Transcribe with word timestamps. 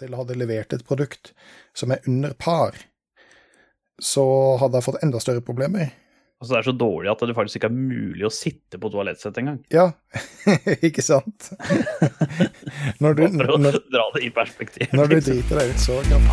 til 0.00 0.16
hadde 0.16 0.38
levert 0.38 0.72
et 0.74 0.86
produkt 0.86 1.34
som 1.76 1.92
er 1.94 2.04
under 2.08 2.32
par, 2.34 2.78
så 4.00 4.24
hadde 4.62 4.80
jeg 4.80 4.88
fått 4.88 5.04
enda 5.04 5.20
større 5.22 5.44
problemer. 5.44 5.92
Altså 6.42 6.56
det 6.56 6.58
er 6.58 6.66
så 6.66 6.74
dårlig 6.76 7.10
at 7.12 7.22
det 7.24 7.36
faktisk 7.36 7.60
ikke 7.60 7.68
er 7.70 7.76
mulig 7.76 8.24
å 8.26 8.32
sitte 8.34 8.80
på 8.80 8.90
toalettsett 8.92 9.38
engang. 9.40 9.60
Ja, 9.72 9.86
ikke 10.88 11.04
sant? 11.04 11.52
når, 13.00 13.20
du, 13.20 13.22
For 13.38 13.54
å 13.54 13.60
når, 13.60 13.78
dra 13.92 14.08
det 14.16 14.24
i 14.26 14.32
perspektiv. 14.34 14.90
når 14.92 15.14
du 15.14 15.18
driter 15.20 15.62
deg 15.62 15.76
ut 15.76 15.84
så 15.86 16.00
kan 16.10 16.24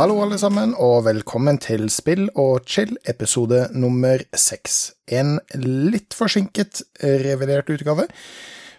Hallo, 0.00 0.14
alle 0.24 0.38
sammen, 0.40 0.70
og 0.80 1.02
velkommen 1.04 1.58
til 1.60 1.82
Spill 1.92 2.30
og 2.40 2.62
chill, 2.64 2.94
episode 3.10 3.66
nummer 3.76 4.22
seks. 4.32 4.94
En 5.12 5.34
litt 5.60 6.16
forsinket, 6.16 6.80
revidert 7.20 7.68
utgave, 7.68 8.06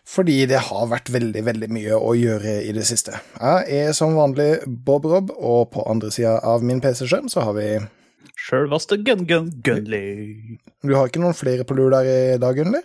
fordi 0.02 0.40
det 0.50 0.64
har 0.72 0.88
vært 0.90 1.12
veldig, 1.14 1.44
veldig 1.46 1.70
mye 1.78 2.00
å 2.00 2.16
gjøre 2.18 2.56
i 2.66 2.74
det 2.74 2.88
siste. 2.90 3.20
Jeg 3.38 3.84
er 3.84 3.94
som 3.94 4.18
vanlig 4.18 4.64
Bob 4.66 5.06
Rob, 5.12 5.30
og 5.38 5.70
på 5.76 5.86
andre 5.94 6.10
sida 6.10 6.40
av 6.42 6.66
min 6.66 6.82
PC-skjerm 6.82 7.30
så 7.30 7.46
har 7.46 7.54
vi 7.60 7.68
Sjølvaste 8.48 8.98
Gun-Gun-Gunley. 9.06 10.58
Du 10.82 10.98
har 10.98 11.14
ikke 11.14 11.22
noen 11.22 11.38
flere 11.38 11.70
på 11.70 11.78
lur 11.78 11.94
der 11.94 12.10
i 12.10 12.20
dag, 12.42 12.58
Gunley? 12.58 12.82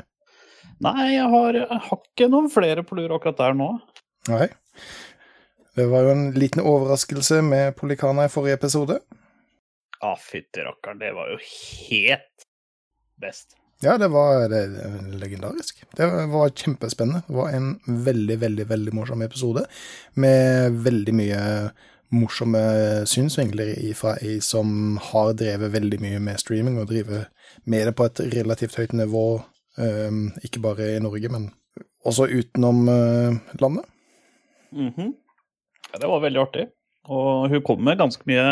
Nei, 0.84 1.08
jeg 1.14 1.32
har, 1.38 1.62
jeg 1.64 1.82
har 1.88 2.04
ikke 2.04 2.32
noen 2.36 2.52
flere 2.52 2.84
på 2.84 3.00
lur 3.00 3.16
akkurat 3.16 3.40
der 3.46 3.56
nå. 3.64 3.72
Nei. 4.28 4.52
Det 5.76 5.86
var 5.86 6.06
jo 6.06 6.12
en 6.14 6.30
liten 6.32 6.62
overraskelse 6.64 7.42
med 7.44 7.74
Polikana 7.76 8.24
i 8.24 8.32
forrige 8.32 8.56
episode. 8.56 8.94
Å, 10.00 10.12
fytti 10.20 10.62
rakkeren, 10.64 11.00
det 11.02 11.10
var 11.12 11.28
jo 11.34 11.36
helt 11.42 12.46
best. 13.20 13.58
Ja, 13.84 13.98
det 14.00 14.08
var 14.08 14.46
det, 14.48 14.62
legendarisk. 15.20 15.82
Det 15.96 16.06
var 16.32 16.54
kjempespennende. 16.56 17.26
Det 17.26 17.36
var 17.36 17.52
en 17.52 17.74
veldig, 17.84 18.38
veldig 18.40 18.66
veldig 18.70 18.94
morsom 18.96 19.24
episode 19.26 19.66
med 20.16 20.78
veldig 20.86 21.14
mye 21.18 21.42
morsomme 22.16 22.62
synsvinkler 23.10 23.74
fra 23.98 24.14
ei 24.22 24.38
som 24.40 24.96
har 25.10 25.34
drevet 25.36 25.74
veldig 25.74 26.00
mye 26.00 26.22
med 26.22 26.40
streaming, 26.40 26.80
og 26.80 26.88
driver 26.88 27.28
med 27.68 27.90
det 27.90 27.96
på 27.98 28.08
et 28.08 28.24
relativt 28.32 28.78
høyt 28.80 28.96
nivå, 28.96 29.26
ikke 30.46 30.64
bare 30.64 30.94
i 30.94 31.04
Norge, 31.04 31.28
men 31.36 31.50
også 32.06 32.30
utenom 32.32 32.88
eh, 32.88 33.38
landet. 33.60 33.84
Mhm. 34.72 35.12
Ja, 35.96 36.02
det 36.04 36.12
var 36.12 36.20
veldig 36.24 36.42
artig. 36.44 36.66
Og 37.08 37.48
hun 37.52 37.62
kom 37.64 37.82
med 37.86 37.98
ganske 38.00 38.26
mye 38.28 38.46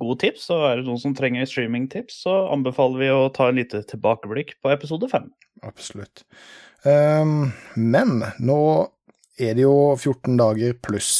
gode 0.00 0.18
tips, 0.22 0.46
og 0.54 0.64
er 0.70 0.80
det 0.80 0.86
noen 0.86 1.00
som 1.02 1.14
trenger 1.16 1.48
streamingtips, 1.48 2.22
så 2.24 2.34
anbefaler 2.52 3.00
vi 3.02 3.08
å 3.12 3.26
ta 3.34 3.48
en 3.50 3.58
lite 3.60 3.82
tilbakeblikk 3.90 4.54
på 4.62 4.70
episode 4.72 5.08
fem. 5.10 5.26
Absolutt. 5.66 6.22
Um, 6.84 7.52
men 7.76 8.22
nå 8.42 8.58
er 9.40 9.56
det 9.56 9.64
jo 9.66 9.74
14 9.98 10.36
dager 10.40 10.74
pluss 10.84 11.12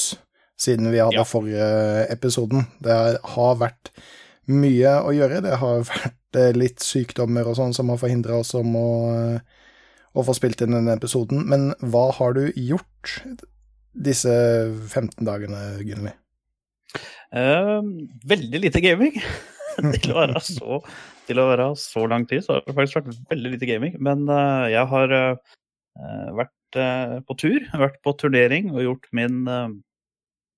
siden 0.63 0.91
vi 0.93 1.01
hadde 1.03 1.19
Ja. 1.21 1.25
forrige 1.27 2.07
episoden. 2.13 2.67
Det 2.81 2.97
har 3.35 3.57
vært 3.59 3.91
mye 4.47 4.97
å 5.03 5.13
gjøre. 5.15 5.43
Det 5.43 5.57
har 5.59 5.83
vært 5.93 6.39
eh, 6.39 6.53
litt 6.57 6.81
sykdommer 6.85 7.49
og 7.49 7.57
sånn 7.59 7.75
som 7.75 7.91
har 7.93 7.99
forhindra 8.01 8.39
oss 8.41 8.55
om 8.55 8.77
å, 8.79 8.89
eh, 9.13 9.41
å 10.15 10.25
få 10.25 10.35
spilt 10.39 10.63
inn 10.63 10.77
denne 10.77 10.95
episoden. 10.97 11.45
Men 11.49 11.73
hva 11.83 12.13
har 12.15 12.37
du 12.39 12.45
gjort 12.57 13.23
disse 13.93 14.33
15 14.89 15.25
dagene, 15.27 15.63
Gunnli? 15.87 16.13
Uh, 17.33 17.81
veldig 18.29 18.61
lite 18.61 18.83
gaming. 18.85 19.17
til, 20.03 20.13
å 20.13 20.41
så, 20.45 20.81
til 21.29 21.41
å 21.41 21.47
være 21.49 21.69
så 21.81 22.05
lang 22.11 22.27
tid, 22.29 22.45
så 22.45 22.59
har 22.59 22.67
det 22.67 22.75
faktisk 22.77 22.99
vært 23.01 23.23
veldig 23.33 23.55
lite 23.55 23.69
gaming. 23.69 23.97
Men 24.05 24.27
uh, 24.29 24.69
jeg 24.73 24.85
har 24.91 25.15
uh, 25.17 25.55
vært 26.37 26.81
eh, 26.81 27.17
på 27.29 27.37
tur, 27.41 27.65
vært 27.77 27.99
på 28.05 28.15
turnering 28.21 28.71
og 28.73 28.81
gjort 28.81 29.09
min, 29.13 29.43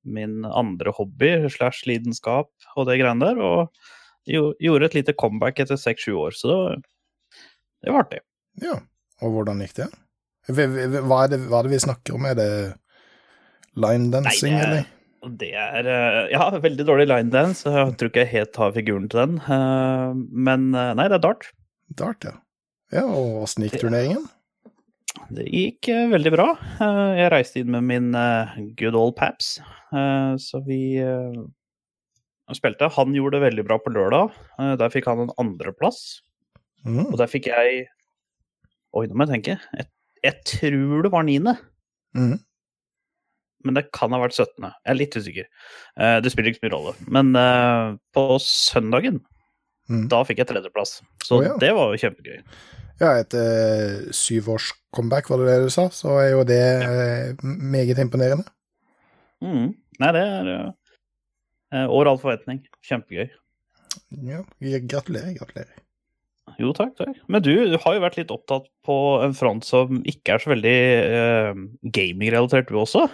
min 0.07 0.45
andre 0.47 0.93
hobby 0.95 1.33
slash 1.51 1.89
lidenskap 1.91 2.53
og 2.77 2.87
det 2.87 3.01
greiene 3.01 3.33
der. 3.33 3.41
Og 3.43 4.31
jo, 4.31 4.53
gjorde 4.63 4.93
et 4.93 4.95
lite 5.01 5.17
comeback 5.19 5.59
etter 5.65 5.81
seks-sju 5.81 6.15
år, 6.15 6.37
så 6.39 6.53
det 6.53 6.61
var, 6.61 6.79
det 7.83 7.97
var 7.97 8.07
artig. 8.07 8.23
Ja, 8.63 8.79
og 9.27 9.35
hvordan 9.35 9.65
gikk 9.65 9.75
det? 9.81 9.91
Hva 10.55 11.25
er 11.25 11.35
det, 11.35 11.41
hva 11.49 11.59
er 11.59 11.67
det 11.67 11.75
vi 11.75 11.83
snakker 11.83 12.15
om? 12.15 12.31
Er 12.31 12.39
det 12.39 12.49
line 13.77 14.11
dancing, 14.13 14.53
Nei, 14.55 14.61
det 14.61 14.67
er- 14.67 14.73
eller? 14.73 14.91
Det 15.25 15.49
er 15.57 15.87
eh, 15.89 16.29
Ja, 16.35 16.51
veldig 16.61 16.85
dårlig 16.85 17.07
line 17.09 17.31
dance. 17.33 17.65
Jeg 17.65 17.97
tror 17.97 18.11
ikke 18.11 18.25
jeg 18.27 18.33
helt 18.35 18.57
har 18.61 18.73
figuren 18.77 19.09
til 19.09 19.21
den. 19.23 19.39
Eh, 19.41 20.15
Men 20.31 20.75
eh, 20.75 20.93
nei, 20.99 21.07
det 21.09 21.17
er 21.17 21.25
dart. 21.25 21.47
Dart, 21.97 22.25
ja. 22.29 22.35
Ja, 22.93 23.05
og 23.09 23.45
åssen 23.47 23.65
gikk 23.65 23.81
turneringen? 23.81 24.27
Det 25.33 25.47
gikk 25.49 25.89
veldig 26.13 26.31
bra. 26.35 26.47
Jeg 27.17 27.31
reiste 27.33 27.61
inn 27.63 27.71
med 27.73 27.85
min 27.89 28.13
good 28.77 28.95
old 28.99 29.15
paps, 29.17 29.55
så 30.43 30.61
vi 30.67 30.99
spilte. 32.55 32.91
Han 32.99 33.15
gjorde 33.17 33.39
det 33.39 33.45
veldig 33.49 33.65
bra 33.67 33.79
på 33.81 33.93
lørdag. 33.95 34.35
Der 34.79 34.93
fikk 34.93 35.07
han 35.11 35.25
en 35.25 35.33
andreplass. 35.41 36.21
Mm. 36.85 37.07
Og 37.09 37.17
der 37.19 37.31
fikk 37.31 37.47
jeg 37.51 37.87
Oi, 38.95 39.07
nå 39.11 39.17
må 39.17 39.25
jeg 39.27 39.41
tenke. 39.41 39.55
Jeg, 39.75 39.87
jeg 40.23 40.35
tror 40.47 41.03
det 41.03 41.11
var 41.11 41.25
niende. 41.27 41.57
Mm. 42.15 42.37
Men 43.65 43.79
det 43.79 43.89
kan 43.97 44.13
ha 44.13 44.21
vært 44.23 44.37
17. 44.37 44.61
Jeg 44.61 44.93
er 44.93 44.99
litt 44.99 45.17
usikker. 45.17 45.47
Eh, 45.97 46.17
det 46.25 46.33
spiller 46.33 46.53
ikke 46.53 46.61
så 46.63 46.67
mye 46.67 46.75
rolle. 46.77 46.97
Men 47.17 47.33
eh, 47.41 47.95
på 48.17 48.27
søndagen, 48.45 49.23
Mm. 49.91 50.07
da 50.09 50.23
fikk 50.25 50.41
jeg 50.41 50.49
tredjeplass. 50.49 50.99
Så 51.25 51.39
oh, 51.39 51.45
ja. 51.45 51.57
det 51.61 51.71
var 51.77 51.93
jo 51.93 52.01
kjempegøy. 52.01 52.41
Ja, 53.03 53.11
etter 53.19 54.07
syvårs 54.15 54.71
comeback, 54.95 55.29
var 55.29 55.43
det 55.43 55.51
det 55.51 55.67
du 55.67 55.73
sa, 55.75 55.89
så 55.93 56.15
er 56.23 56.31
jo 56.33 56.45
det 56.49 56.61
ja. 56.63 57.35
meget 57.43 58.01
imponerende. 58.01 58.47
Mm. 59.45 59.75
Nei, 60.01 60.13
det 60.15 60.23
er 60.23 60.51
uh, 60.55 61.87
over 61.89 62.13
all 62.13 62.21
forventning. 62.23 62.63
Kjempegøy. 62.87 63.27
Ja, 64.25 64.41
gratulerer, 64.63 65.35
gratulerer. 65.37 65.75
Jo, 66.61 66.71
takk, 66.77 66.95
takk. 66.97 67.19
Men 67.29 67.43
du, 67.43 67.53
du 67.73 67.77
har 67.83 67.97
jo 67.97 68.03
vært 68.05 68.17
litt 68.21 68.33
opptatt 68.33 68.69
på 68.87 68.97
en 69.25 69.35
front 69.37 69.67
som 69.67 70.01
ikke 70.09 70.37
er 70.37 70.43
så 70.43 70.53
veldig 70.55 70.79
uh, 71.11 71.63
gaming-relatert, 71.93 72.71
du 72.71 72.79
også? 72.79 73.09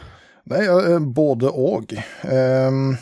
Nei, 0.46 0.64
eh, 0.66 0.98
både 0.98 1.50
og. 1.52 1.92
Ehm, 2.24 2.96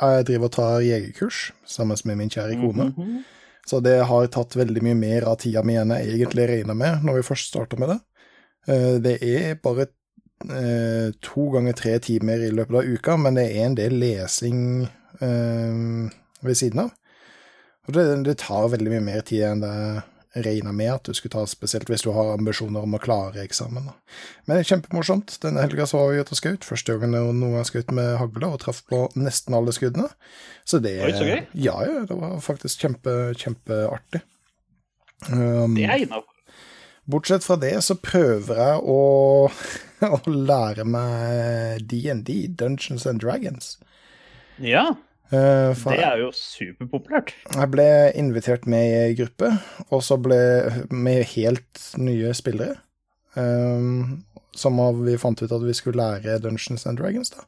jeg 0.00 0.24
driver 0.28 0.44
og 0.48 0.52
tar 0.52 0.80
jegerkurs 0.84 1.50
sammen 1.66 1.98
med 2.04 2.16
min 2.16 2.30
kjære 2.30 2.56
kone. 2.60 2.90
Mhm. 2.96 3.22
Så 3.66 3.80
det 3.80 4.04
har 4.04 4.26
tatt 4.28 4.52
veldig 4.56 4.82
mye 4.82 4.94
mer 4.94 5.24
av 5.24 5.38
tida 5.40 5.62
mi 5.64 5.72
enn 5.80 5.88
jeg 5.88 6.18
egentlig 6.18 6.48
regna 6.50 6.74
med 6.76 7.00
når 7.04 7.14
vi 7.14 7.28
først 7.30 7.48
starta 7.48 7.78
med 7.80 7.88
det. 7.88 8.00
Eh, 8.68 8.98
Det 9.00 9.22
er 9.22 9.54
bare 9.62 9.86
eh, 10.50 11.12
to 11.22 11.50
ganger 11.50 11.72
tre 11.72 11.98
timer 11.98 12.44
i 12.44 12.50
løpet 12.50 12.74
av 12.74 12.84
uka, 12.84 13.16
men 13.16 13.34
det 13.34 13.46
er 13.56 13.64
en 13.64 13.74
del 13.74 13.92
lesing 14.00 14.88
eh, 15.20 16.10
ved 16.42 16.54
siden 16.56 16.80
av. 16.80 16.90
Og 17.88 17.94
det, 17.94 18.24
det 18.24 18.38
tar 18.38 18.68
veldig 18.68 18.90
mye 18.92 19.00
mer 19.04 19.20
tid 19.22 19.42
enn 19.44 19.60
det 19.64 20.02
regna 20.34 20.72
med 20.74 20.90
at 20.92 21.06
du 21.06 21.14
skulle 21.14 21.32
ta, 21.34 21.44
spesielt 21.46 21.88
hvis 21.90 22.02
du 22.02 22.10
har 22.16 22.32
ambisjoner 22.34 22.82
om 22.82 22.96
å 22.96 23.00
klare 23.02 23.44
eksamen. 23.44 23.86
da. 23.90 23.94
Men 24.44 24.56
det 24.56 24.64
er 24.64 24.70
kjempemorsomt. 24.72 25.36
Denne 25.44 25.62
helga 25.62 25.86
så 25.86 26.00
var 26.00 26.12
vi 26.12 26.20
ute 26.24 26.34
og 26.34 26.40
skjøt. 26.40 26.66
Første 26.66 26.96
gangen 26.98 27.14
jeg 27.18 27.36
noen 27.38 27.56
gang 27.58 27.68
skjøt 27.68 27.94
med 27.94 28.16
hagle, 28.18 28.50
og 28.50 28.60
traff 28.64 28.82
på 28.90 29.04
nesten 29.14 29.54
alle 29.54 29.74
skuddene. 29.76 30.10
Så 30.66 30.80
det 30.82 30.96
Oi, 31.06 31.12
så 31.14 31.28
gøy. 31.28 31.40
Ja, 31.54 31.76
ja, 31.86 32.04
det 32.08 32.18
var 32.18 32.38
faktisk 32.42 32.82
kjempe, 32.86 33.16
kjempeartig. 33.38 34.24
Um, 35.30 35.76
Det 35.78 35.86
er 35.86 36.02
innafor. 36.04 36.30
Bortsett 37.04 37.44
fra 37.44 37.58
det 37.60 37.74
så 37.84 37.94
prøver 38.00 38.60
jeg 38.62 38.76
å, 38.88 39.00
å 40.16 40.20
lære 40.32 40.86
meg 40.88 41.84
DND, 41.90 42.30
Dungeons 42.56 43.04
and 43.06 43.20
Dragons. 43.20 43.74
Ja, 44.62 44.94
det 45.32 46.04
er 46.04 46.20
jo 46.20 46.28
superpopulært. 46.36 47.32
jeg 47.54 47.70
ble 47.72 47.86
invitert 48.14 48.66
med 48.70 48.84
i 48.84 48.98
ei 49.06 49.16
gruppe, 49.18 49.50
og 49.88 50.04
så 50.04 50.18
ble 50.20 50.38
med 50.92 51.24
helt 51.32 51.88
nye 51.96 52.34
spillere. 52.36 52.76
Um, 53.34 54.22
som 54.54 54.78
vi 55.02 55.16
fant 55.18 55.40
ut 55.42 55.50
at 55.50 55.64
vi 55.64 55.74
skulle 55.74 55.98
lære 55.98 56.38
Dungeons 56.44 56.86
and 56.86 57.00
Dragons, 57.00 57.32
da. 57.34 57.42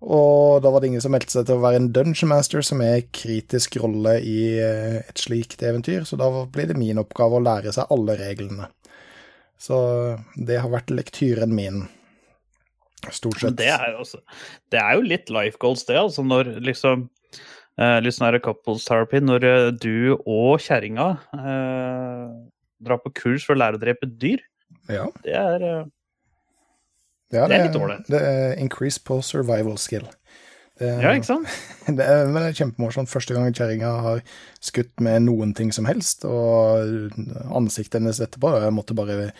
Og 0.00 0.62
da 0.64 0.70
var 0.72 0.80
det 0.80 0.88
ingen 0.88 1.02
som 1.04 1.12
meldte 1.12 1.34
seg 1.34 1.46
til 1.48 1.58
å 1.58 1.62
være 1.64 1.76
en 1.82 1.90
dungeon 1.92 2.30
master, 2.32 2.64
som 2.64 2.80
er 2.80 3.04
kritisk 3.12 3.76
rolle 3.82 4.16
i 4.24 4.56
eh, 4.56 5.00
et 5.02 5.20
slikt 5.20 5.60
eventyr, 5.60 6.06
så 6.08 6.16
da 6.16 6.30
blir 6.48 6.70
det 6.70 6.78
min 6.80 7.00
oppgave 7.02 7.36
å 7.36 7.44
lære 7.44 7.74
seg 7.76 7.92
alle 7.92 8.16
reglene. 8.16 8.70
Så 9.60 9.76
det 10.40 10.62
har 10.62 10.72
vært 10.72 10.92
lektyren 10.94 11.52
min. 11.52 11.82
Stort 13.08 13.40
sett. 13.40 13.56
det 13.56 13.70
er, 13.72 13.94
også, 13.96 14.20
det 14.72 14.80
er 14.82 14.98
jo 14.98 15.06
litt 15.06 15.30
life 15.32 15.56
goals, 15.62 15.86
det. 15.88 15.96
altså 15.96 16.24
Når 16.26 16.52
liksom 16.66 17.06
eh, 17.80 17.98
Litt 18.04 18.16
sånn 18.16 18.28
her 18.28 18.40
couples 18.44 18.84
therapy. 18.88 19.22
Når 19.24 19.46
eh, 19.48 19.70
du 19.72 20.18
og 20.18 20.60
kjerringa 20.60 21.08
eh, 21.38 22.26
drar 22.84 23.00
på 23.04 23.14
kurs 23.22 23.46
for 23.46 23.56
å 23.56 23.62
lære 23.62 23.80
å 23.80 23.82
drepe 23.82 24.10
dyr. 24.20 24.44
Ja, 24.90 25.08
Det 25.24 25.36
er 25.36 25.66
eh, 25.66 25.88
ja, 27.30 27.44
det 27.46 27.56
er 27.56 27.68
litt 27.68 27.76
dårlig. 27.78 28.00
Det 28.10 28.18
er 28.18 28.56
increase 28.58 28.98
på 29.06 29.20
survival 29.22 29.78
skill. 29.78 30.08
Det, 30.80 30.88
Ja, 31.04 31.12
ikke 31.14 31.28
sant? 31.28 31.50
Det 31.96 32.04
er, 32.06 32.24
men 32.26 32.40
det 32.40 32.48
er 32.48 32.58
kjempemorsomt. 32.58 33.10
Første 33.10 33.36
gang 33.36 33.54
kjerringa 33.54 33.90
har 34.04 34.22
skutt 34.64 34.92
med 35.04 35.26
noen 35.28 35.52
ting 35.54 35.70
som 35.74 35.86
helst, 35.86 36.24
og 36.26 37.12
ansiktet 37.54 38.00
hennes 38.00 38.20
etterpå 38.22 38.52
Jeg 38.62 38.74
måtte 38.74 38.96
bare 38.98 39.30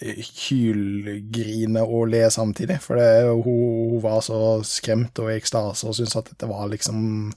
hylgrine 0.00 1.82
og 1.82 2.12
le 2.12 2.22
samtidig, 2.30 2.78
for 2.84 3.00
det, 3.00 3.08
hun, 3.30 3.90
hun 3.94 4.02
var 4.04 4.20
så 4.22 4.60
skremt 4.66 5.18
og 5.18 5.32
i 5.32 5.38
ekstase 5.38 5.88
og 5.88 5.96
syntes 5.98 6.18
at 6.20 6.30
dette 6.30 6.50
var 6.50 6.68
liksom 6.70 7.32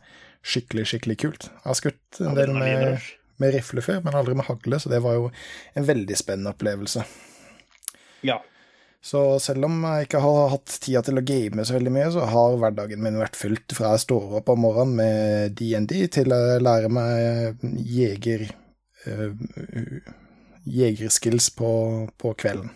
skikkelig, 0.45 0.85
skikkelig 0.91 1.17
kult. 1.23 1.49
Jeg 1.49 1.65
har 1.65 1.79
skutt 1.79 2.21
en 2.21 2.37
del 2.37 2.53
med, 2.53 3.09
med 3.41 3.55
rifle 3.57 3.83
før, 3.85 3.99
men 4.05 4.17
aldri 4.17 4.37
med 4.37 4.47
hagle, 4.49 4.79
så 4.81 4.93
det 4.93 5.01
var 5.05 5.17
jo 5.17 5.27
en 5.77 5.89
veldig 5.89 6.17
spennende 6.17 6.53
opplevelse. 6.53 7.05
Ja. 8.27 8.37
Så 9.01 9.39
selv 9.41 9.65
om 9.65 9.79
jeg 9.81 10.05
ikke 10.05 10.21
har 10.21 10.51
hatt 10.53 10.77
tida 10.83 11.01
til 11.01 11.17
å 11.17 11.25
game 11.25 11.65
så 11.65 11.73
veldig 11.73 11.93
mye, 11.93 12.09
så 12.13 12.27
har 12.29 12.57
hverdagen 12.61 13.01
min 13.01 13.17
vært 13.17 13.39
fylt 13.39 13.73
fra 13.73 13.95
jeg 13.95 14.05
står 14.05 14.35
opp 14.41 14.51
om 14.53 14.61
morgenen 14.61 14.93
med 14.99 15.55
DND 15.57 15.95
til 16.13 16.35
jeg 16.37 16.61
lærer 16.61 16.93
meg 16.93 17.63
jeger 17.81 18.45
eh, 19.09 19.31
jegerskills 20.65 21.49
på, 21.55 21.71
på 22.21 22.33
kvelden. 22.37 22.71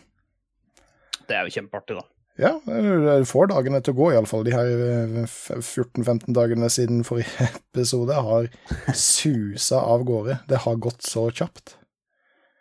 Det 1.26 1.38
er 1.38 1.48
jo 1.48 1.56
kjempeartig, 1.58 1.98
da. 2.00 2.06
Ja, 2.36 2.52
du 2.68 3.24
får 3.30 3.48
dagene 3.54 3.80
til 3.80 3.96
å 3.96 4.00
gå, 4.02 4.10
iallfall. 4.12 4.44
De 4.44 4.52
her 4.52 4.68
eh, 4.68 5.22
14-15 5.56 6.36
dagene 6.36 6.68
siden 6.74 7.06
forrige 7.08 7.48
episode 7.72 8.18
har 8.28 8.50
susa 8.92 9.80
av 9.80 10.04
gårde. 10.08 10.42
Det 10.50 10.60
har 10.66 10.82
gått 10.84 11.06
så 11.08 11.30
kjapt. 11.32 11.78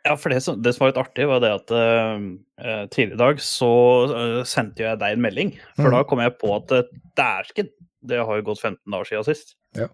Ja, 0.05 0.15
for 0.21 0.31
det 0.31 0.43
som, 0.45 0.61
det 0.63 0.75
som 0.77 0.85
var 0.85 0.93
litt 0.93 1.01
artig, 1.01 1.27
var 1.27 1.41
det 1.43 1.51
at 1.57 1.75
eh, 1.75 2.25
eh, 2.61 2.85
tidligere 2.93 3.17
i 3.17 3.23
dag 3.25 3.43
så 3.43 3.73
uh, 4.13 4.41
sendte 4.47 4.85
jeg 4.85 5.01
deg 5.01 5.17
en 5.17 5.25
melding. 5.25 5.55
For 5.79 5.89
mm. 5.89 5.95
da 5.97 6.03
kom 6.07 6.23
jeg 6.23 6.37
på 6.39 6.51
at 6.55 6.75
uh, 6.77 6.91
dæsken, 7.19 7.71
det 8.05 8.21
har 8.21 8.39
jo 8.39 8.47
gått 8.51 8.61
15 8.61 8.79
dager 8.85 9.11
siden 9.11 9.27
sist. 9.27 9.57
Ja. 9.75 9.89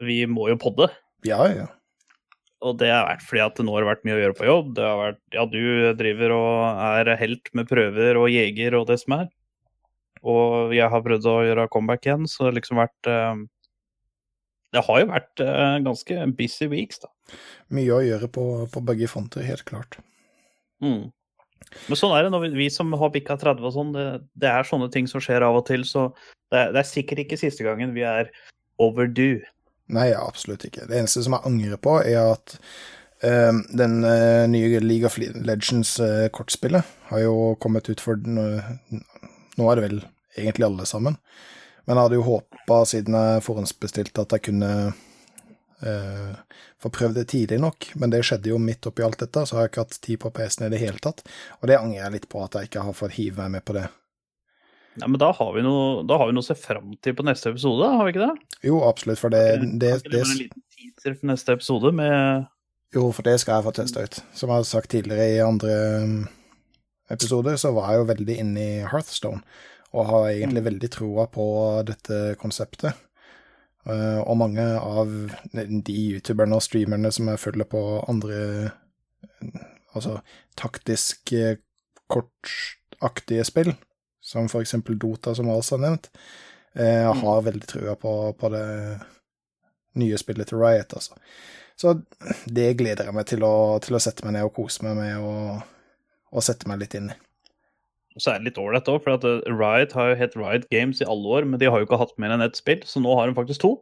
Vi 0.00 0.22
må 0.30 0.48
jo 0.48 0.56
podde. 0.58 0.88
Ja, 1.28 1.44
ja. 1.52 1.68
Og 2.66 2.78
det 2.80 2.88
har 2.90 3.06
vært 3.06 3.22
fordi 3.22 3.42
at 3.44 3.60
nå 3.62 3.74
har 3.74 3.84
det 3.84 3.90
vært 3.92 4.06
mye 4.06 4.16
å 4.16 4.22
gjøre 4.22 4.36
på 4.38 4.48
jobb. 4.48 4.70
Det 4.74 4.86
har 4.86 4.96
vært, 4.98 5.20
ja, 5.34 5.44
du 5.46 5.60
driver 5.98 6.34
og 6.34 6.80
er 6.88 7.10
helt 7.20 7.52
med 7.54 7.68
prøver 7.70 8.18
og 8.18 8.32
jeger 8.32 8.74
og 8.78 8.88
det 8.90 8.98
som 9.02 9.14
er. 9.20 9.28
Og 10.26 10.74
jeg 10.74 10.90
har 10.90 11.04
prøvd 11.04 11.28
å 11.30 11.36
gjøre 11.46 11.68
comeback 11.70 12.08
igjen, 12.08 12.26
så 12.26 12.42
det 12.42 12.50
har 12.50 12.56
liksom 12.58 12.80
vært 12.80 13.10
eh, 13.12 13.44
Det 14.74 14.82
har 14.88 14.98
jo 15.00 15.10
vært 15.12 15.44
eh, 15.44 15.76
ganske 15.86 16.26
busy 16.40 16.66
weeks, 16.72 16.98
da. 17.04 17.12
Mye 17.78 17.94
å 17.94 18.02
gjøre 18.02 18.30
på, 18.34 18.48
på 18.72 18.82
begge 18.90 19.10
fronter, 19.10 19.46
helt 19.46 19.62
klart. 19.68 20.00
Mm. 20.82 21.12
Men 21.86 21.98
sånn 22.00 22.14
er 22.16 22.26
det 22.26 22.32
når 22.34 22.46
vi, 22.46 22.50
vi 22.64 22.68
som 22.72 22.90
har 22.98 23.14
bikka 23.14 23.38
30 23.38 23.70
og 23.70 23.74
sånn. 23.74 23.94
Det, 23.94 24.08
det 24.40 24.50
er 24.50 24.66
sånne 24.66 24.90
ting 24.94 25.06
som 25.10 25.22
skjer 25.22 25.46
av 25.46 25.60
og 25.60 25.66
til, 25.70 25.86
så 25.86 26.08
det 26.50 26.58
er, 26.58 26.74
det 26.74 26.82
er 26.82 26.90
sikkert 26.90 27.22
ikke 27.22 27.38
siste 27.40 27.66
gangen 27.66 27.94
vi 27.94 28.02
er 28.08 28.32
overdue. 28.82 29.44
Nei, 29.94 30.10
absolutt 30.12 30.66
ikke. 30.68 30.86
Det 30.88 30.98
eneste 30.98 31.24
som 31.24 31.36
jeg 31.36 31.48
angrer 31.48 31.80
på, 31.80 31.96
er 32.04 32.34
at 32.34 32.58
uh, 33.24 33.56
den 33.80 34.02
uh, 34.04 34.44
nye 34.50 34.82
League 34.84 35.08
of 35.08 35.18
Legends-kortspillet 35.18 36.94
har 37.08 37.24
jo 37.24 37.54
kommet 37.62 37.88
ut 37.88 38.02
for 38.04 38.20
Nå, 38.20 38.46
nå 39.58 39.70
er 39.70 39.78
det 39.78 39.86
vel 39.86 40.00
egentlig 40.36 40.68
alle 40.68 40.86
sammen. 40.86 41.16
Men 41.88 41.96
jeg 41.96 42.04
hadde 42.04 42.18
jo 42.18 42.26
håpa, 42.26 42.82
siden 42.84 43.16
jeg 43.16 43.44
forhåndsbestilte, 43.46 44.24
at 44.26 44.34
jeg 44.36 44.44
kunne 44.50 44.72
eh, 45.80 46.58
få 46.82 46.90
prøvd 46.92 47.16
det 47.16 47.30
tidlig 47.32 47.60
nok. 47.62 47.86
Men 47.94 48.12
det 48.12 48.20
skjedde 48.28 48.52
jo 48.52 48.58
midt 48.60 48.86
oppi 48.90 49.06
alt 49.06 49.22
dette, 49.22 49.46
så 49.46 49.56
har 49.56 49.66
jeg 49.66 49.72
ikke 49.72 49.84
hatt 49.86 50.00
tid 50.04 50.20
på 50.20 50.32
PC-en 50.36 50.66
i 50.66 50.74
det 50.74 50.82
hele 50.82 51.00
tatt. 51.00 51.24
Og 51.60 51.70
det 51.70 51.78
angrer 51.78 52.02
jeg 52.02 52.16
litt 52.18 52.28
på, 52.28 52.42
at 52.44 52.58
jeg 52.58 52.68
ikke 52.68 52.84
har 52.84 52.98
fått 52.98 53.16
hive 53.16 53.40
meg 53.40 53.56
med 53.56 53.64
på 53.64 53.78
det. 53.78 53.86
Ja, 54.98 55.08
men 55.08 55.20
da 55.20 55.30
har, 55.34 55.50
vi 55.54 55.62
noe, 55.64 56.02
da 56.08 56.18
har 56.20 56.30
vi 56.30 56.36
noe 56.36 56.44
å 56.44 56.48
se 56.48 56.56
fram 56.58 56.92
til 57.04 57.16
på 57.18 57.26
neste 57.26 57.52
episode, 57.52 57.90
har 57.94 58.06
vi 58.06 58.14
ikke 58.14 58.26
det? 58.26 58.58
Jo, 58.66 58.82
absolutt, 58.88 59.20
for 59.22 59.34
det, 59.34 59.44
det, 59.62 59.92
det 60.04 60.12
det 60.12 60.22
en 60.24 60.36
liten 60.40 60.64
teaser 60.74 61.18
for 61.18 61.30
neste 61.30 61.56
episode 61.58 61.92
med 61.94 62.46
Jo, 62.96 63.08
for 63.14 63.26
det 63.26 63.36
skal 63.42 63.58
jeg 63.58 63.68
få 63.68 63.74
testa 63.78 64.04
ut. 64.04 64.20
Som 64.34 64.50
jeg 64.50 64.62
har 64.62 64.68
sagt 64.68 64.92
tidligere 64.94 65.28
i 65.34 65.42
andre 65.44 65.74
um, 66.04 66.14
episoder, 67.12 67.58
så 67.60 67.72
var 67.76 67.92
jeg 67.92 68.02
jo 68.02 68.08
veldig 68.12 68.38
inne 68.44 68.64
i 68.64 68.86
Hearthstone, 68.88 69.42
og 69.96 70.08
har 70.10 70.30
egentlig 70.32 70.64
veldig 70.66 70.90
troa 70.98 71.28
på 71.32 71.46
dette 71.88 72.34
konseptet. 72.40 73.04
Eh, 73.88 74.20
og 74.20 74.36
mange 74.36 74.64
av 74.76 75.12
de 75.54 75.94
youtuberne 75.96 76.58
og 76.58 76.64
streamerne 76.64 77.12
som 77.14 77.30
jeg 77.30 77.40
følger 77.40 77.68
på 77.70 77.82
andre 78.10 78.40
Altså 79.96 80.18
taktisk 80.58 81.32
eh, 81.32 81.56
kortaktige 82.12 83.46
spill, 83.48 83.70
som 84.20 84.48
for 84.50 84.64
eksempel 84.64 84.98
Dota, 84.98 85.34
som 85.34 85.48
vi 85.48 85.54
også 85.54 85.76
har 85.76 85.84
nevnt, 85.86 86.10
eh, 86.74 87.04
jeg 87.04 87.14
har 87.22 87.46
veldig 87.46 87.68
trua 87.70 87.94
på, 88.00 88.14
på 88.38 88.50
det 88.54 88.66
nye 89.98 90.18
spillet 90.20 90.50
til 90.50 90.60
Riot, 90.62 90.94
altså. 90.94 91.16
Så 91.78 91.94
det 92.50 92.72
gleder 92.80 93.06
jeg 93.06 93.14
meg 93.14 93.26
til 93.30 93.44
å, 93.46 93.78
til 93.82 93.94
å 93.94 94.02
sette 94.02 94.26
meg 94.26 94.34
ned 94.34 94.48
og 94.48 94.56
kose 94.56 94.82
meg 94.82 94.98
med 94.98 95.22
og, 95.22 95.60
og 96.34 96.44
sette 96.44 96.66
meg 96.70 96.80
litt 96.82 96.96
inn 96.98 97.12
i. 97.12 97.18
Så 98.18 98.32
er 98.32 98.40
det 98.40 98.48
litt 98.48 98.58
ålreit 98.58 98.88
òg, 98.90 98.98
for 99.04 99.14
at 99.14 99.26
eh, 99.28 99.46
Riot 99.46 99.94
har 99.94 100.10
jo 100.10 100.18
hett 100.18 100.34
Riot 100.38 100.66
Games 100.74 101.02
i 101.02 101.06
alle 101.06 101.36
år, 101.38 101.46
men 101.46 101.60
de 101.62 101.70
har 101.70 101.78
jo 101.78 101.86
ikke 101.86 102.00
hatt 102.00 102.16
mer 102.18 102.34
enn 102.34 102.42
ett 102.42 102.58
spill, 102.58 102.82
så 102.86 103.02
nå 103.02 103.14
har 103.14 103.30
de 103.30 103.38
faktisk 103.38 103.62
to. 103.62 103.76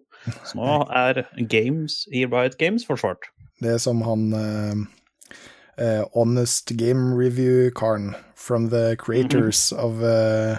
Så 0.44 0.60
nå 0.60 0.82
er 1.06 1.24
Games 1.48 2.02
i 2.12 2.26
Riot 2.28 2.58
Games 2.60 2.84
forsvart. 2.84 3.30
Det 3.64 3.78
er 3.78 3.80
som 3.80 4.02
han 4.04 4.28
eh, 5.78 6.04
Honest 6.14 6.70
Game 6.76 7.14
review, 7.14 7.70
Karn, 7.74 8.14
from 8.34 8.68
the 8.70 8.96
creators 8.96 9.72
of 9.72 10.02
uh, 10.02 10.58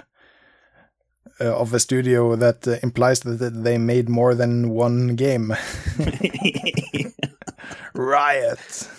uh, 1.41 1.53
of 1.61 1.73
a 1.73 1.79
studio 1.79 2.35
that 2.35 2.67
implies 2.83 3.19
that 3.21 3.63
they 3.63 3.77
made 3.77 4.09
more 4.09 4.35
than 4.35 4.69
one 4.69 5.15
game. 5.15 5.53
Riot! 7.93 8.89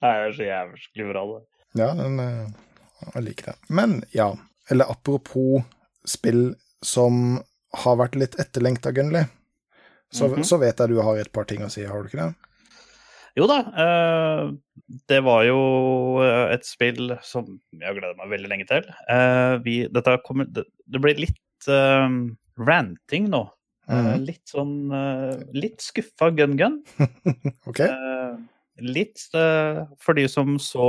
Det 0.00 0.10
er 0.10 0.32
så 0.36 0.42
jævlig 0.44 1.06
bra, 1.12 1.22
det. 1.30 1.44
Ja, 1.80 1.86
den, 1.96 2.18
jeg 3.14 3.22
liker 3.24 3.52
det. 3.52 3.54
Men 3.68 4.02
ja, 4.12 4.34
eller 4.70 4.90
apropos 4.92 5.62
spill 6.04 6.54
som 6.84 7.38
har 7.74 7.96
vært 7.98 8.14
litt 8.20 8.36
etterlengta, 8.38 8.92
Gunnli, 8.92 9.24
så, 10.12 10.28
Mhm. 10.28 10.44
så 10.44 10.58
vet 10.60 10.78
jeg 10.78 10.88
du 10.92 11.00
har 11.02 11.16
et 11.18 11.32
par 11.32 11.44
ting 11.44 11.64
å 11.64 11.70
si, 11.72 11.84
har 11.84 12.02
du 12.02 12.08
ikke 12.08 12.20
det? 12.20 12.34
Jo 13.34 13.48
da, 13.50 13.56
eh, 13.82 14.50
det 15.10 15.18
var 15.26 15.42
jo 15.48 15.58
eh, 16.22 16.54
et 16.54 16.66
spill 16.66 17.16
som 17.26 17.48
jeg 17.74 17.86
har 17.88 17.96
gledet 17.96 18.18
meg 18.20 18.30
veldig 18.30 18.50
lenge 18.52 18.66
til. 18.70 18.86
Eh, 19.10 19.54
vi, 19.64 19.76
kommer, 20.26 20.46
det, 20.54 20.66
blir 21.02 21.18
litt 21.18 21.68
ranting 22.60 23.30
nå. 23.32 23.46
Mhm. 23.84 24.22
litt 24.24 24.48
sånn 24.48 24.76
Litt 25.52 25.82
skuffa 25.84 26.30
gun-gun. 26.32 26.78
okay. 27.68 27.90
Litt 28.80 29.20
for 29.32 30.16
de 30.16 30.24
som 30.30 30.56
så 30.62 30.86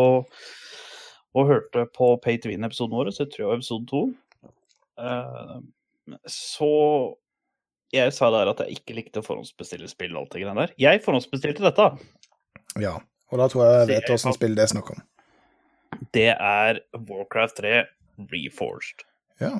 og 1.35 1.49
hørte 1.49 1.83
på 1.91 2.13
Pay 2.23 2.39
to 2.39 2.47
Win-episoden 2.47 2.95
vår, 2.95 3.09
så 3.11 3.25
jeg 3.25 3.33
tror 3.33 3.41
det 3.41 3.49
var 3.49 3.59
episode 3.59 3.87
to. 3.91 4.03
Så 6.31 6.71
jeg 7.91 8.13
sa 8.15 8.29
der 8.31 8.51
at 8.53 8.63
jeg 8.63 8.79
ikke 8.79 8.95
likte 9.01 9.19
å 9.19 9.27
forhåndsbestille 9.27 9.89
spill 9.91 10.15
og 10.15 10.21
alt 10.23 10.37
det 10.37 10.45
greiene 10.45 10.63
der. 10.63 10.75
Jeg 10.79 11.03
forhåndsbestilte 11.03 11.67
dette. 11.67 11.89
Ja. 12.81 12.97
Og 13.33 13.41
da 13.41 13.49
tror 13.51 13.65
jeg 13.65 13.81
jeg 13.81 13.89
vet 13.93 14.13
åssen 14.15 14.35
spill 14.35 14.55
det 14.57 14.65
er 14.67 14.73
snakk 14.75 14.93
om. 14.93 15.01
Det 16.15 16.31
er 16.33 16.81
Warcraft 16.93 17.61
3 17.61 17.75
Reforged. 18.31 19.05
Ja. 19.41 19.51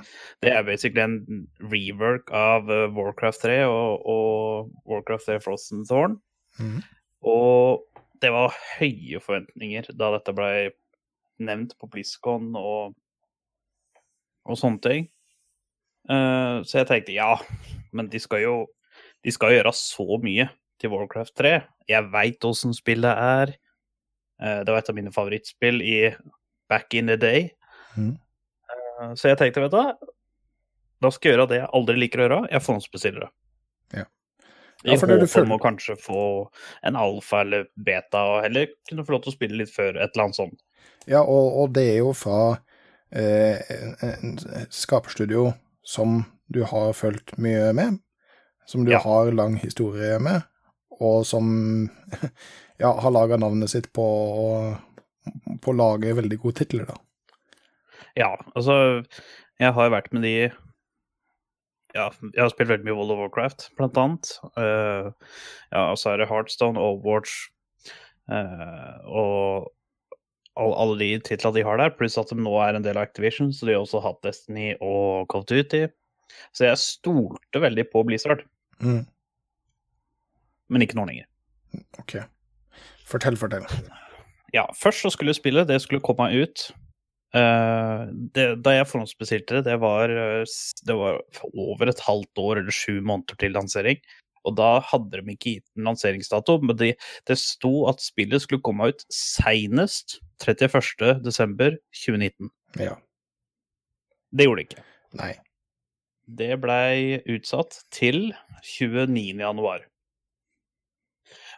Det 0.43 0.51
er 0.51 0.63
basically 0.63 1.03
en 1.03 1.47
rework 1.59 2.31
av 2.31 2.69
eh, 2.71 2.87
Warcraft 2.95 3.43
3 3.43 3.57
og, 3.67 4.05
og 4.07 4.69
Warcraft 4.87 5.27
3 5.31 5.39
Frozen 5.43 5.83
Thorn. 5.87 6.19
Mm. 6.59 6.79
Og 7.27 7.83
det 8.23 8.31
var 8.31 8.55
høye 8.77 9.19
forventninger 9.23 9.91
da 9.99 10.13
dette 10.15 10.35
ble 10.35 10.51
nevnt 11.43 11.75
på 11.79 11.89
BlizzCon 11.91 12.53
og, 12.55 12.95
og 14.47 14.59
sånne 14.59 14.83
ting. 14.83 15.09
Uh, 16.05 16.61
så 16.63 16.83
jeg 16.83 16.87
tenkte 16.91 17.15
ja, 17.15 17.33
men 17.95 18.07
de 18.13 18.21
skal 18.21 18.43
jo 18.43 18.55
de 19.25 19.33
skal 19.33 19.55
gjøre 19.55 19.71
så 19.73 20.19
mye 20.21 20.47
til 20.79 20.93
Warcraft 20.93 21.33
3. 21.41 21.55
Jeg 21.89 22.09
veit 22.11 22.45
åssen 22.47 22.73
spillet 22.73 23.11
er. 23.17 23.55
Eh, 24.41 24.59
det 24.65 24.71
var 24.73 24.81
et 24.81 24.89
av 24.89 24.95
mine 24.97 25.13
favorittspill 25.15 25.81
i 25.85 25.97
back 26.69 26.93
in 26.93 27.07
the 27.07 27.15
day. 27.17 27.51
Mhm. 27.95 28.17
Eh, 28.17 29.13
så 29.15 29.29
jeg 29.31 29.37
tenkte, 29.37 29.61
vet 29.61 29.71
du 29.71 30.11
da 31.03 31.09
skal 31.11 31.29
jeg 31.29 31.35
gjøre 31.37 31.49
det 31.51 31.57
jeg 31.59 31.69
aldri 31.75 31.95
liker 31.99 32.21
å 32.21 32.25
gjøre. 32.25 32.37
Jeg 32.51 32.63
forhåndsbestiller 32.65 33.25
det. 33.27 33.31
I 34.85 34.91
Ja, 34.91 34.95
det 35.07 35.15
du 35.19 35.25
håp 35.25 35.35
om 35.47 35.53
å 35.55 35.61
kanskje 35.61 35.95
få 35.97 36.23
en 36.83 36.95
alfa 36.99 37.39
eller 37.41 37.63
beta, 37.77 38.19
og 38.21 38.43
heller 38.43 38.67
kunne 38.89 39.05
få 39.07 39.15
lov 39.15 39.21
til 39.23 39.31
å 39.31 39.35
spille 39.35 39.57
litt 39.57 39.71
før 39.73 39.95
et 39.97 40.11
eller 40.13 40.23
annet 40.27 40.37
sånt. 40.37 40.59
Ja, 41.07 41.21
og, 41.23 41.55
og 41.57 41.71
det 41.73 41.85
er 41.93 41.97
jo 42.03 42.11
fra 42.13 42.57
eh, 43.15 43.61
skaperstudio 44.69 45.53
som 45.81 46.19
du 46.53 46.61
har 46.67 46.93
fulgt 46.93 47.33
mye 47.41 47.71
med, 47.73 47.97
som 48.69 48.85
du 48.85 48.91
Ja. 48.91 48.99
har 48.99 49.31
lang 49.31 49.55
historie 49.57 50.19
med, 50.19 50.43
og 51.03 51.25
som 51.27 51.47
ja, 52.83 52.91
har 52.91 53.13
laga 53.13 53.39
navnet 53.41 53.71
sitt 53.71 53.91
på, 53.95 54.05
på 55.61 55.73
å 55.73 55.79
lage 55.79 56.15
veldig 56.17 56.39
gode 56.41 56.61
titler, 56.61 56.87
da. 56.89 56.99
Ja, 58.15 58.35
altså 58.55 59.03
Jeg 59.59 59.75
har 59.75 59.89
vært 59.91 60.13
med 60.15 60.23
de 60.23 60.35
Ja, 61.95 62.09
jeg 62.11 62.39
har 62.39 62.51
spilt 62.51 62.71
veldig 62.71 62.87
mye 62.87 62.95
World 62.95 63.15
of 63.15 63.21
Warcraft, 63.23 63.69
blant 63.79 63.97
annet. 63.99 64.31
Uh, 64.59 65.11
ja, 65.71 65.85
og 65.91 65.99
så 65.99 66.11
er 66.11 66.19
det 66.19 66.29
Heartstone, 66.31 66.79
Overwatch 66.79 67.37
uh, 68.31 68.99
og 69.07 69.71
all, 70.59 70.73
alle 70.75 70.97
de 70.99 71.11
titlene 71.23 71.55
de 71.59 71.63
har 71.67 71.79
der, 71.79 71.93
pluss 71.95 72.19
at 72.19 72.31
de 72.31 72.39
nå 72.39 72.55
er 72.63 72.75
en 72.75 72.83
del 72.83 72.99
av 72.99 73.07
Activision, 73.07 73.53
så 73.55 73.67
de 73.67 73.75
har 73.75 73.83
også 73.83 74.03
hatt 74.03 74.19
Destiny 74.27 74.73
og 74.79 75.29
Call 75.31 75.43
of 75.43 75.47
Duty. 75.51 75.85
Så 76.55 76.67
jeg 76.67 76.83
stolte 76.83 77.63
veldig 77.63 77.87
på 77.91 78.03
Blizzard, 78.07 78.43
Mm, 78.83 79.05
men 80.69 80.85
ikke 80.85 80.97
nå 80.97 81.05
lenger. 81.09 81.27
OK. 82.01 82.17
Fortell, 83.05 83.37
fortell. 83.37 83.67
Ja, 84.55 84.65
først 84.77 85.03
så 85.03 85.11
skulle 85.13 85.35
spillet, 85.35 85.67
det 85.69 85.81
skulle 85.83 86.03
komme 86.03 86.31
ut 86.33 86.71
Uh, 87.35 88.07
det, 88.31 88.63
Da 88.63 88.77
jeg 88.77 88.87
forhåndsbestilte 88.87 89.57
det, 89.57 89.65
det 89.67 89.75
var, 89.81 90.07
eh, 90.07 90.45
det 90.87 90.95
var 90.95 91.17
over 91.51 91.89
et 91.91 91.99
halvt 91.99 92.39
år 92.39 92.61
eller 92.61 92.71
sju 92.71 93.01
måneder 93.01 93.35
til 93.41 93.51
lansering. 93.51 93.99
Og 94.45 94.55
da 94.55 94.79
hadde 94.91 95.19
de 95.19 95.33
ikke 95.33 95.51
gitt 95.57 95.67
en 95.75 95.83
lanseringsdato, 95.89 96.59
men 96.63 96.77
det, 96.79 96.95
det 97.27 97.37
sto 97.41 97.89
at 97.89 97.99
spillet 98.03 98.41
skulle 98.43 98.61
komme 98.63 98.87
ut 98.93 99.01
seinest 99.11 100.19
31.12.2019. 100.45 102.49
Ja. 102.79 102.95
Det 104.31 104.45
gjorde 104.47 104.61
det 104.61 104.67
ikke. 104.69 104.83
Nei. 105.19 105.33
Det 106.39 106.61
blei 106.61 107.19
utsatt 107.35 107.71
til 107.93 108.33
29.1. 108.63 109.83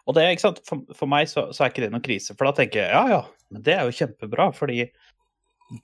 Og 0.07 0.15
det, 0.15 0.23
ikke 0.31 0.45
sant? 0.45 0.61
For, 0.67 0.85
for 0.95 1.11
meg 1.11 1.27
så, 1.31 1.49
så 1.51 1.65
er 1.65 1.73
ikke 1.73 1.83
det 1.83 1.91
noen 1.93 2.05
krise, 2.05 2.35
for 2.37 2.47
da 2.47 2.55
tenker 2.61 2.85
jeg 2.85 2.95
ja 2.95 3.03
ja, 3.11 3.21
men 3.51 3.63
det 3.65 3.75
er 3.75 3.87
jo 3.87 3.95
kjempebra, 3.97 4.49
fordi 4.55 4.87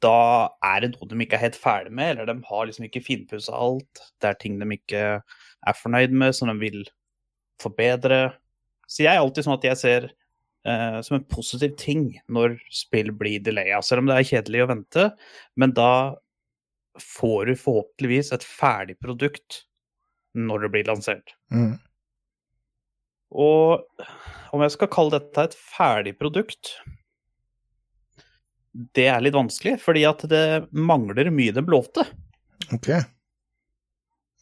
da 0.03 0.47
er 0.63 0.83
det 0.83 0.93
noe 0.93 1.09
de 1.11 1.19
ikke 1.25 1.35
er 1.35 1.45
helt 1.49 1.59
ferdig 1.59 1.91
med, 1.91 2.13
eller 2.13 2.29
de 2.29 2.37
har 2.47 2.67
liksom 2.67 2.87
ikke 2.87 3.03
finpussa 3.03 3.55
alt. 3.55 4.03
Det 4.23 4.29
er 4.29 4.39
ting 4.39 4.55
de 4.61 4.67
ikke 4.77 5.03
er 5.19 5.79
fornøyd 5.79 6.15
med, 6.15 6.35
som 6.37 6.47
de 6.47 6.55
vil 6.61 6.85
forbedre. 7.61 8.37
Så 8.87 9.03
jeg 9.03 9.11
er 9.11 9.19
alltid 9.19 9.43
sånn 9.43 9.57
at 9.57 9.67
jeg 9.67 9.81
ser 9.81 10.07
eh, 10.07 10.99
som 11.03 11.17
en 11.17 11.27
positiv 11.27 11.75
ting 11.79 12.05
når 12.31 12.55
spill 12.71 13.11
blir 13.19 13.43
delaya, 13.43 13.81
selv 13.83 14.03
om 14.03 14.11
det 14.11 14.21
er 14.21 14.29
kjedelig 14.31 14.63
å 14.63 14.69
vente. 14.71 15.07
Men 15.59 15.75
da 15.75 15.91
får 17.01 17.49
du 17.49 17.55
forhåpentligvis 17.57 18.31
et 18.35 18.47
ferdig 18.47 18.95
produkt 19.03 19.63
når 20.33 20.65
det 20.65 20.73
blir 20.77 20.87
lansert. 20.89 21.35
Mm. 21.53 21.75
Og 23.33 23.83
om 24.53 24.63
jeg 24.63 24.75
skal 24.75 24.91
kalle 24.93 25.17
dette 25.17 25.47
et 25.47 25.55
ferdig 25.57 26.13
produkt 26.19 26.75
Det 28.95 29.07
er 29.09 29.23
litt 29.23 29.37
vanskelig, 29.37 29.79
fordi 29.81 30.05
at 30.09 30.25
det 30.29 30.45
mangler 30.73 31.29
mye 31.33 31.53
det 31.53 31.65
blåte. 31.65 32.05
OK. 32.73 32.89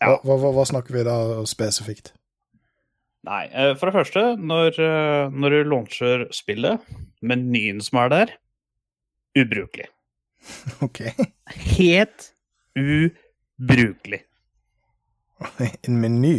Hva, 0.02 0.18
hva, 0.24 0.36
hva, 0.36 0.52
hva 0.56 0.66
snakker 0.68 0.96
vi 0.96 1.06
da 1.06 1.16
spesifikt? 1.50 2.14
Nei, 3.28 3.44
eh, 3.54 3.74
for 3.78 3.90
det 3.90 3.98
første, 4.00 4.24
når, 4.42 4.80
eh, 4.82 5.34
når 5.36 5.54
du 5.54 5.70
launcher 5.70 6.24
spillet, 6.34 6.82
menyen 7.22 7.82
som 7.86 8.00
er 8.02 8.14
der, 8.14 8.32
ubrukelig. 9.38 9.92
OK. 10.86 11.04
Helt 11.78 12.32
ubrukelig. 12.80 14.24
En 15.88 15.98
meny? 16.02 16.36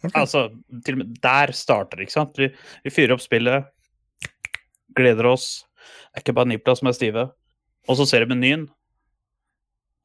Ja. 0.00 0.08
Ok. 0.08 0.16
Altså, 0.16 0.46
til 0.84 0.96
og 0.96 1.02
med 1.02 1.16
der 1.22 1.52
starter 1.56 1.98
det, 1.98 2.08
ikke 2.08 2.16
sant? 2.16 2.38
Vi, 2.40 2.50
vi 2.84 2.92
fyrer 2.94 3.16
opp 3.16 3.24
spillet, 3.24 3.68
gleder 4.96 5.28
oss. 5.28 5.48
Det 6.10 6.20
er 6.20 6.24
ikke 6.24 6.36
bare 6.40 6.50
nipla 6.50 6.76
som 6.78 6.90
er 6.90 6.96
stive. 6.96 7.26
Og 7.88 7.98
så 7.98 8.06
ser 8.08 8.24
du 8.24 8.32
menyen, 8.32 8.68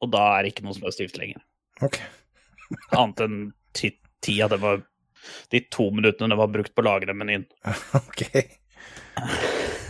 og 0.04 0.12
da 0.12 0.22
er 0.34 0.44
det 0.44 0.54
ikke 0.54 0.66
noe 0.66 0.76
som 0.76 0.86
er 0.88 0.94
stivt 0.94 1.16
lenger. 1.20 1.40
OK. 1.84 2.00
Annet 2.98 3.24
enn 3.24 3.40
tida 3.76 4.02
ti 4.24 4.36
det 4.40 4.58
var 4.62 4.80
de 5.52 5.60
to 5.70 5.88
minuttene 5.94 6.32
det 6.32 6.38
var 6.38 6.50
brukt 6.52 6.74
på 6.74 6.82
å 6.82 6.86
lagre 6.86 7.14
menyen. 7.16 7.46
OK. 8.00 8.22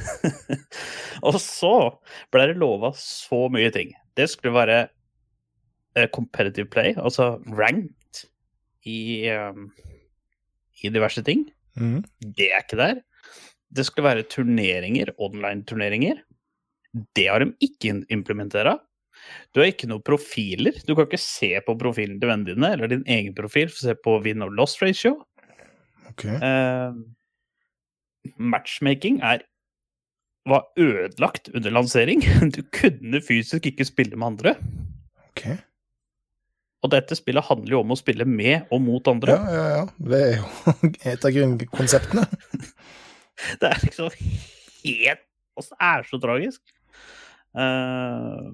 og 1.26 1.38
så 1.42 1.74
ble 2.34 2.50
det 2.50 2.58
lova 2.60 2.92
så 2.98 3.46
mye 3.52 3.72
ting. 3.74 3.94
Det 4.16 4.28
skulle 4.32 4.56
være 4.56 4.78
eh, 5.96 6.08
competitive 6.12 6.70
play, 6.72 6.94
altså 6.96 7.36
ranked 7.48 8.24
i, 8.86 9.28
um, 9.34 9.70
i 10.82 10.92
diverse 10.92 11.22
ting. 11.26 11.46
Mm. 11.78 12.02
Det 12.20 12.50
er 12.52 12.64
ikke 12.64 12.80
der. 12.80 13.00
Det 13.76 13.86
skulle 13.86 14.08
være 14.08 14.26
turneringer, 14.30 15.12
online-turneringer. 15.18 16.20
Det 17.16 17.26
har 17.28 17.42
de 17.42 17.52
ikke 17.64 18.04
implementert. 18.12 18.80
Du 19.52 19.60
har 19.60 19.70
ikke 19.72 19.88
noen 19.90 20.04
profiler. 20.04 20.76
Du 20.86 20.94
kan 20.94 21.08
ikke 21.08 21.20
se 21.20 21.50
på 21.66 21.74
profilen 21.80 22.20
til 22.20 22.30
vennene 22.30 22.52
dine 22.52 22.72
eller 22.76 22.92
din 22.92 23.04
egen 23.10 23.34
profil 23.36 23.70
for 23.72 23.80
å 23.80 23.88
se 23.88 23.96
på 24.04 24.16
win 24.24 24.44
or 24.44 24.52
loss 24.54 24.76
ratio. 24.82 25.16
Okay. 26.12 26.36
Eh, 26.36 26.92
matchmaking 28.38 29.20
er 29.24 29.44
var 30.46 30.62
ødelagt 30.78 31.50
under 31.54 31.74
lansering. 31.74 32.22
Du 32.56 32.62
kunne 32.70 33.20
fysisk 33.24 33.66
ikke 33.66 33.88
spille 33.88 34.16
med 34.16 34.26
andre. 34.34 34.54
ok. 35.30 35.48
Og 36.84 36.90
dette 36.92 37.16
spillet 37.18 37.44
handler 37.48 37.72
jo 37.72 37.80
om 37.80 37.94
å 37.94 37.98
spille 37.98 38.24
med 38.28 38.68
og 38.70 38.80
mot 38.84 39.08
andre. 39.08 39.32
Ja, 39.32 39.54
ja, 39.56 39.66
ja. 39.76 39.84
Det 39.98 40.20
er 40.22 40.34
jo 40.36 40.46
et 41.12 41.24
av 41.24 41.32
grunnkonseptene. 41.38 42.26
Det 43.60 43.68
er 43.68 43.82
liksom 43.84 44.08
helt 44.86 45.22
Og 45.56 45.64
det 45.66 45.76
er 45.84 46.06
så 46.08 46.18
tragisk. 46.22 46.60
Uh, 47.56 48.52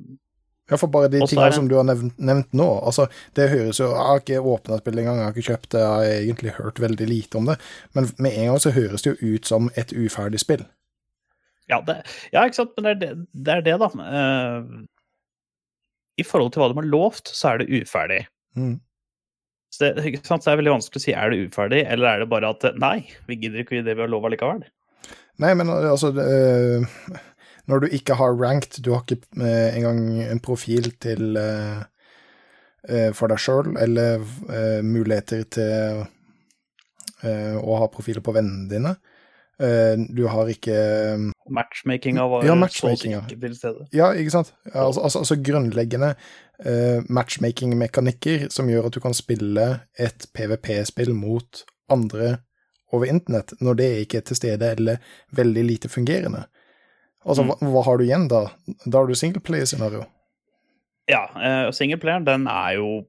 Ja, 0.71 0.76
for 0.79 0.88
bare 0.88 1.09
de 1.11 1.19
tingene 1.26 1.50
det- 1.50 1.55
som 1.59 1.67
du 1.69 1.75
har 1.76 1.85
nevnt, 1.85 2.14
nevnt 2.23 2.52
nå, 2.57 2.67
altså, 2.87 3.09
det 3.35 3.49
høres 3.50 3.81
jo 3.83 3.88
Jeg 3.91 4.07
har 4.07 4.21
ikke 4.23 4.38
åpna 4.41 4.79
spillet 4.79 5.02
engang, 5.02 5.19
jeg 5.19 5.26
har 5.26 5.33
ikke 5.35 5.49
kjøpt 5.50 5.69
det, 5.75 5.81
jeg 5.83 5.91
har 5.91 6.05
egentlig 6.23 6.52
hørt 6.57 6.79
veldig 6.81 7.09
lite 7.11 7.37
om 7.41 7.45
det, 7.50 7.57
men 7.95 8.07
med 8.19 8.33
en 8.38 8.47
gang 8.52 8.61
så 8.62 8.71
høres 8.73 9.02
det 9.02 9.12
jo 9.19 9.35
ut 9.35 9.45
som 9.50 9.69
et 9.76 9.93
uferdig 9.93 10.41
spill. 10.41 10.62
ja, 11.69 11.81
det, 11.87 11.99
ja, 12.33 12.45
ikke 12.47 12.61
sant, 12.62 12.73
men 12.79 12.85
det 12.85 12.93
er 12.95 13.00
det, 13.02 13.26
det, 13.35 13.52
er 13.59 13.61
det 13.67 13.76
da. 13.83 13.91
Eh, 14.07 14.62
I 16.21 16.25
forhold 16.26 16.52
til 16.52 16.62
hva 16.62 16.71
de 16.71 16.78
har 16.81 16.88
lovt, 16.92 17.33
så 17.33 17.52
er 17.52 17.62
det 17.62 17.83
uferdig. 17.83 18.23
Mm. 18.59 18.76
Så 19.73 19.88
det, 19.97 20.21
så 20.21 20.37
det 20.37 20.52
er 20.52 20.61
veldig 20.61 20.75
vanskelig 20.75 21.00
å 21.00 21.04
si 21.07 21.14
er 21.16 21.33
det 21.33 21.47
uferdig, 21.49 21.83
eller 21.88 22.11
er 22.11 22.23
det 22.23 22.31
bare 22.33 22.52
at 22.52 22.66
nei, 22.81 22.97
vi 23.28 23.38
gidder 23.40 23.62
ikke 23.62 23.81
det 23.87 23.97
vi 23.97 24.04
har 24.04 24.12
lova 24.12 24.28
likevel. 24.33 24.66
Nei, 25.40 25.52
men 25.57 25.73
altså 25.73 26.12
det, 26.12 26.25
øh, 26.28 26.83
Når 27.71 27.81
du 27.81 27.87
ikke 27.95 28.19
har 28.19 28.35
ranked, 28.37 28.83
du 28.83 28.90
har 28.92 29.04
ikke 29.07 29.23
øh, 29.38 29.76
engang 29.76 30.02
en 30.26 30.40
profil 30.42 30.92
til 31.00 31.38
for 33.14 33.31
deg 33.31 33.38
sjøl, 33.38 33.76
eller 33.78 34.25
muligheter 34.83 35.45
til 35.54 36.00
å 37.23 37.76
ha 37.78 37.87
profiler 37.87 38.25
på 38.26 38.35
vennene 38.35 38.66
dine. 38.66 38.97
Øh, 39.61 39.99
du 40.16 40.26
har 40.26 40.49
ikke 40.49 40.76
Matchmakinga 41.50 42.23
var 42.23 42.44
Ja, 42.44 42.54
matchmakinga. 42.54 43.21
ikke 43.30 43.40
til 43.47 43.56
stede. 43.56 43.87
Ja, 43.92 44.11
ikke 44.12 44.30
sant? 44.30 44.54
Altså, 44.75 45.00
altså, 45.00 45.18
altså 45.18 45.37
grunnleggende 45.37 46.14
uh, 46.66 47.04
matchmaking-mekanikker 47.11 48.49
som 48.50 48.68
gjør 48.68 48.87
at 48.87 48.94
du 48.94 49.00
kan 49.00 49.14
spille 49.14 49.80
et 49.99 50.26
PVP-spill 50.35 51.14
mot 51.14 51.64
andre 51.90 52.37
over 52.92 53.04
internett, 53.04 53.54
når 53.61 53.75
det 53.75 53.90
ikke 54.04 54.16
er 54.16 54.21
til 54.21 54.37
stede 54.37 54.71
eller 54.71 54.97
veldig 55.32 55.64
lite 55.64 55.88
fungerende. 55.88 56.44
Altså, 57.26 57.44
hva, 57.47 57.56
hva 57.61 57.82
har 57.87 57.97
du 57.97 58.04
igjen 58.04 58.28
da? 58.28 58.47
Da 58.87 58.99
har 58.99 59.06
du 59.06 59.14
singleplayer-scenario. 59.14 60.04
Ja, 61.11 61.25
uh, 61.37 61.73
singleplayeren, 61.73 62.26
den 62.26 62.47
er 62.47 62.78
jo 62.78 63.04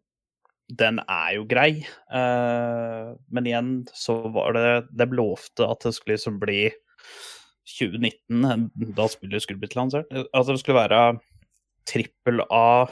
den 0.79 0.99
er 1.03 1.29
jo 1.37 1.45
grei. 1.49 1.85
Uh, 2.13 3.13
men 3.33 3.47
igjen 3.49 3.71
så 3.95 4.15
var 4.33 4.53
det 4.57 4.87
De 4.97 5.05
lovte 5.13 5.67
at 5.67 5.83
det 5.85 5.93
skulle 5.95 6.17
liksom 6.17 6.39
bli 6.41 6.61
2019, 7.73 8.71
da 8.97 9.05
spillet 9.11 9.43
skulle 9.43 9.61
blitt 9.61 9.77
lansert. 9.77 10.07
At 10.11 10.47
det 10.49 10.59
skulle 10.61 10.81
være 10.81 11.01
trippel 11.89 12.37
A-grafikk, 12.53 12.91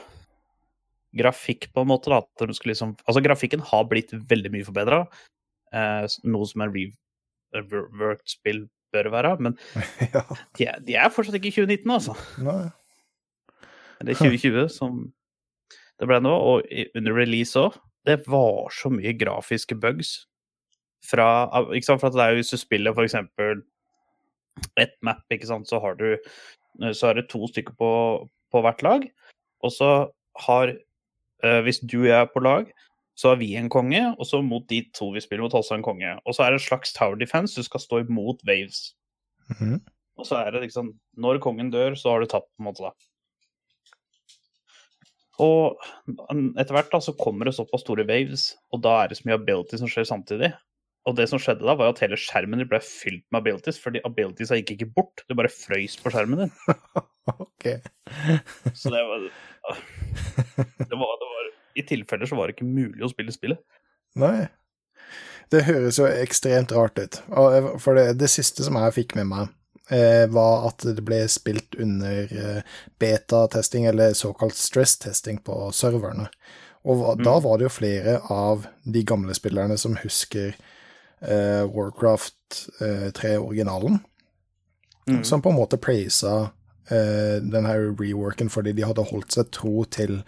på 1.72 1.80
en 1.84 1.90
måte. 1.92 2.10
da, 2.10 2.16
at 2.24 2.30
de 2.40 2.54
skulle 2.56 2.72
liksom, 2.74 2.96
Altså 3.06 3.20
grafikken 3.24 3.62
har 3.68 3.84
blitt 3.90 4.12
veldig 4.12 4.50
mye 4.54 4.64
forbedra, 4.68 4.98
noe 6.24 6.46
som 6.48 6.60
en 6.64 6.74
reworked 7.52 8.28
spill 8.32 8.60
bør 8.92 9.10
være. 9.12 9.36
Men 9.44 9.52
ja. 10.14 10.24
de 10.58 10.62
er, 10.68 10.80
de 10.86 10.92
er 10.96 11.12
fortsatt 11.12 11.36
ikke 11.38 11.52
2019, 11.52 11.90
altså. 11.92 12.16
Nei. 12.42 12.62
Det 14.02 14.16
er 14.16 14.18
2020, 14.18 14.68
som 14.72 15.12
det 16.02 16.10
ble 16.10 16.18
nå. 16.22 16.34
Og 16.34 16.66
under 16.98 17.16
release 17.16 17.58
òg. 17.58 17.78
det 18.06 18.18
var 18.26 18.72
så 18.74 18.90
mye 18.90 19.14
grafiske 19.14 19.76
bugs 19.78 20.24
fra 21.06 21.46
ikke 21.74 21.86
sant, 21.86 22.00
for 22.02 22.10
at 22.10 22.16
det 22.16 22.24
er 22.24 22.32
jo 22.34 22.40
Hvis 22.40 22.50
du 22.50 22.58
spiller 22.58 22.98
eksempel 22.98 23.62
ett 24.76 24.94
map, 25.02 25.22
ikke 25.30 25.46
sant, 25.46 25.68
så 25.68 25.78
har 25.80 25.94
du 25.94 26.18
så 26.92 27.10
er 27.10 27.20
det 27.20 27.28
to 27.30 27.46
stykker 27.48 27.74
på, 27.76 27.90
på 28.52 28.62
hvert 28.64 28.82
lag. 28.82 29.04
Og 29.62 29.72
så 29.72 29.90
har 30.46 30.72
eh, 30.72 31.60
Hvis 31.62 31.82
du 31.84 32.02
og 32.02 32.08
jeg 32.08 32.20
er 32.20 32.30
på 32.32 32.40
lag, 32.40 32.70
så 33.14 33.28
har 33.28 33.36
vi 33.36 33.54
en 33.56 33.68
konge, 33.68 34.00
og 34.18 34.26
så 34.26 34.40
mot 34.42 34.64
de 34.70 34.80
to 34.96 35.10
vi 35.12 35.20
spiller 35.20 35.44
mot, 35.44 35.54
også 35.54 35.76
en 35.76 35.84
konge. 35.84 36.14
Og 36.24 36.34
så 36.34 36.42
er 36.42 36.52
det 36.52 36.62
en 36.62 36.68
slags 36.68 36.92
tower 36.96 37.18
defense, 37.20 37.54
du 37.54 37.62
skal 37.62 37.80
stå 37.80 38.02
imot 38.06 38.40
waves. 38.48 38.94
Mhm. 39.52 39.82
Og 40.16 40.26
så 40.26 40.36
er 40.36 40.50
det 40.52 40.60
liksom 40.62 40.92
Når 41.16 41.38
kongen 41.38 41.70
dør, 41.70 41.94
så 41.94 42.10
har 42.10 42.20
du 42.20 42.26
tapt, 42.26 42.48
på 42.56 42.62
en 42.62 42.64
måte, 42.70 42.82
da. 42.82 42.90
Og 45.42 45.80
etter 46.60 46.76
hvert 46.76 46.92
da, 46.92 47.00
så 47.02 47.14
kommer 47.18 47.48
det 47.48 47.56
såpass 47.56 47.82
store 47.84 48.06
waves, 48.08 48.52
og 48.74 48.82
da 48.84 49.00
er 49.02 49.10
det 49.10 49.18
så 49.18 49.26
mye 49.28 49.40
ability 49.40 49.80
som 49.80 49.90
skjer 49.90 50.06
samtidig. 50.08 50.52
Og 51.08 51.16
det 51.18 51.26
som 51.30 51.40
skjedde 51.42 51.66
da, 51.66 51.74
var 51.78 51.90
at 51.90 52.02
hele 52.04 52.18
skjermen 52.20 52.62
din 52.62 52.68
ble 52.70 52.78
fylt 52.84 53.24
med 53.34 53.42
abilities, 53.42 53.80
fordi 53.82 54.02
abilities 54.06 54.52
gikk 54.54 54.76
ikke 54.76 54.90
bort, 54.94 55.24
du 55.26 55.34
bare 55.38 55.50
frøys 55.50 55.96
på 55.98 56.14
skjermen 56.14 56.46
din. 56.46 56.54
Ok. 57.22 57.68
Så 58.74 58.90
det 58.90 58.98
var, 59.06 59.20
det 59.22 60.96
var, 60.98 61.12
det 61.20 61.28
var 61.28 61.50
I 61.78 61.84
tilfeller 61.86 62.26
så 62.26 62.34
var 62.34 62.50
det 62.50 62.56
ikke 62.56 62.66
mulig 62.66 63.04
å 63.06 63.10
spille 63.12 63.30
spillet. 63.30 63.60
Nei. 64.18 64.48
Det 65.54 65.60
høres 65.68 66.00
jo 66.00 66.08
ekstremt 66.10 66.74
rart 66.74 66.98
ut. 66.98 67.20
For 67.78 67.94
det, 67.94 68.16
det 68.18 68.30
siste 68.32 68.66
som 68.66 68.74
jeg 68.80 68.96
fikk 68.96 69.14
med 69.20 69.30
meg, 69.30 69.54
var 69.90 70.68
at 70.68 70.84
det 70.96 71.02
ble 71.04 71.18
spilt 71.28 71.74
under 71.74 72.30
eh, 72.32 72.62
beta-testing, 73.02 73.84
eller 73.90 74.12
såkalt 74.16 74.54
stress-testing, 74.56 75.40
på 75.44 75.56
serverne. 75.74 76.28
Og 76.84 77.18
da 77.22 77.34
var 77.44 77.58
det 77.58 77.66
jo 77.66 77.72
flere 77.76 78.14
av 78.32 78.64
de 78.82 79.02
gamle 79.06 79.34
spillerne 79.34 79.76
som 79.78 79.94
husker 80.00 80.54
eh, 81.20 81.62
Warcraft 81.66 82.62
eh, 82.80 83.10
3-originalen, 83.18 84.00
Mm. 85.08 85.24
som 85.24 85.42
på 85.42 85.50
en 85.50 85.56
måte 85.58 85.76
praisa 85.82 86.50
eh, 86.90 87.40
den 87.42 87.66
her 87.66 87.88
reworken 87.98 88.46
fordi 88.50 88.70
de 88.72 88.84
hadde 88.86 89.02
holdt 89.08 89.34
seg 89.34 89.48
tro 89.50 89.82
til 89.90 90.20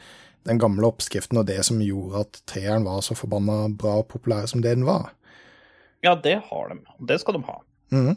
den 0.48 0.58
gamle 0.58 0.88
oppskriften 0.88 1.38
og 1.38 1.46
det 1.46 1.60
som 1.68 1.78
gjorde 1.78 2.24
at 2.24 2.40
treeren 2.50 2.82
var 2.88 2.98
så 3.06 3.14
forbanna 3.14 3.68
bra 3.70 4.00
og 4.00 4.08
populær 4.10 4.48
som 4.50 4.64
det 4.64 4.72
den 4.74 4.82
var. 4.88 5.12
Ja, 6.02 6.16
det 6.18 6.40
har 6.50 6.72
de. 6.72 6.80
Det 7.06 7.20
skal 7.22 7.38
de 7.38 7.44
ha. 7.46 7.60
Mhm. 7.94 8.16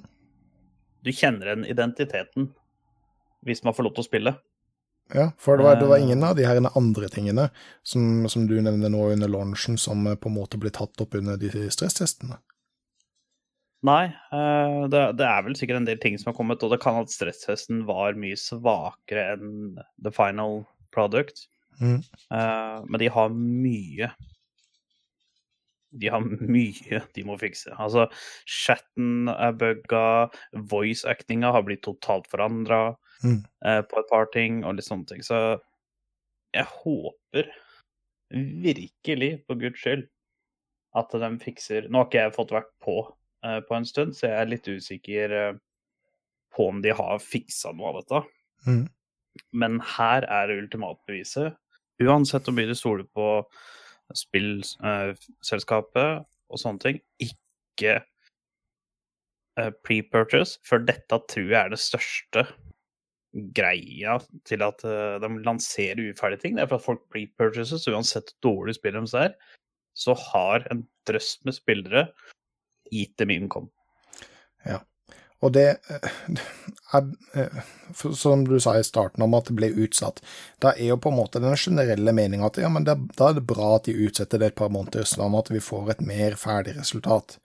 Du 1.05 1.11
kjenner 1.13 1.51
igjen 1.51 1.65
identiteten 1.69 2.51
hvis 3.45 3.63
man 3.63 3.75
får 3.77 3.87
lov 3.87 3.97
til 3.97 4.03
å 4.03 4.07
spille. 4.07 4.33
Ja, 5.15 5.29
for 5.39 5.55
det 5.55 5.63
var, 5.63 5.77
det 5.79 5.87
var 5.87 6.01
Eh. 6.01 6.03
ingen 6.03 6.23
av 6.23 6.35
de 6.35 6.43
her 6.43 6.59
andre 6.75 7.07
tingene 7.07 7.49
som, 7.83 8.27
som 8.27 8.47
du 8.47 8.57
nevner 8.61 8.89
nå 8.91 9.05
under 9.13 9.29
launchen, 9.31 9.77
som 9.79 10.07
eh, 10.07 10.15
på 10.19 10.27
en 10.27 10.35
måte 10.35 10.59
blir 10.59 10.73
tatt 10.75 10.99
opp 11.01 11.15
under 11.15 11.37
de 11.39 11.49
stresstestene. 11.71 12.41
Nei, 13.87 14.07
eh, 14.33 14.87
det, 14.91 15.03
det 15.21 15.27
er 15.29 15.45
vel 15.45 15.55
sikkert 15.55 15.79
en 15.79 15.87
del 15.87 15.99
ting 16.01 16.17
som 16.19 16.33
har 16.33 16.37
kommet, 16.37 16.63
og 16.65 16.73
det 16.73 16.81
kan 16.83 16.97
at 16.99 17.13
stresstesten 17.13 17.85
var 17.87 18.17
mye 18.19 18.35
svakere 18.35 19.37
enn 19.37 19.77
the 20.03 20.11
final 20.11 20.65
product. 20.91 21.45
Eh, 21.79 22.77
men 22.89 22.99
de 22.99 23.07
har 23.13 23.29
mye 23.29 24.11
De 25.95 26.09
har 26.11 26.19
mye 26.21 27.01
de 27.15 27.23
må 27.23 27.37
fikse. 27.39 27.71
Altså, 27.79 28.07
chatten 28.45 29.29
er 29.31 29.53
bugga, 29.55 30.29
voice-actinga 30.71 31.51
har 31.55 31.63
blitt 31.67 31.83
totalt 31.87 32.27
forandra 32.31 32.95
Mhm. 33.23 33.39
på 33.89 33.97
et 33.99 34.09
par 34.11 34.27
ting, 34.33 34.63
og 34.63 34.75
litt 34.75 34.85
sånne 34.85 35.07
ting. 35.07 35.21
Så 35.25 35.59
jeg 36.53 36.65
håper 36.83 37.47
virkelig, 38.31 39.43
for 39.47 39.55
guds 39.55 39.79
skyld, 39.81 40.03
at 40.97 41.09
de 41.11 41.29
fikser 41.41 41.87
Nå 41.89 41.99
har 42.01 42.05
ikke 42.09 42.21
jeg 42.25 42.35
fått 42.35 42.53
vært 42.55 42.69
på 42.83 42.97
eh, 43.45 43.59
på 43.61 43.75
en 43.77 43.85
stund, 43.85 44.13
så 44.17 44.27
jeg 44.27 44.37
er 44.41 44.51
litt 44.51 44.67
usikker 44.67 45.33
eh, 45.37 45.57
på 46.55 46.67
om 46.71 46.81
de 46.81 46.93
har 46.97 47.19
fiksa 47.21 47.73
noe 47.75 47.91
av 47.91 47.99
dette. 48.01 48.21
Mm. 48.67 48.87
Men 49.53 49.79
her 49.97 50.25
er 50.25 50.47
det 50.49 50.59
ultimatbeviset. 50.63 51.55
Uansett 52.01 52.45
hvor 52.47 52.55
mye 52.57 52.69
du 52.69 52.75
stoler 52.77 53.05
på 53.13 53.27
spillselskapet 54.15 56.23
og 56.47 56.61
sånne 56.61 56.79
ting, 56.83 57.01
ikke 57.23 57.93
eh, 59.59 59.71
pre-purchase, 59.83 60.59
for 60.67 60.77
dette 60.87 61.19
tror 61.31 61.49
jeg 61.51 61.59
er 61.59 61.73
det 61.73 61.83
største 61.83 62.41
greia 63.57 64.13
til 64.47 64.63
at 64.65 64.83
eh, 64.87 65.17
de 65.21 65.29
lanserer 65.45 66.11
uferdige 66.11 66.45
ting. 66.45 66.57
Det 66.57 66.63
er 66.63 66.71
for 66.71 66.79
at 66.79 66.87
folk 66.87 67.03
pre-purchases, 67.13 67.87
uansett 67.91 68.27
hvor 68.37 68.49
dårlig 68.49 68.77
spill 68.79 68.97
de 68.97 69.05
er, 69.19 69.35
så 69.97 70.15
har 70.31 70.65
en 70.71 70.81
drøss 71.09 71.37
med 71.45 71.53
spillere 71.57 72.07
gitt 72.93 73.15
dem 73.19 73.33
income. 73.33 73.69
Og 75.45 75.53
det 75.53 75.65
eh, 75.93 76.09
er, 76.97 77.09
eh, 77.37 77.57
Som 77.93 78.45
du 78.47 78.59
sa 78.59 78.77
i 78.79 78.85
starten 78.85 79.23
om 79.23 79.35
at 79.37 79.49
det 79.49 79.57
ble 79.59 79.69
utsatt, 79.85 80.21
da 80.63 80.73
er 80.73 80.93
jo 80.93 80.99
på 81.01 81.11
en 81.13 81.19
måte 81.19 81.41
den 81.43 81.57
generelle 81.57 82.13
meninga 82.15 82.49
at 82.49 82.59
ja, 82.61 82.69
men 82.73 82.87
det, 82.87 82.97
da 83.17 83.29
er 83.29 83.37
det 83.37 83.47
bra 83.49 83.75
at 83.75 83.85
de 83.89 83.95
utsetter 84.07 84.41
det 84.41 84.51
et 84.51 84.59
par 84.59 84.73
måneder, 84.73 85.05
sånn 85.07 85.37
at 85.37 85.51
vi 85.53 85.61
får 85.63 85.93
et 85.93 86.01
mer 86.05 86.37
ferdig 86.39 86.77
resultat. 86.79 87.37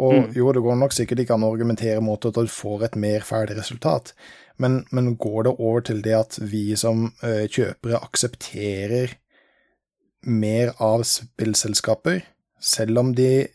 Og 0.00 0.14
Mm. 0.14 0.32
jo, 0.34 0.52
det 0.52 0.62
går 0.64 0.76
nok 0.80 0.92
sikkert 0.96 1.20
ikke 1.20 1.34
an 1.34 1.44
å 1.44 1.52
argumentere 1.52 2.00
mot 2.00 2.24
at 2.24 2.34
du 2.34 2.46
får 2.48 2.84
et 2.84 2.96
mer 2.96 3.20
ferdig 3.20 3.56
resultat, 3.58 4.14
men, 4.56 4.84
men 4.90 5.16
går 5.16 5.44
det 5.44 5.54
over 5.58 5.80
til 5.80 6.02
det 6.02 6.14
at 6.16 6.38
vi 6.40 6.74
som 6.76 7.12
eh, 7.22 7.46
kjøpere 7.48 8.00
aksepterer 8.00 9.16
mer 10.22 10.72
av 10.80 11.04
spillselskaper, 11.04 12.22
selv 12.60 12.98
om 12.98 13.14
de 13.14 13.48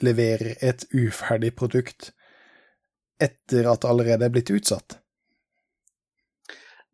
leverer 0.00 0.56
et 0.60 0.84
uferdig 0.94 1.54
produkt 1.56 2.12
etter 3.22 3.68
at 3.70 3.82
det 3.82 3.90
allerede 3.90 4.26
er 4.26 4.34
blitt 4.34 4.52
utsatt? 4.54 4.98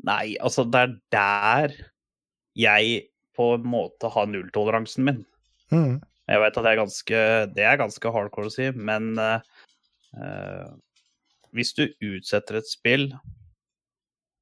Nei, 0.06 0.36
altså 0.42 0.66
det 0.68 0.82
er 0.82 0.96
der 1.14 1.76
jeg 2.56 3.06
på 3.36 3.52
en 3.56 3.66
måte 3.68 4.08
har 4.12 4.28
nulltoleransen 4.30 5.06
min. 5.06 5.22
Mm. 5.72 5.98
Jeg 6.26 6.42
vet 6.42 6.58
at 6.58 6.64
det 6.64 6.72
er 6.72 6.80
ganske, 6.80 7.22
det 7.54 7.64
er 7.68 7.80
ganske 7.80 8.12
hardcore 8.12 8.50
å 8.50 8.54
si, 8.54 8.68
men 8.74 9.12
eh, 9.20 10.68
hvis 11.54 11.74
du 11.76 11.84
utsetter 11.86 12.60
et 12.60 12.70
spill, 12.70 13.10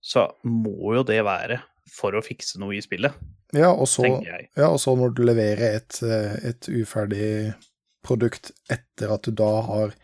så 0.04 0.28
må 0.46 0.94
jo 0.98 1.04
det 1.06 1.20
være 1.26 1.60
for 1.94 2.16
å 2.16 2.22
fikse 2.24 2.60
noe 2.60 2.76
i 2.78 2.82
spillet, 2.84 3.12
Ja, 3.54 3.70
og 3.70 3.86
så, 3.86 4.06
ja, 4.24 4.66
og 4.66 4.80
så 4.82 4.96
når 4.98 5.12
du 5.14 5.22
leverer 5.28 5.78
et, 5.78 6.00
eh, 6.02 6.32
et 6.50 6.68
uferdig 6.72 7.52
produkt 8.04 8.50
etter 8.72 9.12
at 9.14 9.28
du 9.28 9.36
da 9.36 9.52
har 9.68 9.94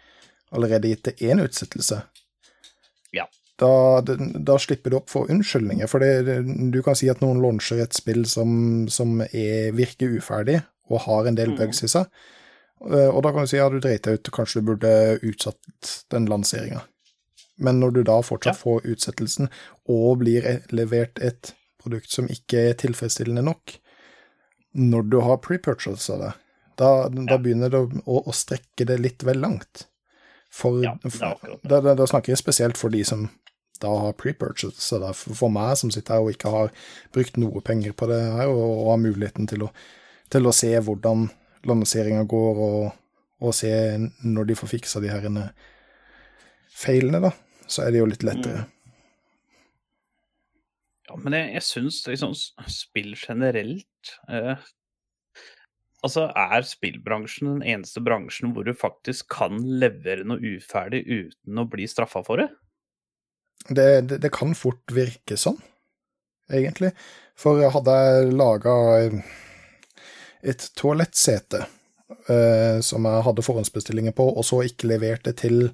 allerede 0.53 0.89
gitt 0.91 1.05
det 1.05 1.21
én 1.21 1.41
utsettelse, 1.43 2.03
Ja. 3.13 3.27
da, 3.59 4.01
da 4.03 4.59
slipper 4.59 4.91
du 4.91 4.97
opp 4.97 5.11
for 5.11 5.31
unnskyldninger. 5.31 5.87
For 5.91 5.99
det, 6.01 6.45
du 6.73 6.83
kan 6.83 6.97
si 6.97 7.09
at 7.11 7.21
noen 7.21 7.41
launcher 7.43 7.81
et 7.83 7.93
spill 7.95 8.25
som, 8.27 8.89
som 8.89 9.21
er, 9.21 9.71
virker 9.77 10.17
uferdig, 10.19 10.63
og 10.91 11.01
har 11.07 11.27
en 11.27 11.37
del 11.39 11.53
mm. 11.53 11.59
bugs 11.59 11.83
i 11.85 11.89
seg. 11.89 12.07
Eh, 12.91 13.09
Og 13.13 13.23
da 13.23 13.31
kan 13.33 13.45
du 13.45 13.51
si 13.51 13.57
ja, 13.61 13.69
du 13.71 13.79
dreit 13.79 14.03
deg 14.07 14.19
ut, 14.19 14.31
kanskje 14.33 14.61
du 14.63 14.71
burde 14.73 15.19
utsatt 15.23 16.07
den 16.11 16.27
lanseringa. 16.27 16.81
Men 17.61 17.79
når 17.79 17.91
du 17.93 18.03
da 18.09 18.21
fortsatt 18.25 18.57
Ja. 18.57 18.63
får 18.63 18.87
utsettelsen, 18.89 19.51
og 19.87 20.19
blir 20.23 20.47
e- 20.47 20.63
levert 20.73 21.19
et 21.23 21.53
produkt 21.83 22.11
som 22.11 22.27
ikke 22.29 22.71
er 22.71 22.75
tilfredsstillende 22.81 23.43
nok, 23.45 23.77
når 24.75 25.11
du 25.11 25.21
har 25.21 25.37
pre-purchase 25.45 26.11
av 26.15 26.21
det, 26.21 26.33
da, 26.81 26.91
da 27.09 27.35
Ja. 27.35 27.39
begynner 27.39 27.71
det 27.71 27.81
å, 28.07 28.25
å 28.25 28.33
strekke 28.33 28.87
det 28.87 28.99
litt 29.01 29.23
vel 29.23 29.39
langt. 29.45 29.87
For, 30.51 30.81
Ja, 30.83 30.97
da, 31.63 31.79
da, 31.81 31.95
da 31.95 32.07
snakker 32.11 32.33
jeg 32.35 32.41
spesielt 32.41 32.79
for 32.81 32.93
de 32.93 33.05
som 33.07 33.29
da 33.81 33.91
har 34.03 34.17
pre-purchase. 34.19 34.99
For, 35.17 35.49
meg 35.53 35.77
som 35.81 35.93
sitter 35.95 36.19
her 36.19 36.27
og 36.27 36.35
ikke 36.35 36.53
har 36.53 36.73
brukt 37.15 37.39
noe 37.41 37.63
penger 37.65 37.95
på 37.97 38.09
det 38.11 38.21
her, 38.21 38.51
og, 38.53 38.65
og 38.85 38.91
har 38.93 39.05
muligheten 39.07 39.49
til 39.51 39.65
å, 39.67 39.71
til 40.33 40.49
å 40.49 40.55
se 40.55 40.73
hvordan 40.77 41.29
lanseringa 41.69 42.27
går, 42.29 42.61
og, 42.67 42.91
og 43.41 43.57
se 43.57 43.73
når 44.25 44.51
de 44.51 44.59
får 44.59 44.75
fiksa 44.75 45.01
de 45.05 45.13
her 45.13 45.25
feilene, 46.81 47.23
da, 47.25 47.33
så 47.69 47.87
er 47.87 47.95
det 47.95 48.03
jo 48.03 48.11
litt 48.11 48.27
lettere. 48.27 48.67
Ja, 51.11 51.17
men 51.19 51.35
jeg, 51.35 51.49
jeg 51.57 51.67
syns 51.67 52.05
liksom 52.07 52.37
spill 52.71 53.17
generelt 53.19 54.13
eh, 54.31 54.69
Altså, 56.01 56.31
er 56.33 56.65
spillbransjen 56.65 57.51
den 57.51 57.65
eneste 57.75 58.01
bransjen 58.05 58.55
hvor 58.55 58.65
du 58.65 58.73
faktisk 58.77 59.29
kan 59.35 59.61
levere 59.61 60.25
noe 60.29 60.41
uferdig 60.57 61.03
uten 61.05 61.61
å 61.61 61.67
bli 61.69 61.89
straffa 61.91 62.23
for 62.25 62.41
det? 62.41 62.49
Det, 63.69 63.89
det, 64.09 64.21
det 64.25 64.31
kan 64.33 64.55
fort 64.57 64.95
virke 64.97 65.37
sånn, 65.37 65.59
egentlig. 66.49 66.95
For 67.37 67.61
hadde 67.75 67.97
jeg 68.01 68.33
laga 68.33 68.75
et 70.41 70.65
toalettsete 70.81 71.67
eh, 72.33 72.81
som 72.85 73.05
jeg 73.05 73.27
hadde 73.27 73.45
forhåndsbestillinger 73.45 74.17
på, 74.17 74.25
og 74.33 74.47
så 74.47 74.63
ikke 74.65 74.89
levert 74.89 75.27
det 75.29 75.37
til 75.43 75.67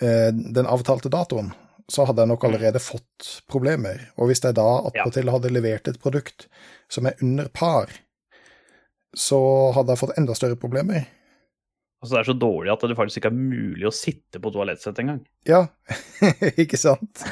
eh, 0.00 0.32
den 0.34 0.66
avtalte 0.66 1.12
datoen, 1.12 1.52
så 1.86 2.08
hadde 2.08 2.24
jeg 2.24 2.32
nok 2.32 2.48
allerede 2.48 2.82
fått 2.82 3.28
problemer. 3.50 4.08
Og 4.18 4.30
hvis 4.30 4.42
jeg 4.42 4.58
da 4.58 4.66
attpåtil 4.88 5.30
hadde 5.30 5.54
levert 5.54 5.86
et 5.86 6.02
produkt 6.02 6.48
som 6.90 7.06
er 7.06 7.14
under 7.22 7.46
par, 7.54 7.92
så 9.16 9.38
hadde 9.76 9.94
jeg 9.94 10.02
fått 10.02 10.18
enda 10.20 10.34
større 10.36 10.58
problemer. 10.60 11.06
Altså, 12.02 12.14
det 12.14 12.20
er 12.20 12.28
så 12.28 12.36
dårlig 12.38 12.70
at 12.74 12.82
det 12.84 12.96
faktisk 12.98 13.18
ikke 13.22 13.30
er 13.32 13.36
mulig 13.36 13.86
å 13.88 13.94
sitte 13.94 14.40
på 14.42 14.50
toalettsettet 14.52 15.00
engang. 15.02 15.22
Ja, 15.48 15.62
ikke 16.62 16.78
sant? 16.78 17.24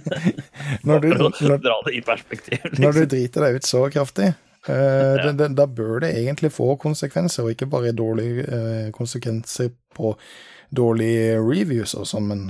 når, 0.86 1.02
du, 1.02 1.08
når, 1.10 1.88
perspektiv. 2.06 2.62
når 2.78 2.78
du 2.78 3.00
Liksom. 3.02 3.08
driter 3.12 3.46
deg 3.46 3.58
ut 3.58 3.66
så 3.66 3.82
kraftig, 3.92 4.28
uh, 4.70 4.72
ja. 4.72 5.32
da, 5.34 5.50
da 5.50 5.66
bør 5.66 6.06
det 6.06 6.12
egentlig 6.22 6.52
få 6.54 6.76
konsekvenser, 6.80 7.44
og 7.44 7.56
ikke 7.56 7.68
bare 7.72 7.92
dårlige 7.98 8.46
uh, 8.46 8.86
konsekvenser 8.94 9.74
på 9.96 10.14
dårlige 10.70 11.36
reviews 11.42 11.96
og 11.98 12.06
sånn, 12.06 12.30
men 12.30 12.46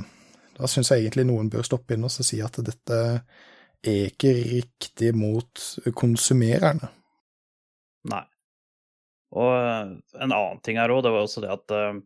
da 0.56 0.68
syns 0.68 0.92
jeg 0.92 1.06
egentlig 1.06 1.26
noen 1.30 1.48
bør 1.52 1.64
stoppe 1.66 1.96
inn 1.96 2.04
og 2.04 2.12
si 2.12 2.38
at 2.44 2.60
dette 2.64 3.00
er 3.86 4.06
ikke 4.10 4.32
riktig 4.36 5.10
mot 5.16 5.66
konsumererne. 5.96 6.92
Og 9.37 9.53
eh, 9.55 9.94
en 10.22 10.33
annen 10.33 10.61
ting 10.64 10.81
her 10.81 10.92
òg, 10.92 11.05
det 11.05 11.12
var 11.14 11.27
også 11.27 11.42
det 11.44 11.53
at 11.53 11.75
eh, 11.77 11.96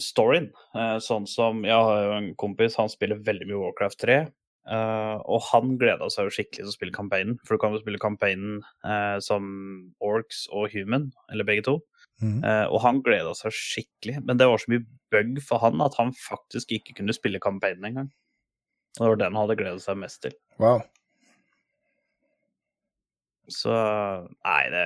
storyen 0.00 0.46
uh, 0.72 0.96
Sånn 1.04 1.26
som 1.28 1.58
Jeg 1.68 1.76
har 1.76 1.98
jo 2.00 2.12
en 2.16 2.30
kompis, 2.40 2.78
han 2.80 2.88
spiller 2.88 3.20
veldig 3.20 3.50
mye 3.50 3.60
Warcraft 3.60 4.00
3. 4.06 4.22
Uh, 4.62 5.18
og 5.26 5.42
han 5.50 5.74
gleda 5.76 6.06
seg 6.12 6.28
jo 6.28 6.34
skikkelig 6.36 6.62
til 6.62 6.70
å 6.70 6.76
spille 6.76 6.96
campaignen, 6.96 7.36
for 7.42 7.58
du 7.58 7.62
kan 7.64 7.74
jo 7.74 7.82
spille 7.82 8.00
campaignen 8.00 8.60
som 9.24 9.42
orcs 9.98 10.44
og 10.54 10.70
human, 10.72 11.10
eller 11.34 11.48
begge 11.48 11.66
to. 11.66 11.74
Mm. 12.22 12.38
Og 12.70 12.78
han 12.84 13.00
gleda 13.02 13.32
seg 13.34 13.50
skikkelig, 13.58 14.20
men 14.22 14.38
det 14.38 14.46
var 14.46 14.62
så 14.62 14.70
mye 14.70 14.84
bug 15.10 15.40
for 15.42 15.58
han 15.64 15.82
at 15.82 15.98
han 15.98 16.14
faktisk 16.14 16.76
ikke 16.78 16.94
kunne 17.00 17.16
spille 17.16 17.42
campaignen 17.42 17.90
engang. 17.90 18.12
Og 19.00 19.02
det 19.02 19.10
var 19.10 19.20
den 19.24 19.34
han 19.34 19.42
hadde 19.42 19.58
gleda 19.58 19.82
seg 19.82 19.98
mest 19.98 20.22
til. 20.22 20.38
Wow. 20.62 20.86
Så 23.50 23.72
nei, 23.72 24.62
det, 24.72 24.84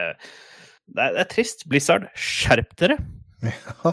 det, 0.87 1.01
er, 1.03 1.15
det 1.17 1.23
er 1.25 1.31
trist. 1.33 1.67
Blizzard, 1.71 2.09
skjerp 2.17 2.77
dere! 2.81 3.01
Ja, 3.85 3.93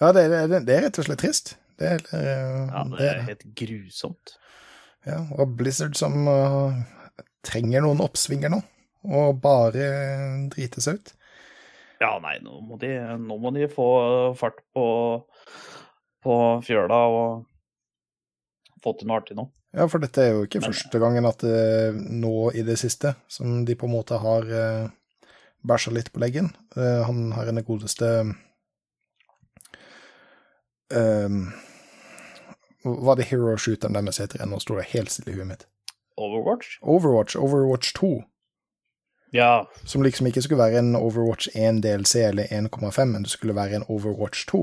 ja 0.00 0.10
det, 0.14 0.22
det, 0.30 0.60
det 0.68 0.74
er 0.76 0.84
rett 0.86 0.98
og 1.00 1.06
slett 1.08 1.20
trist. 1.24 1.56
Det 1.80 1.88
er, 1.96 2.04
eh, 2.16 2.60
Ja, 2.70 2.84
det 2.92 3.02
er 3.02 3.18
er, 3.18 3.24
helt 3.30 3.44
grusomt. 3.58 4.36
ja, 5.06 5.18
og 5.36 5.56
Blizzard 5.58 5.96
som 5.98 6.28
uh, 6.28 6.76
trenger 7.44 7.84
noen 7.84 8.00
oppsvinger 8.04 8.52
nå, 8.52 8.62
og 9.06 9.40
bare 9.42 9.88
drite 10.52 10.84
seg 10.84 11.00
ut. 11.00 11.12
Ja, 12.00 12.14
nei, 12.20 12.36
nå 12.44 12.60
må 12.64 12.76
de, 12.80 12.92
nå 13.20 13.38
må 13.40 13.52
de 13.56 13.68
få 13.72 13.88
fart 14.36 14.58
på, 14.76 14.86
på 16.24 16.34
fjøla 16.66 16.98
og 17.12 17.46
få 18.84 18.92
til 18.98 19.08
noe 19.08 19.20
artig 19.22 19.36
nå. 19.38 19.46
Ja, 19.76 19.84
for 19.92 20.00
dette 20.00 20.22
er 20.24 20.30
jo 20.32 20.44
ikke 20.46 20.62
første 20.64 20.98
gangen 21.02 21.26
at 21.28 21.42
uh, 21.44 21.92
nå 21.92 22.50
i 22.56 22.62
det 22.64 22.78
siste 22.80 23.12
som 23.28 23.64
de 23.68 23.76
på 23.76 23.88
en 23.88 23.92
måte 23.92 24.16
har 24.22 24.46
uh, 24.48 24.86
bæsja 25.68 25.92
litt 25.92 26.08
på 26.14 26.22
leggen. 26.22 26.48
Uh, 26.76 27.04
han 27.04 27.32
har 27.36 27.50
en 27.50 27.60
godeste 27.66 28.08
um, 30.96 31.42
Hva 32.86 33.16
det 33.18 33.28
hero-shooteren 33.28 33.98
deres 33.98 34.22
heter 34.22 34.40
igjen? 34.40 34.54
Nå 34.54 34.62
står 34.64 34.80
det 34.80 34.88
helt 34.94 35.12
stille 35.12 35.34
i 35.34 35.36
huet 35.36 35.50
mitt. 35.50 35.66
Overwatch? 36.16 36.78
Overwatch, 36.80 37.36
Overwatch 37.36 37.92
2, 37.98 38.10
Ja. 39.36 39.66
som 39.84 40.02
liksom 40.02 40.26
ikke 40.30 40.42
skulle 40.42 40.62
være 40.62 40.78
en 40.80 40.96
Overwatch 40.96 41.50
1 41.52 41.82
DLC 41.84 42.22
eller 42.24 42.48
1,5, 42.48 43.04
men 43.04 43.22
det 43.22 43.30
skulle 43.30 43.54
være 43.54 43.76
en 43.76 43.84
Overwatch 43.92 44.46
2. 44.48 44.62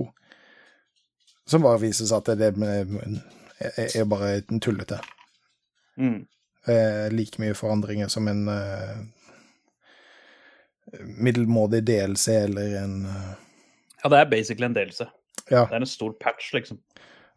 Som 1.45 1.61
bare 1.61 1.83
viser 1.83 2.09
seg 2.09 2.23
at 2.23 2.39
det, 2.39 2.55
det 2.57 3.21
er 3.59 4.05
bare 4.09 4.41
tullete. 4.59 4.99
Mm. 5.97 6.25
eh, 6.67 7.11
like 7.13 7.37
mye 7.41 7.53
forandringer 7.53 8.07
som 8.09 8.27
en 8.27 8.47
eh, 8.49 8.97
middelmådig 11.05 11.83
DLC 11.83 12.27
eller 12.27 12.75
en 12.83 13.05
eh, 13.05 13.33
Ja, 14.03 14.09
det 14.09 14.17
er 14.19 14.29
basically 14.31 14.65
en 14.65 14.73
delelse. 14.75 15.07
Ja, 15.49 15.65
Det 15.69 15.75
er 15.75 15.81
en 15.83 15.85
stor 15.85 16.13
patch, 16.19 16.53
liksom. 16.53 16.79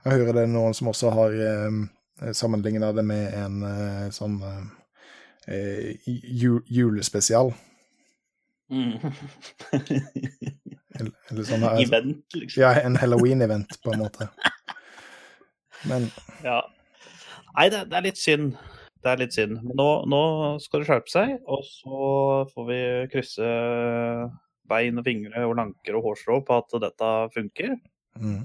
jeg 0.05 0.13
hører 0.13 0.33
det 0.33 0.43
er 0.47 0.51
noen 0.51 0.75
som 0.75 0.89
også 0.89 1.11
har 1.11 1.37
eh, 1.37 2.33
sammenligna 2.33 2.93
det 2.97 3.05
med 3.05 3.35
en 3.35 3.63
eh, 3.67 4.11
sånn 4.15 4.41
eh, 5.47 5.95
ju 6.07 6.61
julespesial. 6.67 7.53
Mm. 8.71 8.97
Eller, 10.97 11.13
eller 11.31 11.45
sånn 11.47 11.67
Event, 11.77 12.25
liksom. 12.35 12.63
Ja, 12.63 12.73
en 12.81 12.97
halloween-event, 12.97 13.77
på 13.85 13.93
en 13.93 14.01
måte. 14.07 14.31
Men 15.85 16.11
Ja. 16.45 16.63
Nei, 17.57 17.69
det, 17.73 17.87
det 17.89 17.97
er 17.97 18.05
litt 18.05 18.21
synd. 18.21 18.57
Det 19.01 19.13
er 19.13 19.21
litt 19.23 19.37
synd. 19.37 19.61
Men 19.63 19.79
nå, 19.79 19.89
nå 20.11 20.21
skal 20.61 20.83
det 20.83 20.89
skjerpe 20.91 21.13
seg, 21.13 21.37
og 21.49 21.63
så 21.65 22.01
får 22.51 22.67
vi 22.69 22.81
krysse 23.13 23.49
bein 24.69 24.99
og 25.01 25.07
fingre 25.07 25.47
og 25.47 25.57
lanker 25.61 25.97
og 25.97 26.09
hårstrå 26.09 26.41
på 26.45 26.59
at 26.61 26.77
dette 26.83 27.11
funker. 27.37 27.77
mm, 28.19 28.43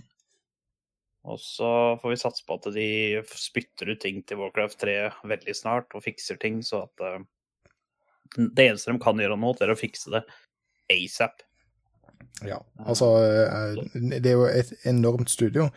Og 1.31 1.39
så 1.41 1.71
får 2.01 2.13
vi 2.13 2.19
satse 2.21 2.45
på 2.47 2.57
at 2.59 2.69
de 2.75 2.87
spytter 3.25 3.93
ut 3.93 4.01
ting 4.01 4.21
til 4.23 4.41
Warcraft 4.41 4.79
3 4.85 4.97
veldig 5.33 5.55
snart, 5.57 5.95
og 5.97 6.05
fikser 6.05 6.39
ting, 6.41 6.61
så 6.65 6.85
at 6.87 7.05
uh, 7.05 7.19
Det 8.37 8.63
eneste 8.69 8.93
de 8.93 9.01
kan 9.01 9.19
gjøre 9.19 9.35
nå, 9.37 9.55
er 9.59 9.73
å 9.73 9.79
fikse 9.79 10.13
det 10.13 10.23
asap. 10.93 11.41
ja. 12.47 12.61
Altså, 12.85 13.09
eh, 13.25 13.81
det 14.21 14.29
er 14.31 14.37
jo 14.37 14.45
et 14.47 14.71
enormt 14.85 15.29
studio, 15.29 15.67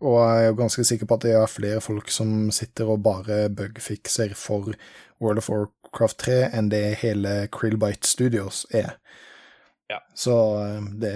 og 0.00 0.16
jeg 0.16 0.44
er 0.44 0.48
jo 0.48 0.58
ganske 0.58 0.84
sikker 0.88 1.08
på 1.08 1.18
at 1.18 1.24
det 1.26 1.32
er 1.36 1.50
flere 1.50 1.80
folk 1.84 2.10
som 2.12 2.50
sitter 2.54 2.88
og 2.88 3.02
bare 3.04 3.42
bugfikser 3.52 4.32
for 4.38 4.72
World 5.20 5.42
of 5.42 5.50
Warcraft 5.52 6.18
3 6.24 6.38
enn 6.56 6.70
det 6.72 6.84
hele 7.02 7.34
Krillbite 7.52 8.08
Studios 8.08 8.64
er. 8.70 8.94
Ja. 9.90 9.98
Så 10.14 10.36
eh, 10.62 10.80
det, 11.02 11.14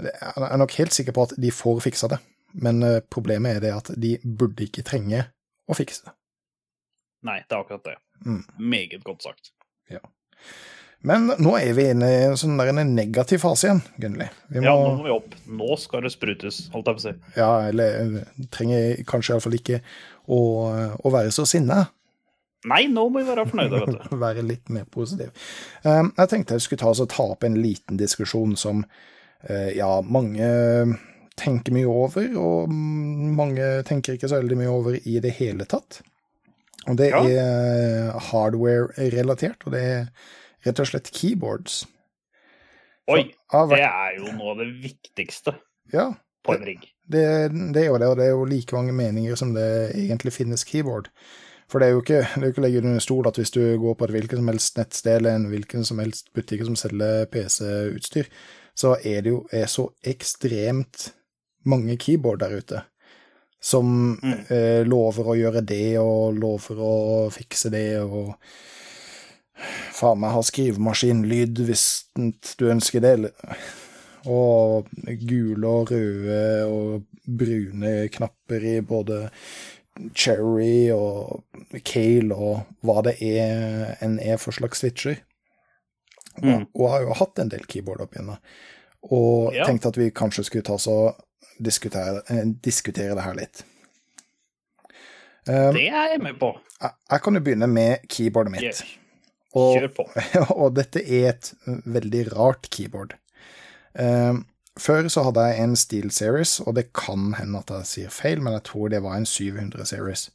det 0.00 0.12
Jeg 0.14 0.48
er 0.50 0.56
nok 0.56 0.74
helt 0.80 0.96
sikker 0.96 1.14
på 1.14 1.28
at 1.28 1.36
de 1.38 1.52
får 1.52 1.82
fiksa 1.84 2.10
det, 2.10 2.18
men 2.54 2.82
eh, 2.82 3.02
problemet 3.10 3.58
er 3.58 3.66
det 3.66 3.74
at 3.76 3.92
de 3.94 4.16
burde 4.24 4.66
ikke 4.66 4.86
trenge 4.86 5.22
å 5.68 5.76
fikse 5.78 6.08
det. 6.08 6.16
Nei, 7.28 7.40
det 7.44 7.54
er 7.54 7.62
akkurat 7.62 7.84
det. 7.84 7.96
Mm. 8.24 8.42
Meget 8.58 9.04
godt 9.04 9.26
sagt. 9.26 9.52
Men 11.06 11.28
nå 11.38 11.52
er 11.60 11.72
vi 11.76 11.84
inne 11.92 12.08
i 12.10 12.22
en 12.26 12.36
sånn 12.36 12.56
der 12.58 12.72
en 12.72 12.94
negativ 12.96 13.38
fase 13.44 13.68
igjen, 13.68 13.82
Gunnli. 14.02 14.26
Må, 14.56 14.62
Ja, 14.64 14.72
nå 14.74 14.96
må 14.98 15.04
vi 15.04 15.12
opp. 15.14 15.36
Nå 15.46 15.76
skal 15.78 16.02
det 16.02 16.10
sprutes, 16.10 16.64
holdt 16.72 16.88
jeg 16.90 16.96
på 16.96 17.02
å 17.02 17.04
si. 17.04 17.12
ja, 17.36 17.50
eller 17.68 18.00
eh, 18.00 18.32
trenger 18.50 19.04
kanskje 19.06 19.36
iallfall 19.36 19.54
ikke 19.60 19.78
å, 20.26 20.40
å 20.98 21.12
være 21.14 21.30
så 21.30 21.44
sinna. 21.46 21.84
Nei, 22.66 22.88
nå 22.90 23.04
må 23.14 23.20
vi 23.22 23.28
være 23.28 23.44
fornøyde, 23.46 23.78
vet 23.84 24.10
du. 24.10 24.16
være 24.26 24.42
litt 24.42 24.68
mer 24.74 24.88
positiv. 24.90 25.30
Um, 25.86 26.10
jeg 26.18 26.32
tenkte 26.32 26.56
jeg 26.58 26.66
skulle 26.66 26.82
ta, 26.82 26.90
og 26.90 27.12
ta 27.14 27.28
opp 27.36 27.46
en 27.46 27.60
liten 27.62 27.96
diskusjon 28.00 28.56
som 28.58 28.82
eh, 29.46 29.76
ja, 29.78 29.92
mange 30.02 30.50
tenker 31.38 31.70
mye 31.78 31.86
over, 31.86 32.26
og 32.42 32.74
mange 32.74 33.68
tenker 33.86 34.16
ikke 34.18 34.26
så 34.32 34.40
veldig 34.42 34.58
mye 34.58 34.74
over 34.74 34.98
i 34.98 35.20
det 35.22 35.36
hele 35.38 35.68
tatt. 35.70 36.00
Og 36.90 36.96
det 36.98 37.12
Ja. 37.12 37.22
er 37.22 38.18
hardware-relatert, 38.32 39.62
og 39.66 39.72
det 39.76 39.82
er 39.86 40.10
rett 40.68 40.82
og 40.84 40.90
slett 40.92 41.10
keyboards. 41.14 41.82
Oi, 43.08 43.22
Har 43.50 43.68
det 43.72 43.80
er 43.88 44.18
jo 44.20 44.30
noe 44.36 44.52
av 44.52 44.58
det 44.60 44.68
viktigste 44.84 45.54
ja, 45.94 46.10
på 46.44 46.52
en 46.58 46.64
rigg. 46.68 46.82
det, 47.08 47.22
det 47.72 47.86
er 47.86 47.88
jo 47.88 47.98
det, 48.02 48.08
og 48.12 48.18
det 48.20 48.26
er 48.28 48.34
jo 48.34 48.44
like 48.50 48.76
mange 48.76 48.92
meninger 48.92 49.38
som 49.40 49.54
det 49.56 49.68
egentlig 49.96 50.34
finnes 50.36 50.64
keyboard. 50.68 51.08
For 51.68 51.80
det 51.80 51.88
er 51.88 51.94
jo 51.96 52.02
ikke, 52.04 52.20
det 52.40 52.50
å 52.56 52.64
legge 52.64 52.80
under 52.84 53.00
stol 53.04 53.26
at 53.28 53.40
hvis 53.40 53.52
du 53.52 53.62
går 53.80 53.96
på 53.96 54.06
et 54.08 54.12
hvilket 54.14 54.40
som 54.40 54.48
helst 54.52 54.76
nettsted 54.80 55.18
eller 55.18 55.36
en 55.36 55.48
hvilken 55.52 55.84
som 55.88 55.98
helst 56.04 56.28
butikk 56.36 56.64
som 56.68 56.76
selger 56.80 57.26
PC-utstyr, 57.32 58.28
så 58.78 58.94
er 59.04 59.24
det 59.24 59.32
jo 59.34 59.42
er 59.52 59.66
så 59.68 59.88
ekstremt 60.06 61.10
mange 61.68 61.96
keyboard 62.00 62.40
der 62.44 62.58
ute 62.60 62.84
som 63.60 64.14
Mm. 64.22 64.44
eh, 64.54 64.84
lover 64.86 65.32
å 65.32 65.34
gjøre 65.36 65.64
det 65.66 65.98
og 65.98 66.36
lover 66.38 66.78
å 66.78 66.92
fikse 67.34 67.72
det 67.74 67.98
og 68.04 68.36
faen 69.92 70.20
meg 70.20 70.30
ha 70.34 70.40
skrivemaskinlyd 70.42 71.62
hvis 71.66 71.84
du 72.58 72.66
ønsker 72.70 73.00
det. 73.00 73.12
eller- 73.18 73.56
Og 74.26 74.86
gule 75.28 75.66
og 75.68 75.90
røde 75.90 76.66
og 76.66 77.04
brune 77.38 78.08
knapper 78.08 78.64
i 78.76 78.80
både 78.80 79.30
cherry 80.14 80.90
og 80.92 81.44
kale 81.84 82.34
og 82.34 82.60
hva 82.84 83.02
det 83.02 83.16
er 83.22 83.96
en 84.04 84.18
er 84.20 84.36
for 84.36 84.52
slags 84.52 84.78
switcher. 84.78 85.16
Mm. 86.42 86.66
og 86.74 86.90
har 86.90 87.00
jo 87.02 87.14
hatt 87.18 87.38
en 87.42 87.48
del 87.48 87.64
keyboard 87.66 88.00
opp 88.00 88.12
igjen. 88.14 88.36
Og 89.10 89.54
Ja. 89.54 89.64
tenkte 89.66 89.88
at 89.88 89.96
vi 89.96 90.10
kanskje 90.10 90.44
skulle 90.44 90.62
ta 90.62 90.76
og 90.90 91.16
diskutere, 91.60 92.22
eh, 92.30 92.44
diskutere 92.62 93.14
det 93.16 93.24
her 93.24 93.34
litt. 93.34 93.64
Um, 95.48 95.74
Det 95.74 95.88
er 95.88 96.10
jeg 96.12 96.20
med 96.22 96.34
på. 96.38 96.52
jeg, 96.82 96.90
jeg 97.10 97.22
kan 97.22 97.34
jo 97.34 97.40
begynne 97.40 97.66
med 97.66 97.96
keyboardet 98.08 98.52
mitt. 98.52 98.62
Yes. 98.62 98.82
Og, 99.56 99.78
Kjør 99.78 99.88
på. 99.96 100.06
og 100.62 100.76
dette 100.76 101.02
er 101.02 101.32
et 101.32 101.52
veldig 101.88 102.24
rart 102.34 102.68
keyboard. 102.74 103.14
Uh, 103.98 104.44
før 104.78 105.08
så 105.10 105.24
hadde 105.26 105.46
jeg 105.48 105.62
en 105.64 105.76
Steel 105.76 106.10
Series, 106.14 106.58
og 106.60 106.76
det 106.76 106.90
kan 106.96 107.32
hende 107.38 107.62
at 107.62 107.72
jeg 107.72 107.92
sier 107.92 108.12
feil, 108.14 108.42
men 108.44 108.58
jeg 108.58 108.66
tror 108.68 108.92
det 108.92 109.02
var 109.02 109.16
en 109.16 109.26
700 109.26 109.86
Series. 109.86 110.28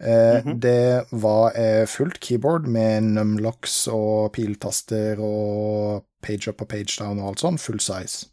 Uh, 0.00 0.08
mm 0.08 0.42
-hmm. 0.42 0.60
Det 0.60 1.04
var 1.10 1.52
uh, 1.56 1.86
fullt 1.86 2.20
keyboard 2.20 2.66
med 2.66 3.00
numlocks 3.02 3.88
og 3.88 4.32
piltaster 4.32 5.16
og 5.20 6.04
page 6.22 6.50
up 6.50 6.60
og 6.60 6.68
page 6.68 6.96
down 6.98 7.18
og 7.18 7.28
alt 7.28 7.40
sånn, 7.40 7.58
full 7.58 7.80
size. 7.80 8.26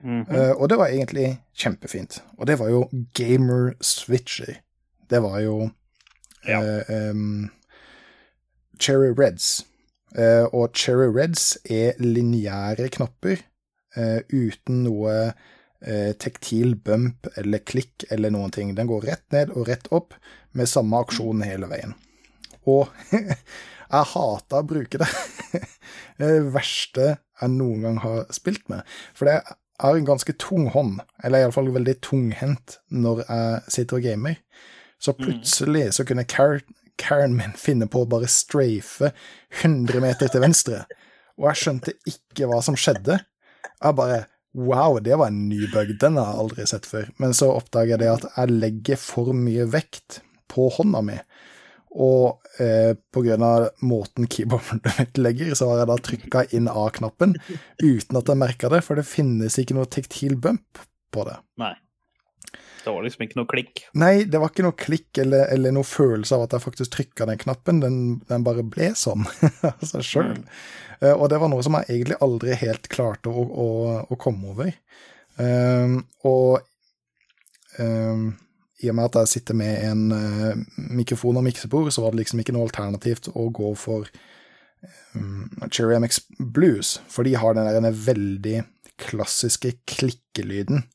Mhm. 0.00 0.36
Eh, 0.36 0.50
og 0.50 0.68
det 0.68 0.78
var 0.78 0.86
egentlig 0.86 1.38
kjempefint. 1.56 2.22
Og 2.38 2.46
det 2.46 2.58
var 2.58 2.68
jo 2.68 2.84
gamer 3.14 3.72
switcher. 3.80 4.60
Det 5.10 5.22
var 5.22 5.40
jo 5.40 5.70
Ja. 6.46 6.60
em, 6.88 7.50
Cherry 8.78 9.12
Reds. 9.16 9.64
Eh, 10.16 10.46
og 10.52 10.72
Cherry 10.76 11.08
Reds 11.12 11.56
er 11.70 11.98
lineære 12.00 12.88
knapper 12.94 13.42
eh, 13.96 14.22
uten 14.32 14.82
noe 14.86 15.16
eh, 15.26 16.12
tektil 16.20 16.76
bump 16.76 17.28
eller 17.36 17.64
klikk 17.66 18.06
eller 18.10 18.32
noen 18.34 18.54
ting. 18.54 18.74
Den 18.76 18.90
går 18.90 19.08
rett 19.10 19.26
ned 19.34 19.52
og 19.56 19.68
rett 19.70 19.90
opp 19.94 20.16
med 20.56 20.70
samme 20.70 21.02
aksjon 21.04 21.44
hele 21.46 21.68
veien. 21.70 21.96
Og 22.66 22.88
jeg 23.12 24.10
hater 24.14 24.62
å 24.62 24.66
bruke 24.66 25.02
det. 25.02 25.10
det 26.22 26.32
verste 26.54 27.16
jeg 27.16 27.52
noen 27.52 27.84
gang 27.84 28.02
har 28.04 28.24
spilt 28.34 28.66
med. 28.72 28.86
For 29.16 29.28
det 29.28 29.40
har 29.82 29.98
en 29.98 30.08
ganske 30.08 30.32
tung 30.40 30.70
hånd, 30.72 31.02
eller 31.24 31.44
iallfall 31.44 31.68
veldig 31.74 31.98
tunghendt, 32.04 32.78
når 32.88 33.26
jeg 33.26 33.74
sitter 33.74 33.98
og 33.98 34.06
gamer. 34.06 34.38
Så 34.96 35.12
plutselig 35.12 35.90
så 35.92 36.06
kunne 36.08 36.24
Karen, 37.00 37.36
min 37.36 37.56
finne 37.60 37.88
på 37.90 38.04
å 38.04 38.08
bare 38.10 38.30
strafe 38.30 39.12
100 39.62 40.00
meter 40.04 40.32
til 40.32 40.44
venstre. 40.44 40.84
Og 41.36 41.50
jeg 41.50 41.62
skjønte 41.62 41.96
ikke 42.08 42.48
hva 42.50 42.62
som 42.64 42.78
skjedde. 42.78 43.20
Jeg 43.76 43.98
bare 43.98 44.24
Wow, 44.56 44.96
det 45.04 45.18
var 45.20 45.28
en 45.28 45.48
ny 45.50 45.66
bug. 45.68 45.90
Den 46.00 46.16
har 46.16 46.30
jeg 46.30 46.40
aldri 46.40 46.64
sett 46.64 46.86
før. 46.88 47.10
Men 47.20 47.34
så 47.36 47.50
oppdager 47.52 47.92
jeg 47.92 48.00
det 48.00 48.08
at 48.08 48.22
jeg 48.38 48.54
legger 48.56 48.96
for 48.96 49.36
mye 49.36 49.66
vekt 49.68 50.22
på 50.48 50.70
hånda 50.78 51.02
mi. 51.04 51.18
Og 51.92 52.40
eh, 52.60 52.96
av 53.36 53.66
måten 53.84 54.28
keyboardet 54.32 54.88
mitt 54.98 55.20
legger, 55.20 55.52
så 55.52 55.68
har 55.70 55.82
jeg 55.82 55.90
da 55.90 55.98
trykka 56.08 56.44
inn 56.56 56.72
A-knappen 56.72 57.36
uten 57.82 58.20
at 58.20 58.32
jeg 58.32 58.40
merka 58.40 58.72
det, 58.72 58.80
for 58.84 58.96
det 58.96 59.04
finnes 59.08 59.58
ikke 59.60 59.76
noe 59.76 59.92
tektil 59.92 60.36
bump 60.40 60.80
på 61.12 61.28
det. 61.28 61.36
Nei. 61.60 61.74
Det 62.86 62.94
var 62.94 63.02
liksom 63.02 63.26
ikke 63.26 63.38
noe 63.40 63.50
klikk. 63.50 63.80
Nei, 63.98 64.12
det 64.30 64.38
var 64.38 64.52
ikke 64.52 64.64
noe 64.66 64.76
klikk 64.78 65.18
eller, 65.18 65.48
eller 65.50 65.74
noe 65.74 65.86
følelse 65.86 66.36
av 66.36 66.44
at 66.46 66.54
jeg 66.54 66.62
faktisk 66.62 66.92
trykka 66.94 67.26
den 67.26 67.40
knappen, 67.40 67.82
den, 67.82 67.96
den 68.30 68.46
bare 68.46 68.62
ble 68.62 68.92
sånn 68.94 69.26
av 69.72 69.82
seg 69.82 70.06
sjøl. 70.06 70.38
og 71.10 71.26
det 71.32 71.40
var 71.42 71.50
noe 71.50 71.66
som 71.66 71.74
jeg 71.80 71.90
egentlig 71.90 72.20
aldri 72.22 72.54
helt 72.62 72.86
klarte 72.92 73.32
å, 73.32 73.42
å, 73.42 73.68
å 74.06 74.18
komme 74.22 74.54
over. 74.54 74.70
Um, 75.36 75.98
og 76.24 76.62
um, 77.78 78.30
i 78.80 78.88
og 78.92 78.96
med 78.96 79.08
at 79.08 79.18
jeg 79.22 79.32
sitter 79.34 79.56
med 79.56 79.82
en 79.84 80.06
uh, 80.12 80.54
mikrofon 80.76 81.40
og 81.40 81.44
miksebord, 81.44 81.90
så 81.92 82.04
var 82.04 82.14
det 82.14 82.22
liksom 82.22 82.40
ikke 82.40 82.54
noe 82.56 82.68
alternativt 82.68 83.30
å 83.32 83.48
gå 83.54 83.72
for 83.80 84.08
um, 85.16 85.48
Cherry 85.70 85.98
MX 86.00 86.22
Blues, 86.38 86.96
for 87.08 87.28
de 87.28 87.36
har 87.36 87.56
den 87.56 87.68
der 87.68 88.02
veldig 88.06 88.62
klassiske 89.00 89.74
klikkelyden. 89.88 90.86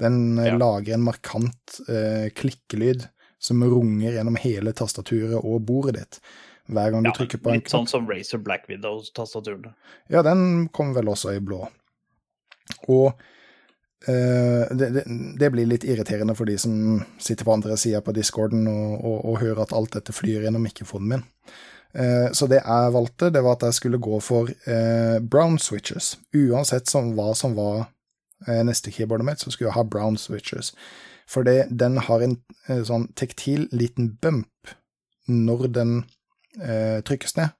Den 0.00 0.38
eh, 0.38 0.46
Ja. 0.52 0.56
lager 0.58 0.94
en 0.94 1.02
markant 1.04 1.80
eh, 1.88 2.30
klikkelyd 2.34 3.08
som 3.42 3.62
runger 3.64 4.12
gjennom 4.14 4.36
hele 4.38 4.72
tastaturet 4.72 5.40
og 5.44 5.60
bordet 5.66 5.94
ditt. 5.98 6.20
Hver 6.70 6.92
gang 6.94 7.02
du 7.02 7.08
Ja, 7.10 7.14
trykker 7.16 7.40
på 7.42 7.50
en 7.50 7.58
litt 7.58 7.68
sånn 7.72 7.88
som 7.90 8.06
Razer 8.08 8.38
Black 8.38 8.68
Widow-tastaturene. 8.70 9.74
ja, 10.08 10.22
den 10.22 10.68
kommer 10.68 10.94
vel 11.00 11.08
også 11.10 11.34
i 11.36 11.40
blå. 11.42 11.66
Og 12.88 13.12
eh, 14.06 14.70
det, 14.70 14.88
det, 14.94 15.02
det 15.40 15.50
blir 15.52 15.66
litt 15.66 15.84
irriterende 15.84 16.34
for 16.38 16.46
de 16.48 16.56
som 16.58 17.02
sitter 17.18 17.44
på 17.48 17.52
andre 17.56 17.76
sida 17.76 18.00
på 18.00 18.14
discorden 18.16 18.66
og, 18.70 18.94
og, 19.04 19.18
og 19.32 19.40
hører 19.42 19.62
at 19.66 19.74
alt 19.76 19.92
dette 19.98 20.14
flyr 20.14 20.46
gjennom 20.46 20.62
mikrofonen 20.64 21.08
min. 21.16 21.24
Eh, 21.98 22.30
så 22.32 22.46
det 22.48 22.62
jeg 22.62 22.92
valgte, 22.94 23.32
det 23.34 23.42
var 23.44 23.58
at 23.58 23.66
jeg 23.68 23.80
skulle 23.80 24.00
gå 24.02 24.20
for 24.24 24.48
eh, 24.64 25.18
brown 25.20 25.58
switches. 25.60 26.14
Uansett 26.32 26.88
som 26.88 27.12
hva 27.18 27.32
som 27.36 27.58
var 27.58 27.88
neste 28.66 28.92
keyboardet 28.94 29.26
mitt, 29.26 29.40
så 29.42 29.50
skulle 29.50 29.70
jeg 29.70 29.76
ha 29.78 29.84
brown 29.84 30.16
switches. 30.18 30.72
Fordi 31.28 31.62
den 31.70 31.96
har 32.02 32.22
en 32.24 32.36
eh, 32.68 32.82
sånn 32.86 33.08
tektil 33.18 33.68
liten 33.72 34.16
bump 34.22 34.72
når 35.30 35.68
den 35.72 35.92
eh, 36.60 37.00
trykkes 37.06 37.36
ned. 37.38 37.54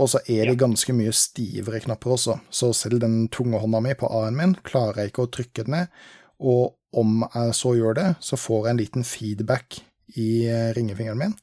Og 0.00 0.08
så 0.08 0.20
er 0.30 0.48
det 0.48 0.60
ganske 0.62 0.94
mye 0.96 1.12
stivere 1.12 1.82
knapper 1.84 2.14
også, 2.14 2.38
så 2.50 2.70
selv 2.72 3.02
den 3.02 3.26
tunge 3.28 3.58
hånda 3.60 3.82
mi 3.84 3.92
på 3.98 4.08
A-en 4.08 4.38
min 4.38 4.54
klarer 4.64 5.02
jeg 5.02 5.12
ikke 5.12 5.26
å 5.26 5.32
trykke 5.34 5.66
den 5.66 5.76
ned. 5.76 6.02
Og 6.40 6.76
om 6.96 7.24
jeg 7.26 7.54
så 7.58 7.74
gjør 7.76 7.98
det, 7.98 8.08
så 8.24 8.38
får 8.40 8.66
jeg 8.66 8.72
en 8.72 8.80
liten 8.80 9.06
feedback 9.06 9.80
i 10.16 10.30
eh, 10.48 10.70
ringefingeren 10.76 11.20
min 11.20 11.34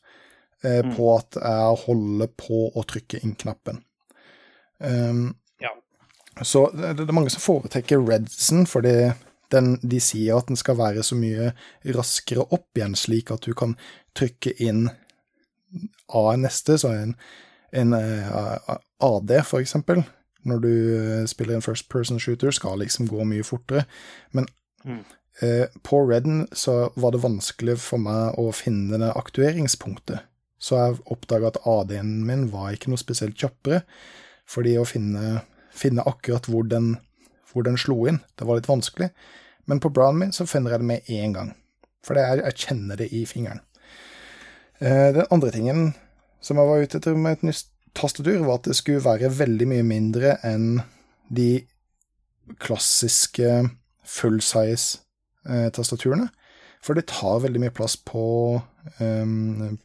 eh, 0.64 0.82
Mm. 0.84 0.96
på 0.96 1.12
at 1.14 1.38
jeg 1.38 1.82
holder 1.86 2.32
på 2.34 2.64
å 2.74 2.84
trykke 2.88 3.22
inn 3.24 3.36
knappen. 3.38 3.84
Um. 4.80 5.36
Så 6.46 6.68
det, 6.76 7.00
er 7.02 7.16
mange 7.16 7.32
som 7.34 7.42
foretrekker 7.42 8.02
Redsen, 8.04 8.66
fordi 8.70 9.12
den, 9.54 9.78
de 9.82 10.00
sier 10.04 10.38
at 10.38 10.50
den 10.50 10.60
skal 10.60 10.78
være 10.78 11.04
så 11.04 11.16
mye 11.16 11.54
raskere 11.96 12.46
opp 12.52 12.78
igjen, 12.78 12.98
slik 13.00 13.32
at 13.32 13.48
du 13.48 13.56
kan 13.58 13.78
trykke 14.18 14.54
inn 14.64 14.90
A 16.16 16.36
neste, 16.40 16.78
så 16.80 16.94
en, 16.96 17.16
en 17.76 17.94
eh, 17.94 18.70
AD, 19.04 19.34
for 19.44 19.60
eksempel, 19.60 20.04
når 20.48 20.62
du 20.64 20.70
eh, 20.72 21.26
spiller 21.28 21.58
en 21.58 21.66
first 21.66 21.90
person 21.92 22.20
shooter, 22.20 22.54
skal 22.56 22.80
liksom 22.80 23.10
gå 23.12 23.26
mye 23.28 23.44
fortere. 23.44 23.84
Men 24.32 24.48
Mm. 24.86 25.04
eh, 25.42 25.68
på 25.84 26.06
Redden 26.08 26.48
så 26.52 26.92
var 26.96 27.12
det 27.12 27.24
vanskelig 27.24 27.78
for 27.82 28.00
meg 28.00 28.38
å 28.40 28.52
finne 28.56 28.98
det 29.02 29.10
aktueringspunktet. 29.20 30.22
Så 30.60 30.78
jeg 30.78 31.02
oppdaga 31.12 31.52
at 31.52 31.60
AD-en 31.68 32.26
min 32.26 32.48
var 32.54 32.72
ikke 32.72 32.94
noe 32.94 33.02
spesielt 33.02 33.36
kjappere, 33.38 33.82
fordi 34.48 34.78
å 34.80 34.86
finne, 34.88 35.42
finne 35.78 36.06
akkurat 36.10 36.50
hvor 36.50 36.66
den, 36.68 36.96
hvor 37.52 37.66
den 37.68 37.78
slo 37.80 38.00
inn, 38.10 38.22
det 38.38 38.48
var 38.48 38.60
litt 38.60 38.70
vanskelig. 38.70 39.12
Men 39.68 39.82
på 39.84 39.92
Brown 39.94 40.20
min 40.20 40.34
så 40.36 40.48
finner 40.48 40.74
jeg 40.74 40.84
det 40.84 40.90
med 40.90 41.10
en 41.12 41.34
gang, 41.36 41.56
for 42.06 42.20
er, 42.20 42.44
jeg 42.46 42.68
kjenner 42.68 43.00
det 43.00 43.10
i 43.16 43.26
fingeren. 43.28 43.64
Eh, 44.80 45.14
Den 45.14 45.26
andre 45.32 45.52
tingen 45.52 45.90
som 46.42 46.60
jeg 46.60 46.70
var 46.70 46.84
ute 46.84 47.00
etter 47.00 47.18
med 47.18 47.40
et 47.40 47.50
nytt 47.50 47.66
tastatur, 47.98 48.46
var 48.46 48.60
at 48.60 48.70
det 48.70 48.78
skulle 48.78 49.04
være 49.04 49.34
veldig 49.40 49.68
mye 49.72 49.86
mindre 49.86 50.38
enn 50.46 50.84
de 51.34 51.66
klassiske 52.64 53.70
full 54.08 54.40
size 54.42 55.00
eh. 55.50 55.72
For 56.84 56.94
det 56.96 57.08
tar 57.10 57.42
veldig 57.44 57.62
mye 57.66 57.74
plass 57.76 57.98
på 57.98 58.62
um, 59.00 59.78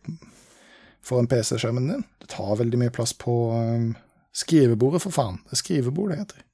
foran 1.02 1.26
PC-skjermen 1.26 1.88
din. 1.88 2.04
Det 2.20 2.28
tar 2.30 2.60
veldig 2.60 2.78
mye 2.78 2.94
plass 2.94 3.14
på 3.16 3.34
um, 3.56 3.94
skrivebordet, 4.32 5.02
for 5.04 5.14
faen. 5.14 5.38
Det 5.44 5.56
er 5.56 5.62
skrivebord 5.62 6.12
det 6.12 6.22
heter. 6.22 6.48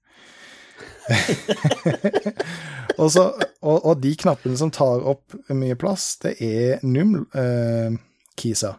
og, 3.01 3.11
så, 3.13 3.25
og, 3.63 3.77
og 3.79 4.03
de 4.03 4.13
knappene 4.21 4.59
som 4.61 4.73
tar 4.75 5.05
opp 5.09 5.37
mye 5.57 5.77
plass, 5.81 6.11
det 6.25 6.37
er 6.45 6.85
num-kisa. 6.85 8.75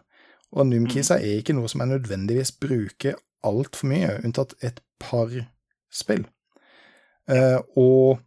og 0.50 0.66
num-kisa 0.66 1.18
er 1.18 1.40
ikke 1.40 1.56
noe 1.56 1.70
som 1.70 1.82
jeg 1.82 1.94
nødvendigvis 1.94 2.54
bruker 2.62 3.18
altfor 3.46 3.90
mye, 3.90 4.18
unntatt 4.24 4.54
et 4.66 4.82
par 5.00 5.32
spill. 5.90 6.26
Eh, 7.30 7.58
og 7.78 8.20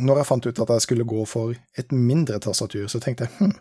når 0.00 0.20
jeg 0.20 0.26
fant 0.26 0.46
ut 0.46 0.60
at 0.64 0.72
jeg 0.74 0.84
skulle 0.86 1.06
gå 1.06 1.24
for 1.28 1.54
et 1.78 1.92
mindre 1.94 2.40
tastatur, 2.42 2.86
så 2.90 3.00
tenkte 3.02 3.28
jeg 3.28 3.34
hm, 3.38 3.54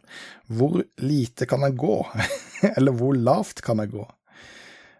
hvor 0.57 0.79
lite 1.03 1.45
kan 1.49 1.65
jeg 1.67 1.77
gå? 1.77 1.97
Eller 2.77 2.95
hvor 2.97 3.13
lavt 3.13 3.61
kan 3.65 3.81
jeg 3.83 3.93
gå? 3.93 4.05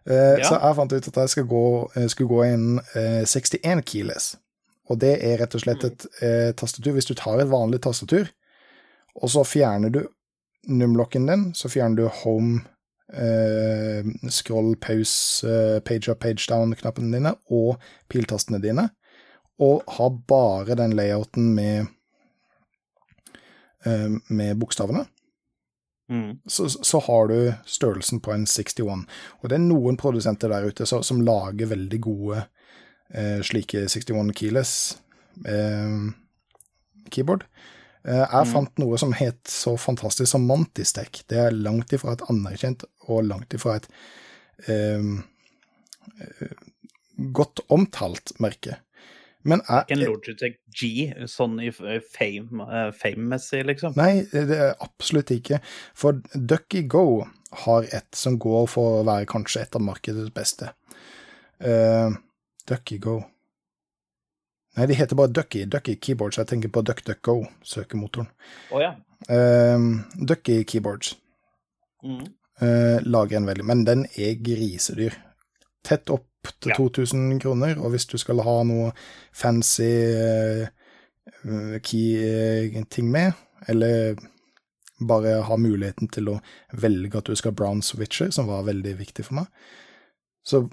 Eh, 0.05 0.39
Ja. 0.39 0.49
Så 0.49 0.59
jeg 0.59 0.75
fant 0.75 0.93
ut 0.93 1.07
at 1.07 1.15
jeg 1.23 1.29
skulle 1.29 1.47
gå, 1.47 1.91
eh, 1.95 2.07
skulle 2.11 2.29
gå 2.29 2.43
inn 2.45 2.79
uh, 2.95 3.23
61 3.25 3.83
keyless. 3.87 4.35
Og 4.91 4.99
det 4.99 5.13
er 5.23 5.37
rett 5.39 5.55
og 5.55 5.61
slett 5.63 5.83
et 5.87 6.05
uh, 6.21 6.51
tastatur. 6.59 6.91
Hvis 6.97 7.07
du 7.07 7.13
tar 7.15 7.39
et 7.39 7.51
vanlig 7.51 7.79
tastatur, 7.81 8.27
og 9.15 9.29
så 9.29 9.43
fjerner 9.47 9.89
du 9.93 10.01
numlocken 10.67 11.27
din, 11.27 11.53
så 11.55 11.69
fjerner 11.69 11.95
du 11.95 12.07
home, 12.23 12.61
eh, 13.13 14.03
scroll, 14.29 14.75
pause, 14.81 15.43
eh, 15.47 15.79
page 15.85 16.09
up, 16.11 16.19
page 16.19 16.47
down-knappene 16.49 17.11
dine 17.13 17.35
og 17.51 17.77
piltastene 18.09 18.61
dine, 18.63 18.89
og 19.59 19.83
har 19.97 20.09
bare 20.27 20.75
den 20.79 20.95
layouten 20.97 21.53
med, 21.53 21.85
eh, 23.85 24.09
med 24.29 24.55
bokstavene, 24.59 25.05
Mm. 26.11 26.39
så, 26.45 26.67
så 26.69 26.99
har 26.99 27.27
du 27.31 27.53
størrelsen 27.65 28.19
på 28.19 28.33
en 28.33 28.43
61. 28.45 29.05
Og 29.41 29.49
det 29.49 29.55
er 29.55 29.63
noen 29.63 29.97
produsenter 29.97 30.51
der 30.51 30.67
ute 30.67 30.85
så, 30.85 30.99
som 31.03 31.21
lager 31.23 31.71
veldig 31.71 31.99
gode 32.03 32.41
eh, 33.13 33.39
slike 33.45 33.85
61 33.87 34.33
keyless 34.35 34.97
eh, 35.47 36.11
keyboard. 37.09 37.45
Eh, 38.03 38.19
jeg 38.19 38.45
Mm. 38.45 38.51
fant 38.51 38.77
noe 38.83 38.97
som 38.99 39.13
het 39.15 39.39
så 39.47 39.77
fantastisk 39.79 40.31
som 40.31 40.45
Mantistek. 40.49 41.23
Det 41.31 41.39
er 41.39 41.55
langt 41.55 41.93
ifra 41.95 42.13
et 42.17 42.25
anerkjent 42.29 42.83
og 43.07 43.23
langt 43.29 43.53
ifra 43.55 43.77
et 43.79 43.87
eh, 44.67 44.99
eh, 46.19 46.53
godt 47.31 47.63
omtalt 47.71 48.35
merke. 48.43 48.81
Men 49.43 49.61
er, 49.67 49.83
Ikke 49.83 49.95
en 49.97 50.03
Logitech 50.05 50.57
G 50.71 50.89
sånn 51.27 51.57
i 51.59 51.71
fame-messig, 51.75 52.93
fame-messig, 52.99 53.63
liksom. 53.67 53.95
Nei, 53.99 54.23
det 54.31 54.55
er 54.55 54.75
absolutt 54.83 55.33
ikke. 55.35 55.59
For 55.99 56.21
Ducky 56.33 56.85
Go 56.87 57.25
har 57.65 57.89
et 57.91 58.07
som 58.15 58.37
går 58.41 58.69
for 58.71 59.01
å 59.01 59.05
være 59.07 59.27
kanskje 59.29 59.65
et 59.65 59.75
av 59.75 59.83
markedets 59.83 60.31
beste. 60.33 60.71
Uh, 61.63 62.15
Ducky 62.67 62.97
Go 63.03 63.19
Nei, 64.73 64.87
de 64.89 64.95
heter 64.97 65.13
bare 65.15 65.29
Ducky. 65.29 65.67
Ducky 65.69 65.93
Keyboards. 66.01 66.39
Jeg 66.41 66.47
tenker 66.49 66.71
på 66.73 66.81
DuckDuckGo, 66.81 67.35
søkemotoren. 67.61 68.25
Oh, 68.73 68.79
ja. 68.81 68.95
Uh, 69.29 70.01
Ducky 70.17 70.63
Keyboards 70.63 71.13
Mm. 72.03 72.25
uh, 72.59 72.99
lager 73.05 73.37
en 73.37 73.45
veldig 73.47 73.63
Men 73.63 73.85
den 73.87 74.01
er 74.19 74.33
grisedyr. 74.43 75.13
Tett 75.87 76.09
opp 76.11 76.25
til 76.61 76.73
Ja. 76.73 76.77
2000 76.77 77.39
kroner, 77.41 77.79
og 77.79 77.93
hvis 77.93 78.05
du 78.05 78.17
skal 78.17 78.41
ha 78.43 78.63
noe 78.63 78.91
fancy 79.33 79.89
uh, 80.15 81.79
key-ting 81.79 83.11
med, 83.11 83.33
eller 83.67 84.15
bare 85.07 85.41
ha 85.47 85.57
muligheten 85.57 86.07
til 86.11 86.29
å 86.29 86.37
velge 86.79 87.17
at 87.17 87.27
du 87.27 87.35
skal 87.35 87.55
brown 87.55 87.81
switcher, 87.81 88.31
som 88.31 88.47
var 88.47 88.63
veldig 88.67 88.95
viktig 88.99 89.25
for 89.25 89.41
meg, 89.41 89.45
så 90.45 90.65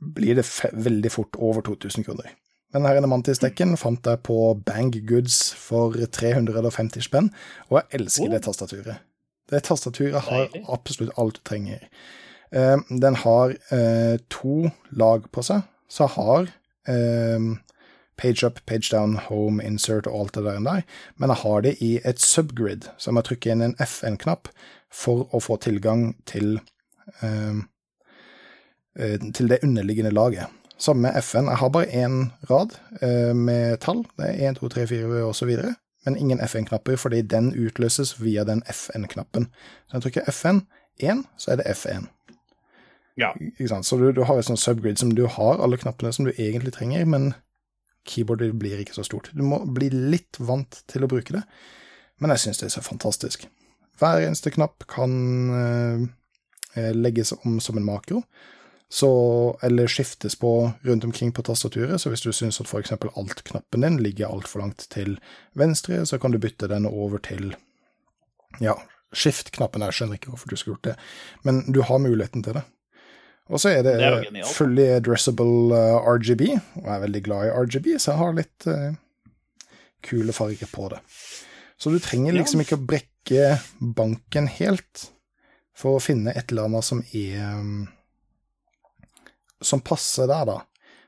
blir 0.00 0.36
det 0.38 0.46
veldig 0.72 1.12
fort 1.12 1.38
over 1.38 1.62
2000 1.66 2.04
kroner. 2.04 2.34
Men 2.74 2.84
her 2.84 2.98
ene 2.98 3.08
Mantis-dekken 3.08 3.76
fant 3.80 4.06
jeg 4.06 4.20
på 4.26 4.36
Bang 4.66 4.94
Goods 5.08 5.54
for 5.54 5.94
350 5.94 7.06
spenn, 7.06 7.30
og 7.70 7.80
jeg 7.80 8.00
elsker 8.00 8.32
det 8.32 8.42
tastaturet. 8.44 9.04
Det 9.50 9.62
tastaturet 9.62 10.26
har 10.26 10.48
absolutt 10.74 11.14
alt 11.16 11.38
du 11.38 11.44
trenger. 11.46 11.86
Eh, 12.54 12.76
den 13.02 13.18
har 13.22 13.56
eh, 13.74 14.18
to 14.30 14.70
lag 14.90 15.30
på 15.32 15.42
seg, 15.42 15.66
så 15.88 16.06
har 16.16 16.50
eh, 16.88 17.48
page 18.16 18.46
up, 18.46 18.60
page 18.66 18.90
down, 18.92 19.16
home, 19.16 19.64
insert 19.64 20.06
og 20.06 20.20
alt 20.20 20.34
det 20.34 20.44
der, 20.44 20.60
der. 20.60 20.82
men 21.16 21.30
jeg 21.30 21.36
har 21.36 21.60
det 21.60 21.76
i 21.80 22.00
et 22.04 22.20
subgrid, 22.20 22.88
så 22.96 23.10
jeg 23.10 23.14
må 23.14 23.24
trykke 23.26 23.52
inn 23.52 23.62
en 23.62 23.76
FN-knapp 23.80 24.48
for 24.92 25.26
å 25.34 25.40
få 25.40 25.58
tilgang 25.60 26.14
til 26.26 26.60
eh, 27.22 27.64
eh, 28.98 29.18
til 29.34 29.50
det 29.52 29.62
underliggende 29.62 30.14
laget. 30.14 30.46
Samme 30.78 31.08
FN. 31.22 31.48
Jeg 31.48 31.56
har 31.56 31.68
bare 31.72 31.88
én 32.04 32.16
rad 32.50 32.76
eh, 33.00 33.32
med 33.34 33.78
tall. 33.80 34.04
Det 34.18 34.28
er 34.28 34.50
1, 34.50 34.58
2, 34.60 34.68
3, 34.68 34.86
4 34.86 35.22
og 35.24 35.34
så 35.36 35.48
videre. 35.48 35.74
Men 36.04 36.16
ingen 36.16 36.40
FN-knapper, 36.40 36.96
fordi 36.96 37.22
den 37.22 37.50
utløses 37.66 38.20
via 38.22 38.44
den 38.44 38.62
FN-knappen. 38.70 39.48
Så 39.88 39.96
jeg 39.96 40.02
trykker 40.02 40.28
FN1, 40.30 41.24
så 41.36 41.50
er 41.50 41.56
det 41.56 41.72
F1. 41.72 42.06
Ja. 43.16 43.32
Så 43.82 43.96
du, 43.96 44.10
du 44.12 44.22
har 44.28 44.38
et 44.38 44.48
sånt 44.48 44.60
subgrid 44.60 45.00
som 45.00 45.14
du 45.16 45.24
har 45.30 45.62
alle 45.64 45.78
knappene 45.80 46.12
som 46.12 46.28
du 46.28 46.34
egentlig 46.36 46.74
trenger, 46.76 47.06
men 47.08 47.30
keyboardet 48.06 48.52
blir 48.60 48.80
ikke 48.82 48.96
så 48.98 49.06
stort. 49.06 49.30
Du 49.34 49.42
må 49.42 49.62
bli 49.66 49.88
litt 49.90 50.38
vant 50.38 50.82
til 50.90 51.04
å 51.04 51.10
bruke 51.10 51.38
det, 51.38 51.42
men 52.20 52.32
jeg 52.34 52.44
syns 52.44 52.60
det 52.60 52.68
er 52.68 52.76
så 52.76 52.84
fantastisk. 52.84 53.48
Hver 53.96 54.20
eneste 54.26 54.52
knapp 54.52 54.84
kan 54.92 55.16
eh, 55.56 56.92
legges 56.92 57.32
om 57.40 57.56
som 57.64 57.80
en 57.80 57.88
makro, 57.88 58.20
så, 58.88 59.08
eller 59.66 59.90
skiftes 59.90 60.36
på 60.38 60.50
rundt 60.86 61.04
omkring 61.08 61.32
på 61.32 61.42
tastaturet. 61.42 61.98
Så 62.00 62.12
hvis 62.12 62.22
du 62.22 62.30
syns 62.32 62.60
at 62.62 62.68
f.eks. 62.70 62.92
alt-knappen 62.92 63.82
din 63.82 63.98
ligger 63.98 64.30
altfor 64.30 64.62
langt 64.62 64.86
til 64.92 65.16
venstre, 65.58 66.04
så 66.06 66.20
kan 66.22 66.30
du 66.30 66.38
bytte 66.38 66.68
den 66.70 66.86
over 66.86 67.18
til 67.18 67.56
ja, 68.62 68.76
skift-knappen. 69.10 69.82
Jeg 69.88 69.98
skjønner 69.98 70.20
ikke 70.20 70.30
hvorfor 70.30 70.52
du 70.52 70.60
skulle 70.60 70.76
gjort 70.76 70.92
det, 70.92 70.96
men 71.42 71.64
du 71.72 71.82
har 71.82 71.98
muligheten 71.98 72.46
til 72.46 72.60
det. 72.60 72.62
Og 73.46 73.62
så 73.62 73.70
er 73.76 73.82
det, 73.86 73.96
Det 74.02 74.42
er 74.42 74.48
fully 74.50 74.88
addressable 74.96 75.74
eh, 75.76 76.08
RGB, 76.18 76.46
og 76.80 76.86
jeg 76.86 76.94
er 76.96 77.02
veldig 77.04 77.22
glad 77.28 77.46
i 77.46 77.52
RGB, 77.54 77.90
så 78.02 78.12
jeg 78.12 78.20
har 78.20 78.38
litt 78.40 78.66
uh, 78.66 78.88
kule 80.06 80.34
farger 80.34 80.70
på 80.72 80.88
det. 80.90 81.02
Så 81.78 81.92
du 81.92 82.00
trenger 82.02 82.34
liksom 82.34 82.64
ikke 82.64 82.78
å 82.78 82.86
brekke 82.90 83.58
banken 83.78 84.48
helt 84.50 85.10
for 85.76 85.98
å 85.98 86.02
finne 86.02 86.32
et 86.32 86.50
eller 86.50 86.70
annet 86.70 86.88
som 86.88 87.02
er 87.14 87.36
um, 87.60 87.84
som 89.62 89.82
passer 89.84 90.28
der, 90.30 90.48
da. 90.48 90.60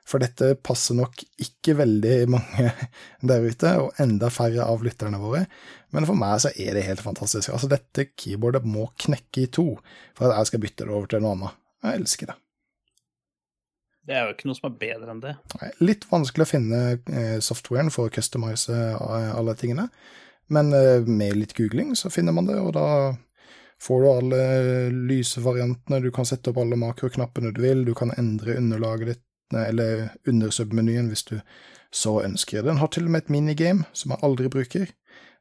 For 0.09 0.23
dette 0.23 0.55
passer 0.65 0.97
nok 0.97 1.21
ikke 1.43 1.75
veldig 1.83 2.17
mange 2.33 2.71
der 3.29 3.45
ute, 3.45 3.75
og 3.83 4.01
enda 4.01 4.31
færre 4.33 4.65
av 4.65 4.85
lytterne 4.85 5.21
våre. 5.21 5.45
Men 5.93 6.07
for 6.09 6.19
meg 6.19 6.41
så 6.45 6.53
er 6.55 6.79
det 6.79 6.87
helt 6.87 7.05
fantastisk. 7.05 7.51
Altså, 7.53 7.69
dette 7.71 8.11
keyboardet 8.15 8.65
må 8.65 8.89
knekke 9.01 9.45
i 9.45 9.51
to 9.53 9.73
for 10.17 10.29
at 10.29 10.39
jeg 10.39 10.53
skal 10.53 10.63
bytte 10.65 10.87
det 10.87 10.95
over 10.95 11.11
til 11.11 11.25
noe 11.25 11.35
annet. 11.37 11.65
Jeg 11.85 12.01
elsker 12.03 12.33
det. 12.33 12.39
Det 14.09 14.17
er 14.17 14.25
jo 14.25 14.33
ikke 14.33 14.49
noe 14.49 14.57
som 14.57 14.71
er 14.71 14.79
bedre 14.81 15.13
enn 15.13 15.21
det. 15.21 15.35
Litt 15.85 16.07
vanskelig 16.09 16.47
å 16.47 16.49
finne 16.49 16.81
eh, 17.13 17.39
softwaren 17.45 17.93
for 17.93 18.09
å 18.09 18.13
customize 18.13 18.73
eh, 18.73 19.31
alle 19.37 19.55
tingene, 19.59 19.89
men 20.49 20.73
eh, 20.73 21.05
med 21.05 21.37
litt 21.37 21.53
googling 21.59 21.93
så 21.99 22.09
finner 22.13 22.33
man 22.33 22.49
det, 22.49 22.57
og 22.57 22.73
da 22.79 22.87
får 23.85 24.01
du 24.01 24.09
alle 24.11 24.43
lysvariantene, 25.11 26.01
du 26.03 26.09
kan 26.15 26.27
sette 26.27 26.51
opp 26.51 26.63
alle 26.63 26.81
makroknappene 26.81 27.53
du 27.53 27.61
vil, 27.63 27.85
du 27.85 27.93
kan 27.99 28.15
endre 28.17 28.57
underlaget 28.57 29.13
ditt, 29.13 29.25
eller 29.53 29.69
eller 29.69 30.09
undersubmenyen 30.29 31.07
hvis 31.09 31.25
du 31.29 31.39
så 31.93 32.19
ønsker. 32.21 32.65
Den 32.65 32.81
har 32.83 32.91
til 32.93 33.07
og 33.07 33.15
med 33.15 33.23
et 33.23 33.31
minigame 33.33 33.87
som 33.97 34.13
jeg 34.13 34.21
aldri 34.27 34.51
bruker. 34.53 34.91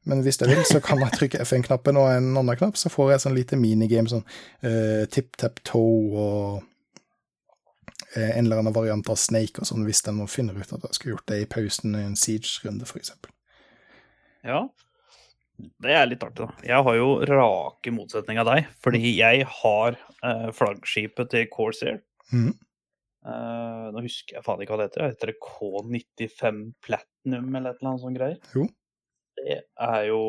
Men 0.07 0.23
hvis 0.23 0.39
jeg 0.39 0.49
vil, 0.51 0.63
så 0.67 0.79
kan 0.83 1.01
jeg 1.03 1.15
trykke 1.17 1.43
F1-knappen 1.43 1.99
og 1.99 2.07
en 2.13 2.31
annen 2.39 2.59
knapp, 2.59 2.79
så 2.79 2.91
får 2.91 3.13
jeg 3.13 3.23
sånn 3.25 3.35
lite 3.35 3.59
minigame, 3.59 4.11
sånn 4.11 4.23
uh, 4.63 5.03
tip-tap-toe 5.11 6.23
og 6.23 6.61
uh, 8.15 8.29
en 8.29 8.45
eller 8.45 8.61
annen 8.61 8.75
variant 8.75 9.11
av 9.11 9.19
Snake 9.19 9.61
og 9.61 9.69
sånn, 9.69 9.83
hvis 9.87 10.05
den 10.07 10.21
nå 10.21 10.29
finner 10.31 10.55
ut 10.55 10.71
at 10.71 10.85
jeg 10.87 10.99
skulle 10.99 11.17
gjort 11.17 11.27
det 11.31 11.41
i 11.43 11.49
pausen 11.51 11.97
i 11.99 12.05
en 12.07 12.15
Siege-runde, 12.19 12.87
eksempel. 12.87 13.33
Ja. 14.47 14.63
Det 15.57 15.93
er 15.97 16.07
litt 16.07 16.23
artig, 16.23 16.45
da. 16.45 16.67
Jeg 16.69 16.85
har 16.85 16.97
jo 16.99 17.11
rake 17.27 17.91
motsetning 17.93 18.39
av 18.39 18.47
deg, 18.47 18.71
fordi 18.85 19.11
jeg 19.17 19.43
har 19.59 19.99
uh, 20.21 20.49
flaggskipet 20.55 21.33
til 21.33 21.47
Corsair. 21.51 22.01
Mm. 22.31 22.53
Uh, 23.27 23.87
nå 23.91 24.03
husker 24.05 24.37
jeg 24.37 24.45
faen 24.45 24.61
ikke 24.63 24.75
hva 24.75 24.83
det 24.83 24.91
heter. 24.91 25.11
Heter 25.11 25.33
det 25.33 25.39
K95 25.43 26.61
Platinum 26.85 27.49
eller 27.57 27.73
et 27.73 27.81
eller 27.81 27.91
annet 27.91 28.05
sånt 28.05 28.19
greier? 28.21 28.37
Jo. 28.55 28.69
Det 29.37 29.61
er 29.63 30.03
jo 30.09 30.21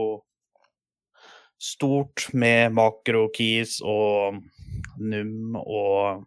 stort 1.58 2.28
med 2.38 2.72
makrokeys 2.76 3.80
og 3.82 4.38
num 4.98 5.56
og 5.58 6.24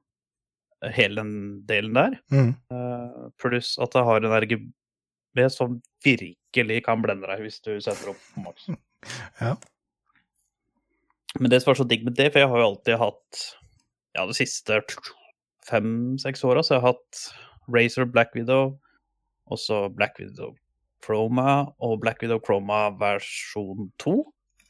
hele 0.95 1.21
den 1.21 1.33
delen 1.69 1.95
der. 1.95 2.17
Mm. 2.33 2.53
Uh, 2.73 3.29
pluss 3.41 3.77
at 3.81 3.93
det 3.95 4.05
har 4.07 4.25
en 4.25 4.37
RGB 4.43 5.43
som 5.53 5.79
virkelig 6.03 6.81
kan 6.87 7.03
blende 7.03 7.29
deg 7.29 7.45
hvis 7.45 7.61
du 7.63 7.75
setter 7.79 8.13
opp 8.13 8.25
på 8.33 8.47
maks. 8.47 8.71
Ja. 9.41 9.55
Men 11.39 11.49
det 11.49 11.61
som 11.63 11.71
var 11.71 11.77
så 11.79 11.85
digg 11.89 12.03
med 12.05 12.13
det, 12.19 12.27
for 12.29 12.43
jeg 12.43 12.49
har 12.51 12.59
jo 12.59 12.65
alltid 12.67 12.99
hatt 13.01 13.39
Ja, 14.13 14.27
de 14.29 14.35
siste 14.37 14.77
fem-seks 15.65 16.43
åra 16.45 16.61
så 16.61 16.75
jeg 16.75 16.83
har 16.83 16.91
hatt 16.91 17.21
Razer 17.71 18.05
Black 18.05 18.35
Widow, 18.37 18.75
og 19.49 19.57
så 19.57 19.87
Black 19.89 20.19
Widow 20.21 20.51
Chroma 21.05 21.65
og 21.83 21.99
Black 22.03 22.21
Widow 22.23 22.39
Chroma 22.43 22.89
versjon 22.99 23.89
2. 24.03 24.15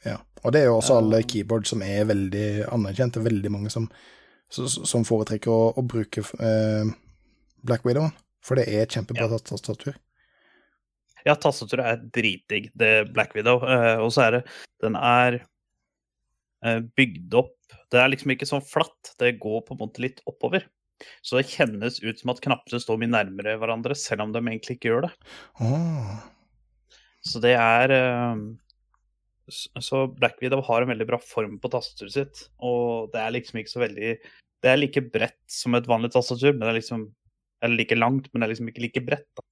Ja. 0.06 0.18
Og 0.42 0.54
det 0.56 0.64
er 0.64 0.70
jo 0.72 0.78
også 0.80 0.98
alle 1.02 1.22
keyboard 1.30 1.68
som 1.70 1.84
er 1.86 2.08
veldig 2.10 2.46
anerkjent. 2.74 3.14
Det 3.14 3.22
er 3.22 3.28
veldig 3.30 3.52
mange 3.54 3.70
som, 3.74 3.86
som 4.50 5.06
foretrekker 5.06 5.52
å, 5.54 5.68
å 5.78 5.84
bruke 5.86 6.24
eh, 6.42 6.90
Black 7.68 7.86
Widow, 7.86 8.08
for 8.42 8.58
det 8.58 8.66
er 8.72 8.88
et 8.88 8.96
kjempebra 8.98 9.28
Ja. 9.30 9.38
tastatur. 9.52 10.00
Ja, 11.22 11.36
tastaturet 11.38 11.86
er 11.86 12.00
dritdigg, 12.18 12.72
det 12.74 13.12
Black 13.14 13.36
Widow. 13.38 13.62
Eh, 13.62 14.00
og 14.02 14.10
så 14.16 14.24
er 14.26 14.32
det 14.40 14.44
Den 14.82 14.96
er 14.98 15.38
eh, 16.66 16.80
bygd 16.98 17.36
opp 17.38 17.54
Det 17.94 18.00
er 18.02 18.10
liksom 18.10 18.34
ikke 18.34 18.48
sånn 18.50 18.64
flatt, 18.66 19.12
det 19.22 19.36
går 19.44 19.62
på 19.68 19.76
en 19.76 19.82
måte 19.84 20.02
litt 20.02 20.24
oppover. 20.26 20.66
Så 21.26 21.38
det 21.38 21.50
kjennes 21.52 22.00
ut 22.04 22.20
som 22.20 22.34
at 22.34 22.42
knappene 22.44 22.82
står 22.82 23.00
mye 23.02 23.12
nærmere 23.12 23.56
hverandre, 23.62 23.98
selv 23.98 24.26
om 24.26 24.34
de 24.34 24.42
egentlig 24.42 24.78
ikke 24.78 24.92
gjør 24.92 25.08
det. 25.08 25.12
Oh. 25.64 26.18
Så 27.26 27.42
det 27.44 27.54
er 27.54 27.94
eh, 27.94 28.44
Så 29.82 30.04
Black 30.18 30.42
Widow 30.42 30.64
har 30.66 30.84
en 30.84 30.92
veldig 30.94 31.08
bra 31.10 31.22
form 31.22 31.60
på 31.62 31.72
tastaturet 31.74 32.16
sitt, 32.16 32.44
og 32.58 33.12
det 33.14 33.22
er 33.22 33.36
liksom 33.38 33.62
ikke 33.62 33.76
så 33.76 33.84
veldig 33.84 34.16
Det 34.62 34.70
er 34.72 34.80
like 34.80 35.06
bredt 35.14 35.42
som 35.50 35.78
et 35.78 35.90
vanlig 35.90 36.14
tastatur, 36.14 36.54
men 36.54 36.66
det 36.66 36.74
er 36.74 36.80
liksom 36.82 37.06
Eller 37.62 37.84
like 37.84 37.98
langt, 37.98 38.32
men 38.32 38.42
det 38.42 38.50
er 38.50 38.54
liksom 38.56 38.74
ikke 38.74 38.86
like 38.88 39.06
bredt, 39.06 39.30
da, 39.38 39.46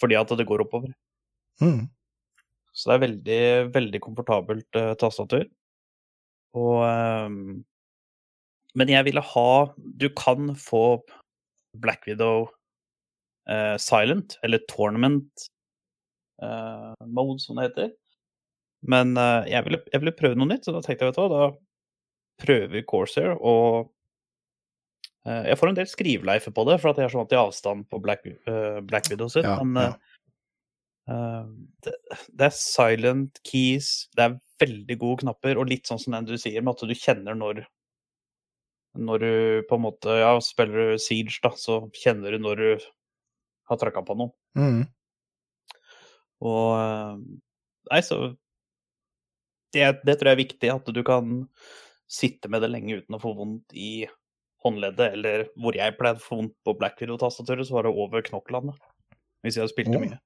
fordi 0.00 0.18
at 0.18 0.34
det 0.38 0.46
går 0.46 0.62
oppover. 0.62 0.92
Mm. 1.60 1.88
Så 2.76 2.90
det 2.90 2.94
er 2.94 3.04
veldig, 3.06 3.44
veldig 3.74 4.00
komfortabelt 4.04 4.78
uh, 4.78 4.92
tastatur. 5.00 5.46
Og 6.56 6.82
ehm, 6.84 7.64
Men 8.76 8.92
jeg 8.92 9.06
ville 9.08 9.24
ha 9.24 9.50
Du 9.76 10.08
kan 10.12 10.52
få 10.60 11.02
Black 11.76 12.06
Widow 12.08 12.48
uh, 13.50 13.76
Silent, 13.80 14.38
eller 14.44 14.62
Tournament 14.70 15.48
uh, 16.42 16.94
mode, 17.04 17.40
som 17.42 17.58
det 17.58 17.68
heter. 17.68 17.90
Men 18.86 19.12
uh, 19.18 19.44
jeg, 19.48 19.64
ville, 19.66 19.82
jeg 19.92 20.02
ville 20.02 20.16
prøve 20.16 20.38
noe 20.40 20.48
nytt, 20.48 20.64
så 20.64 20.72
da 20.72 20.80
tenkte 20.84 21.04
jeg, 21.04 21.12
vet 21.12 21.18
du 21.18 21.24
hva, 21.26 21.28
da 21.50 22.46
prøver 22.46 22.84
Corsair, 22.88 23.36
og 23.40 23.92
jeg 25.26 25.58
får 25.58 25.70
en 25.72 25.74
del 25.74 25.88
skriveleifer 25.90 26.52
på 26.54 26.62
det, 26.68 26.76
for 26.78 26.92
at 26.92 27.00
jeg 27.00 27.08
er 27.08 27.10
så 27.10 27.18
vant 27.18 27.30
til 27.32 27.40
avstand 27.40 27.86
på 27.90 27.98
Black, 27.98 28.28
Black 28.86 29.08
Widow 29.10 29.26
sitt. 29.32 29.42
Ja, 29.42 29.56
men 29.66 29.96
Eh, 31.06 31.44
det, 31.86 31.94
det 32.34 32.48
er 32.48 32.54
silent 32.54 33.38
keys, 33.46 34.08
det 34.18 34.24
er 34.24 34.38
veldig 34.62 34.98
gode 34.98 35.22
knapper, 35.22 35.60
og 35.60 35.70
litt 35.70 35.86
sånn 35.88 36.00
som 36.02 36.16
den 36.16 36.26
du 36.28 36.34
sier, 36.40 36.64
med 36.64 36.74
at 36.74 36.86
du 36.88 36.94
kjenner 36.98 37.38
når 37.38 37.62
Når 38.96 39.22
du 39.22 39.32
på 39.68 39.78
en 39.78 39.84
måte 39.84 40.18
Ja, 40.20 40.34
spiller 40.44 40.92
du 40.92 41.02
Siege, 41.02 41.38
da, 41.44 41.52
så 41.58 41.84
kjenner 41.96 42.34
du 42.34 42.42
når 42.42 42.62
du 42.62 42.68
har 43.70 43.80
tråkka 43.80 44.02
på 44.06 44.16
noe. 44.18 44.32
Mm. 44.58 44.84
Og 46.46 46.68
eh, 46.76 47.18
Nei, 47.86 48.02
så 48.02 48.20
det, 49.74 49.82
det 50.06 50.16
tror 50.16 50.30
jeg 50.30 50.36
er 50.36 50.42
viktig, 50.42 50.70
at 50.72 50.88
du 50.94 51.02
kan 51.06 51.42
sitte 52.10 52.50
med 52.50 52.62
det 52.64 52.70
lenge 52.72 53.00
uten 53.00 53.16
å 53.18 53.20
få 53.22 53.34
vondt 53.36 53.74
i 53.76 54.06
håndleddet, 54.64 55.14
eller 55.18 55.44
hvor 55.60 55.76
jeg 55.76 55.94
pleide 55.98 56.22
å 56.22 56.24
få 56.24 56.40
vondt 56.40 56.56
på 56.66 56.74
Black 56.78 56.98
Widow-tastaturet, 57.02 57.68
så 57.68 57.76
var 57.76 57.86
det 57.86 57.94
over 57.94 58.24
knoklene. 58.26 58.74
Hvis 59.44 59.58
jeg 59.60 59.70
spilte 59.70 59.98
oh. 59.98 60.02
mye. 60.02 60.18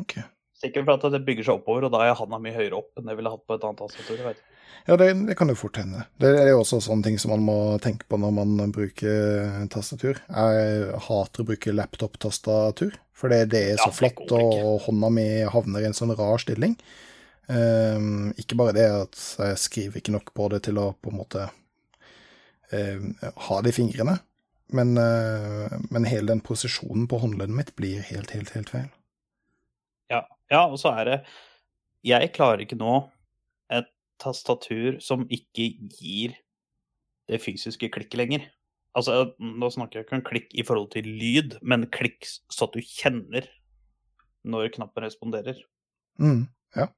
Ok. 0.00 0.16
Sikkert 0.54 0.86
for 0.86 0.96
at 0.96 1.14
det 1.14 1.24
bygger 1.26 1.46
seg 1.48 1.60
oppover, 1.60 1.86
og 1.86 1.94
da 1.94 2.04
er 2.06 2.18
handa 2.18 2.38
mye 2.42 2.54
høyere 2.54 2.78
opp 2.78 2.98
enn 2.98 3.08
det 3.10 3.16
ville 3.18 3.32
hatt 3.32 3.42
på 3.46 3.56
et 3.56 3.64
annet 3.66 3.80
tastatur. 3.82 4.20
Ja, 4.84 4.98
det, 5.00 5.06
det 5.26 5.34
kan 5.38 5.48
jo 5.48 5.56
fort 5.56 5.78
hende. 5.80 6.02
Det 6.20 6.28
er 6.28 6.50
jo 6.50 6.60
også 6.60 6.78
sånne 6.84 7.06
ting 7.06 7.16
som 7.20 7.32
man 7.32 7.44
må 7.46 7.56
tenke 7.82 8.04
på 8.10 8.18
når 8.20 8.34
man 8.36 8.74
bruker 8.74 9.64
tastatur. 9.72 10.20
Jeg 10.28 11.00
hater 11.06 11.42
å 11.42 11.48
bruke 11.48 11.72
laptop-tastatur, 11.72 12.98
for 13.16 13.32
det, 13.32 13.46
det 13.54 13.62
er 13.70 13.80
så 13.80 13.88
Ja, 13.88 13.96
flatt, 13.96 14.22
og 14.36 14.84
hånda 14.84 15.10
mi 15.14 15.26
havner 15.48 15.84
i 15.84 15.88
en 15.88 15.96
sånn 15.96 16.12
rar 16.18 16.42
stilling. 16.42 16.76
Um, 17.48 18.30
ikke 18.40 18.56
bare 18.56 18.76
det 18.76 18.86
at 18.88 19.18
jeg 19.36 19.60
skriver 19.60 20.00
ikke 20.00 20.14
nok 20.14 20.30
på 20.36 20.48
det 20.52 20.62
til 20.64 20.78
å 20.80 20.90
på 20.96 21.10
en 21.12 21.18
måte 21.18 21.48
um, 22.72 23.10
ha 23.48 23.58
det 23.64 23.74
i 23.74 23.76
fingrene, 23.76 24.18
men, 24.72 24.94
uh, 24.96 25.74
men 25.92 26.08
hele 26.08 26.30
den 26.32 26.44
posisjonen 26.44 27.08
på 27.08 27.20
håndleddet 27.20 27.56
mitt 27.56 27.74
blir 27.76 28.04
helt, 28.08 28.32
helt, 28.36 28.54
helt 28.56 28.72
feil. 28.72 28.88
Ja, 30.52 30.66
og 30.66 30.78
så 30.80 30.92
er 31.00 31.08
det 31.08 31.18
Jeg 32.04 32.32
klarer 32.36 32.60
ikke 32.60 32.76
nå 32.76 32.98
et 33.72 33.88
tastatur 34.20 34.98
som 35.00 35.24
ikke 35.32 35.70
gir 35.96 36.34
det 37.30 37.40
fysiske 37.40 37.88
klikket 37.88 38.18
lenger. 38.20 38.42
Altså, 38.94 39.32
nå 39.40 39.70
snakker 39.72 39.98
jeg 39.98 40.06
ikke 40.06 40.18
om 40.18 40.26
klikk 40.26 40.50
i 40.52 40.64
forhold 40.66 40.90
til 40.92 41.08
lyd, 41.08 41.56
men 41.64 41.88
klikk 41.90 42.28
så 42.28 42.68
at 42.68 42.76
du 42.76 42.84
kjenner 42.84 43.48
når 44.44 44.68
knappen 44.76 45.06
responderer. 45.06 45.56
Mm. 46.20 46.44
ja. 46.76 46.90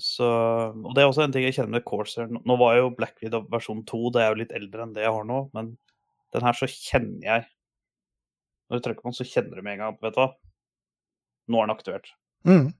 Så, 0.00 0.26
og 0.26 0.90
det 0.96 1.02
er 1.02 1.10
også 1.10 1.24
en 1.24 1.32
ting 1.32 1.46
jeg 1.46 1.56
kjenner 1.56 1.78
med 1.78 1.86
Corsair. 1.88 2.28
Nå 2.32 2.42
nå 2.44 2.56
var 2.60 2.76
jo 2.78 2.90
Black 2.96 3.22
Widow 3.22 3.46
versjon 3.52 3.84
2, 3.88 4.02
det 4.16 4.24
er 4.24 4.32
jo 4.32 4.40
litt 4.42 4.54
eldre 4.56 4.84
enn 4.84 4.94
det 4.96 5.04
jeg 5.06 5.14
har 5.14 5.28
nå, 5.28 5.42
men 5.56 5.74
den 6.34 6.44
her 6.44 6.56
så 6.56 6.68
kjenner 6.68 7.24
jeg 7.24 7.46
Når 8.68 8.80
du 8.80 8.84
trykker 8.84 9.00
på 9.00 9.08
den, 9.08 9.16
så 9.16 9.24
kjenner 9.24 9.56
du 9.56 9.64
med 9.64 9.78
en 9.78 9.80
gang 9.80 9.94
at 9.94 10.02
vet 10.04 10.16
du 10.16 10.20
hva, 10.20 10.30
nå 11.48 11.60
er 11.60 11.68
den 11.68 11.72
aktivert. 11.72 12.10
Mm. 12.46 12.72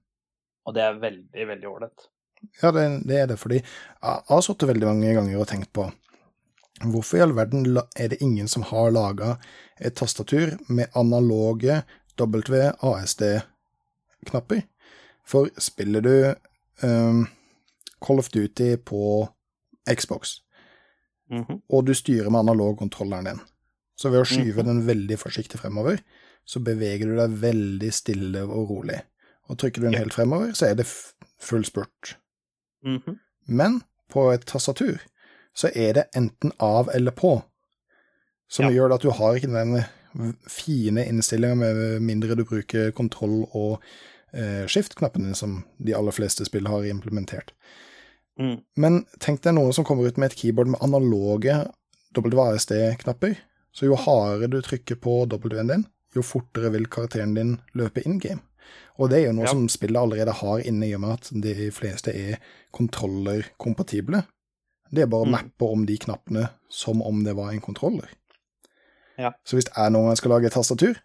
Og 0.65 0.73
det 0.75 0.81
er 0.83 0.99
veldig, 1.01 1.47
veldig 1.47 1.67
ålreit. 1.69 2.07
Ja, 2.61 2.71
det, 2.71 2.83
det 3.07 3.17
er 3.19 3.27
det, 3.27 3.39
fordi 3.39 3.57
jeg 3.59 4.23
har 4.29 4.41
sittet 4.45 4.67
veldig 4.69 4.87
mange 4.87 5.13
ganger 5.13 5.39
og 5.41 5.47
tenkt 5.47 5.73
på 5.75 5.89
hvorfor 6.79 7.17
i 7.17 7.21
all 7.25 7.33
verden 7.35 7.65
er 7.99 8.07
det 8.13 8.21
ingen 8.23 8.47
som 8.47 8.63
har 8.63 8.91
laga 8.95 9.33
et 9.83 9.95
tastatur 9.99 10.53
med 10.71 10.87
analoge 10.95 11.81
WASD-knapper? 13.09 14.61
For 15.27 15.49
spiller 15.61 16.01
du 16.01 16.33
um, 16.87 17.27
Call 18.01 18.19
of 18.19 18.29
Duty 18.31 18.75
på 18.77 19.27
Xbox, 19.89 20.37
Mhm. 21.29 21.61
og 21.69 21.85
du 21.85 21.93
styrer 21.93 22.29
med 22.31 22.39
analogkontrolleren 22.39 23.25
din, 23.25 23.39
så 23.95 24.09
ved 24.09 24.21
å 24.21 24.25
skyve 24.25 24.63
Mhm. 24.63 24.65
den 24.65 24.85
veldig 24.87 25.17
forsiktig 25.19 25.59
fremover, 25.59 25.99
så 26.45 26.59
beveger 26.59 27.05
du 27.05 27.15
deg 27.17 27.29
veldig 27.41 27.93
stille 27.93 28.41
og 28.47 28.69
rolig. 28.69 29.01
Og 29.49 29.57
trykker 29.57 29.81
du 29.81 29.87
den 29.89 29.97
helt 29.97 30.13
fremover, 30.13 30.53
så 30.53 30.69
er 30.69 30.75
det 30.79 30.87
full 31.41 31.65
spurt. 31.65 32.15
Mhm. 32.85 33.17
Men 33.47 33.81
på 34.09 34.27
et 34.33 34.45
tastatur 34.45 34.99
så 35.57 35.71
er 35.75 35.93
det 35.97 36.03
enten 36.15 36.51
av 36.59 36.89
eller 36.93 37.11
på, 37.11 37.43
som 38.49 38.65
Ja. 38.65 38.71
gjør 38.71 38.95
at 38.95 39.01
du 39.01 39.09
har 39.11 39.35
ikke 39.35 39.51
den 39.51 39.83
fine 40.47 41.05
innstillinga 41.05 41.55
med 41.55 42.01
mindre 42.01 42.35
du 42.35 42.43
bruker 42.45 42.91
kontroll 42.91 43.47
og 43.53 43.81
eh, 44.33 44.65
skift-knappen 44.65 45.23
din, 45.25 45.35
som 45.35 45.63
de 45.77 45.93
aller 45.93 46.11
fleste 46.11 46.45
spill 46.45 46.67
har 46.67 46.85
implementert. 46.85 47.51
Mm. 48.39 48.61
Men 48.77 49.05
tenk 49.19 49.41
deg 49.41 49.53
noen 49.57 49.73
som 49.73 49.85
kommer 49.85 50.07
ut 50.07 50.17
med 50.17 50.31
et 50.31 50.37
keyboard 50.37 50.67
med 50.67 50.81
analoge 50.81 51.67
WASD-knapper. 52.15 53.35
Så 53.73 53.85
jo 53.85 53.95
hardere 53.95 54.49
du 54.49 54.61
trykker 54.61 54.95
på 55.01 55.25
W-en 55.29 55.67
din, 55.67 55.85
jo 56.15 56.21
fortere 56.25 56.71
vil 56.73 56.87
karakteren 56.89 57.35
din 57.35 57.59
løpe 57.77 58.01
in 58.05 58.17
game. 58.19 58.41
Og 58.99 59.09
det 59.09 59.19
er 59.21 59.25
jo 59.27 59.33
noe 59.37 59.45
Ja. 59.47 59.51
som 59.53 59.67
spillet 59.69 59.97
allerede 60.01 60.33
har 60.41 60.59
inne, 60.67 60.85
i 60.89 60.93
og 60.95 61.01
med 61.01 61.11
at 61.13 61.29
de 61.41 61.69
fleste 61.71 62.11
er 62.13 62.37
kontroller-kompatible. 62.75 64.23
Det 64.91 65.03
er 65.03 65.07
bare 65.07 65.21
å 65.25 65.27
Mm. 65.27 65.31
mappe 65.31 65.65
om 65.71 65.85
de 65.85 65.97
knappene 65.97 66.49
som 66.69 67.01
om 67.01 67.23
det 67.23 67.35
var 67.35 67.51
en 67.51 67.61
kontroller. 67.61 68.09
Ja. 69.17 69.31
Så 69.45 69.55
hvis 69.57 69.65
jeg 69.75 69.91
noen 69.91 70.07
gang 70.07 70.15
skal 70.17 70.31
lage 70.31 70.45
et 70.47 70.53
tastatur, 70.53 70.95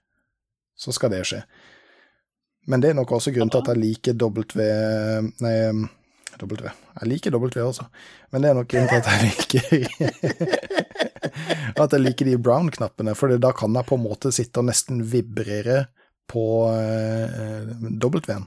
så 0.76 0.92
skal 0.92 1.10
det 1.10 1.24
skje. 1.26 1.42
Men 2.66 2.80
det 2.80 2.90
er 2.90 2.94
nok 2.94 3.10
også 3.12 3.32
grunnen 3.34 3.50
til 3.50 3.60
at 3.60 3.66
jeg 3.66 3.76
liker 3.76 4.14
W 4.14 5.30
Nei, 5.40 5.88
W. 6.40 6.56
Jeg 7.00 7.08
liker 7.08 7.30
W 7.30 7.46
også, 7.62 7.86
men 8.32 8.42
det 8.42 8.50
er 8.50 8.54
nok 8.54 8.68
grunnen 8.68 8.88
til 8.88 8.96
at 8.96 9.06
jeg 9.06 9.20
liker 9.30 9.64
At 11.76 11.90
jeg 11.92 12.00
liker 12.00 12.24
de 12.28 12.36
brown-knappene, 12.38 13.14
for 13.16 13.36
da 13.38 13.52
kan 13.52 13.74
jeg 13.74 13.86
på 13.86 13.94
en 13.98 14.04
måte 14.04 14.32
sitte 14.32 14.58
og 14.62 14.66
nesten 14.68 15.02
vibrere 15.02 15.86
på 16.30 16.44
eh, 16.72 17.72
W-en. 18.02 18.46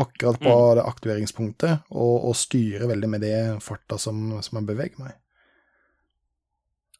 Akkurat 0.00 0.38
på 0.40 0.52
det 0.78 0.84
aktiveringspunktet, 0.86 1.90
og, 1.92 2.14
og 2.30 2.36
styre 2.38 2.88
veldig 2.88 3.08
med 3.10 3.24
det 3.26 3.34
farta 3.60 3.98
som, 4.00 4.30
som 4.40 4.60
jeg 4.60 4.68
beveger 4.70 5.02
meg. 5.02 5.18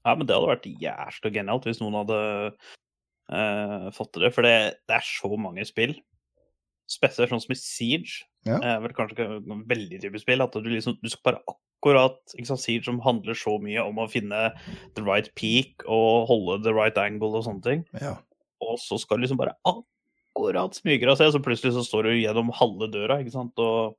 Ja, 0.05 0.14
men 0.16 0.26
det 0.26 0.36
hadde 0.36 0.51
vært 0.51 0.68
jævlig 0.68 1.32
genialt 1.34 1.66
hvis 1.68 1.80
noen 1.80 1.98
hadde 2.01 2.20
eh, 3.32 3.88
fått 3.96 4.14
til 4.14 4.26
det. 4.26 4.32
For 4.36 4.46
det, 4.46 4.55
det 4.88 4.96
er 4.96 5.07
så 5.07 5.32
mange 5.40 5.64
spill. 5.68 5.94
Spesielt 6.90 7.32
sånn 7.32 7.42
som 7.44 7.55
i 7.55 7.61
Siege. 7.61 8.26
Ja. 8.48 8.57
er 8.64 8.78
vel 8.80 8.94
kanskje 8.96 9.26
veldig 9.68 10.01
typisk 10.01 10.24
spill. 10.24 10.44
At 10.44 10.57
du 10.57 10.70
liksom 10.70 10.96
du 11.01 11.11
skal 11.12 11.26
bare 11.30 11.42
akkurat 11.53 12.18
sant, 12.32 12.62
Siege 12.62 12.88
som 12.88 13.03
handler 13.05 13.36
så 13.36 13.59
mye 13.62 13.84
om 13.84 14.01
å 14.01 14.09
finne 14.11 14.48
the 14.96 15.05
right 15.05 15.28
peak 15.38 15.84
og 15.86 16.28
holde 16.32 16.62
the 16.64 16.74
right 16.76 16.98
angle 17.01 17.36
og 17.36 17.46
sånne 17.46 17.64
ting. 17.66 17.84
Ja. 18.01 18.16
Og 18.61 18.79
så 18.83 18.99
skal 19.01 19.19
du 19.19 19.25
liksom 19.25 19.39
bare 19.41 19.55
akkurat 19.67 20.75
smyge 20.77 21.01
deg 21.07 21.15
av 21.15 21.19
seg, 21.21 21.33
så 21.35 21.41
plutselig 21.45 21.73
så 21.77 21.85
står 21.87 22.09
du 22.11 22.13
gjennom 22.21 22.53
halve 22.61 22.91
døra 22.93 23.21
ikke 23.23 23.33
sant, 23.35 23.59
og 23.59 23.97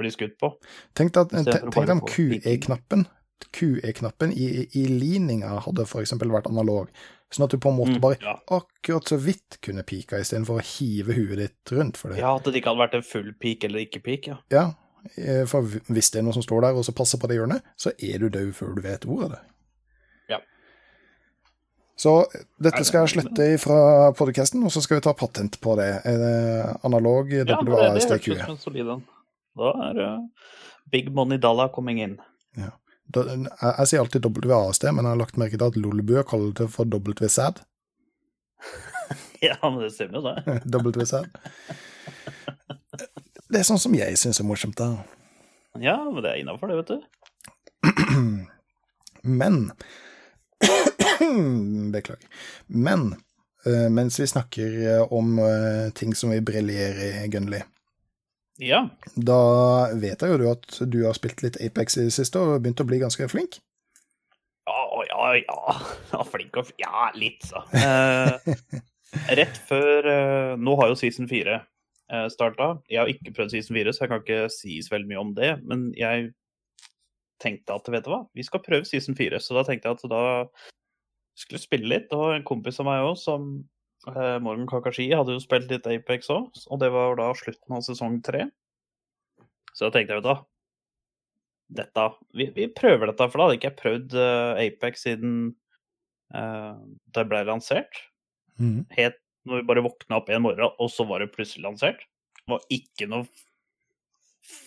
blir 0.00 0.10
skutt 0.14 0.36
på. 0.40 0.54
Tenk 0.96 1.12
deg, 1.12 1.32
at- 1.46 1.72
tenk 1.72 1.90
om. 1.94 2.00
QE-knappen 2.08 3.06
QE-knappen 3.54 4.32
i, 4.36 4.66
i 4.76 4.82
lininga 4.88 5.54
hadde 5.64 5.86
f.eks. 5.86 6.12
vært 6.20 6.48
analog, 6.50 6.90
sånn 7.32 7.46
at 7.46 7.54
du 7.54 7.58
på 7.62 7.70
en 7.72 7.78
måte 7.78 7.94
Mm, 7.96 8.00
bare 8.02 8.18
ja. 8.20 8.34
akkurat 8.52 9.08
så 9.08 9.16
vidt 9.16 9.56
kunne 9.64 9.82
pika 9.86 10.18
istedenfor 10.20 10.60
å 10.60 10.64
hive 10.64 11.14
huet 11.16 11.38
ditt 11.40 11.72
rundt 11.72 11.96
for 11.96 12.10
det. 12.12 12.18
ja, 12.20 12.34
at 12.36 12.44
det 12.44 12.60
ikke 12.60 12.68
hadde 12.74 12.82
vært 12.84 12.98
en 12.98 13.06
full 13.06 13.32
pik 13.40 13.64
eller 13.64 13.80
ikke 13.86 14.02
pik, 14.04 14.26
ja. 14.28 14.36
Ja, 14.52 14.66
eh, 15.16 15.46
for 15.48 15.62
hvis 15.62 16.10
det 16.12 16.20
er 16.20 16.26
noe 16.28 16.36
som 16.36 16.44
står 16.44 16.60
der 16.68 16.76
og 16.76 16.84
så 16.84 16.92
passer 16.96 17.18
på 17.18 17.28
det 17.28 17.38
hjørnet, 17.40 17.62
så 17.80 17.92
er 17.96 18.18
du 18.18 18.28
død 18.28 18.52
før 18.54 18.74
du 18.76 18.82
vet 18.84 19.06
ordet 19.08 19.30
av 19.30 19.30
det. 19.38 19.40
Ja. 22.00 22.02
Så 22.02 22.12
dette 22.64 22.80
skal 22.88 23.04
jeg 23.04 23.12
slette 23.12 23.46
fra 23.60 23.78
podcasten, 24.16 24.62
og 24.64 24.72
så 24.72 24.80
skal 24.80 24.96
vi 24.96 25.04
ta 25.04 25.12
patent 25.12 25.58
på 25.60 25.74
det. 25.76 25.90
Eh, 26.08 26.70
Analog 26.88 27.28
Ja, 27.34 27.44
det, 27.44 27.58
det 27.66 27.76
høres 27.76 28.06
ut 28.08 28.24
som 28.24 28.54
en 28.54 28.60
solid 28.62 28.88
en. 28.88 29.02
Da 29.60 29.72
er 29.90 29.98
uh, 30.00 30.20
big 30.90 31.10
money 31.12 31.36
dollar 31.38 31.68
coming 31.74 32.00
in. 32.00 32.14
Da- 33.10 33.26
Jeg, 33.26 33.50
jeg 33.82 33.86
sier 33.90 34.00
alltid 34.00 34.24
WASD, 34.46 34.84
men 34.94 35.04
jeg 35.04 35.10
har 35.12 35.18
lagt 35.20 35.36
merke 35.36 35.58
til 35.58 35.66
at 35.66 35.76
Lolebø 35.76 36.22
kaller 36.22 36.52
det 36.56 36.70
for 36.72 36.84
WSAD. 36.88 37.60
Ja, 39.42 39.56
men 39.62 39.78
det 39.80 39.92
stemmer 39.94 40.20
jo 40.20 40.24
det. 40.28 40.60
WSAD. 41.00 41.26
Det 43.50 43.58
er 43.60 43.64
sånn 43.66 43.80
som 43.80 43.94
jeg 43.96 44.18
syns 44.20 44.38
er 44.40 44.46
morsomt, 44.46 44.76
da. 44.78 44.90
Ja, 45.80 45.96
men 46.04 46.20
det 46.22 46.30
er 46.34 46.40
innafor, 46.42 46.68
det, 46.68 46.76
vet 46.80 46.92
du. 46.92 48.46
Men 49.40 49.72
Beklager. 51.94 52.28
Men 52.66 53.12
eh, 53.66 53.88
mens 53.92 54.20
vi 54.20 54.28
snakker 54.30 54.76
eh, 54.86 55.12
om 55.12 55.38
eh, 55.38 55.90
ting 55.96 56.14
som 56.14 56.32
vi 56.34 56.40
briljerer 56.40 57.24
i, 57.24 57.28
Gunnli, 57.32 57.62
Ja. 58.60 58.82
da 59.16 59.40
vet 59.94 60.22
jeg 60.22 60.32
jo 60.34 60.38
du 60.40 60.46
at 60.50 60.80
du 60.84 61.02
har 61.06 61.16
spilt 61.16 61.42
litt 61.44 61.60
Apex 61.64 61.98
i 61.98 62.06
det 62.08 62.16
siste 62.16 62.40
og 62.40 62.60
begynt 62.60 62.82
å 62.82 62.88
bli 62.88 63.00
ganske 63.02 63.28
flink. 63.32 63.60
Ja, 64.68 65.02
ja, 65.08 65.34
ja. 65.40 65.76
ja 66.12 66.24
flink 66.28 66.56
og 66.60 66.68
flink 66.68 66.84
Ja, 66.84 67.10
litt, 67.16 67.44
så. 67.46 67.64
Eh, 67.74 68.54
rett 69.34 69.56
før 69.66 70.06
eh, 70.06 70.56
Nå 70.60 70.76
har 70.78 70.92
jo 70.92 70.98
season 70.98 71.28
4 71.30 71.56
uh, 72.12 72.26
starta. 72.32 72.74
Jeg 72.90 73.00
har 73.00 73.10
ikke 73.10 73.34
prøvd 73.36 73.54
season 73.54 73.78
4, 73.78 73.94
så 73.94 74.04
jeg 74.04 74.12
kan 74.12 74.22
ikke 74.24 74.52
sies 74.54 74.90
veldig 74.92 75.10
mye 75.10 75.22
om 75.22 75.32
det. 75.36 75.52
Men 75.66 75.88
jeg 75.98 76.30
tenkte 77.40 77.76
at 77.76 77.88
vet 77.92 78.04
du 78.04 78.12
hva, 78.12 78.24
vi 78.36 78.44
skal 78.46 78.62
prøve 78.64 78.88
season 78.88 79.16
4. 79.18 79.40
Så 79.42 79.56
da 79.56 79.64
tenkte 79.66 79.90
jeg 79.90 79.98
at 79.98 80.10
da 80.12 80.22
skulle 81.38 81.62
spille 81.62 81.90
litt. 81.90 82.12
Og 82.16 82.34
en 82.34 82.46
kompis 82.46 82.80
av 82.82 82.88
meg 82.88 83.06
òg 83.06 83.18
som 83.20 83.52
Eh, 84.08 84.36
Morgan 84.40 84.68
Kakashi 84.68 85.10
hadde 85.12 85.34
jo 85.36 85.42
spilt 85.42 85.68
litt 85.68 85.88
Apex 85.88 86.30
òg, 86.32 86.48
og 86.72 86.80
det 86.80 86.88
var 86.94 87.18
da 87.18 87.30
slutten 87.36 87.76
av 87.76 87.84
sesong 87.84 88.20
tre. 88.24 88.46
Så 89.74 89.86
da 89.86 89.92
tenkte 89.94 90.16
jeg, 90.16 90.22
vet 90.22 90.30
du 90.30 90.46
dette, 91.70 92.04
vi, 92.34 92.48
vi 92.56 92.66
prøver 92.74 93.12
dette, 93.12 93.28
for 93.30 93.38
da 93.38 93.44
hadde 93.46 93.58
ikke 93.60 93.68
jeg 93.68 93.78
prøvd 93.78 94.14
eh, 94.18 94.62
Apex 94.64 95.04
siden 95.06 95.34
eh, 96.34 96.80
det 97.14 97.26
ble 97.30 97.44
lansert. 97.46 98.00
Mm. 98.58 98.88
Helt 98.96 99.20
når 99.46 99.60
vi 99.60 99.68
bare 99.68 99.84
våkna 99.84 100.18
opp 100.18 100.32
en 100.32 100.42
morgen, 100.44 100.72
og 100.80 100.90
så 100.92 101.06
var 101.08 101.22
det 101.22 101.30
plutselig 101.36 101.62
lansert. 101.68 102.02
Det 102.40 102.56
var 102.56 102.64
ikke 102.74 103.06
noe 103.12 103.28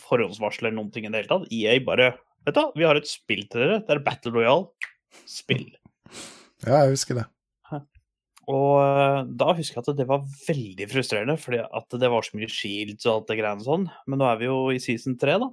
forhåndsvarsel 0.06 0.70
eller 0.70 0.78
noen 0.78 0.94
ting 0.94 1.10
i 1.10 1.12
det 1.12 1.24
hele 1.24 1.34
tatt. 1.34 1.50
EA 1.52 1.76
bare 1.84 2.14
Vet 2.44 2.58
du 2.58 2.76
vi 2.76 2.84
har 2.84 2.98
et 3.00 3.08
spill 3.08 3.46
til 3.48 3.62
dere. 3.64 3.78
Det 3.88 3.94
er 3.96 4.02
Battle 4.04 4.34
Royale. 4.36 4.92
Spill. 5.32 5.70
Ja, 6.64 6.84
jeg 6.84 6.96
husker 6.96 7.20
det. 7.20 7.28
Og 8.52 8.76
eh, 8.82 9.20
da 9.40 9.54
husker 9.56 9.80
jeg 9.80 9.86
at 9.86 10.00
det 10.00 10.08
var 10.10 10.26
veldig 10.48 10.88
frustrerende, 10.92 11.38
fordi 11.40 11.62
at 11.64 11.96
det 12.00 12.10
var 12.12 12.26
så 12.26 12.36
mye 12.36 12.52
shields 12.52 13.08
og 13.08 13.14
alt 13.14 13.30
det 13.32 13.38
greiene 13.40 13.64
sånn. 13.64 13.86
Men 14.08 14.20
nå 14.20 14.28
er 14.28 14.42
vi 14.42 14.50
jo 14.50 14.58
i 14.74 14.82
season 14.84 15.16
tre, 15.20 15.38
da. 15.40 15.50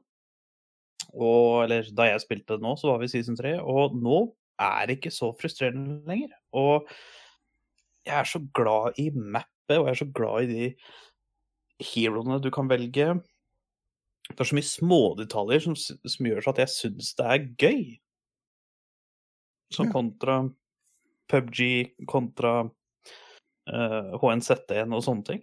Og, 1.11 1.65
eller 1.65 1.87
da 1.97 2.09
jeg 2.09 2.25
spilte 2.25 2.57
det 2.57 2.67
nå, 2.67 2.75
så 2.79 2.91
var 2.91 3.01
vi 3.03 3.07
i 3.11 3.13
season 3.13 3.39
tre. 3.39 3.57
Og 3.63 3.95
nå 3.99 4.25
er 4.61 4.89
det 4.89 4.99
ikke 4.99 5.15
så 5.15 5.31
frustrerende 5.39 6.01
lenger. 6.11 6.35
Og 6.59 6.91
jeg 8.07 8.17
er 8.19 8.29
så 8.29 8.43
glad 8.57 8.99
i 8.99 9.11
mappet, 9.15 9.79
og 9.79 9.87
jeg 9.87 9.95
er 9.95 10.03
så 10.03 10.11
glad 10.19 10.49
i 10.49 10.51
de 10.51 11.87
heroene 11.93 12.41
du 12.43 12.51
kan 12.55 12.71
velge. 12.71 13.13
Det 14.31 14.39
er 14.39 14.51
så 14.51 14.59
mye 14.59 14.67
smådetaljer 14.67 15.63
som, 15.63 15.79
som 15.79 16.27
gjør 16.27 16.51
at 16.53 16.65
jeg 16.65 16.75
syns 16.75 17.15
det 17.19 17.27
er 17.27 17.47
gøy. 17.59 17.85
Som 19.71 19.87
Ja. 19.87 19.95
PubG, 21.31 21.63
kontra 22.11 22.55
uh, 22.67 24.13
HNZ1 24.21 24.91
og 24.97 25.05
sånne 25.07 25.27
ting. 25.29 25.41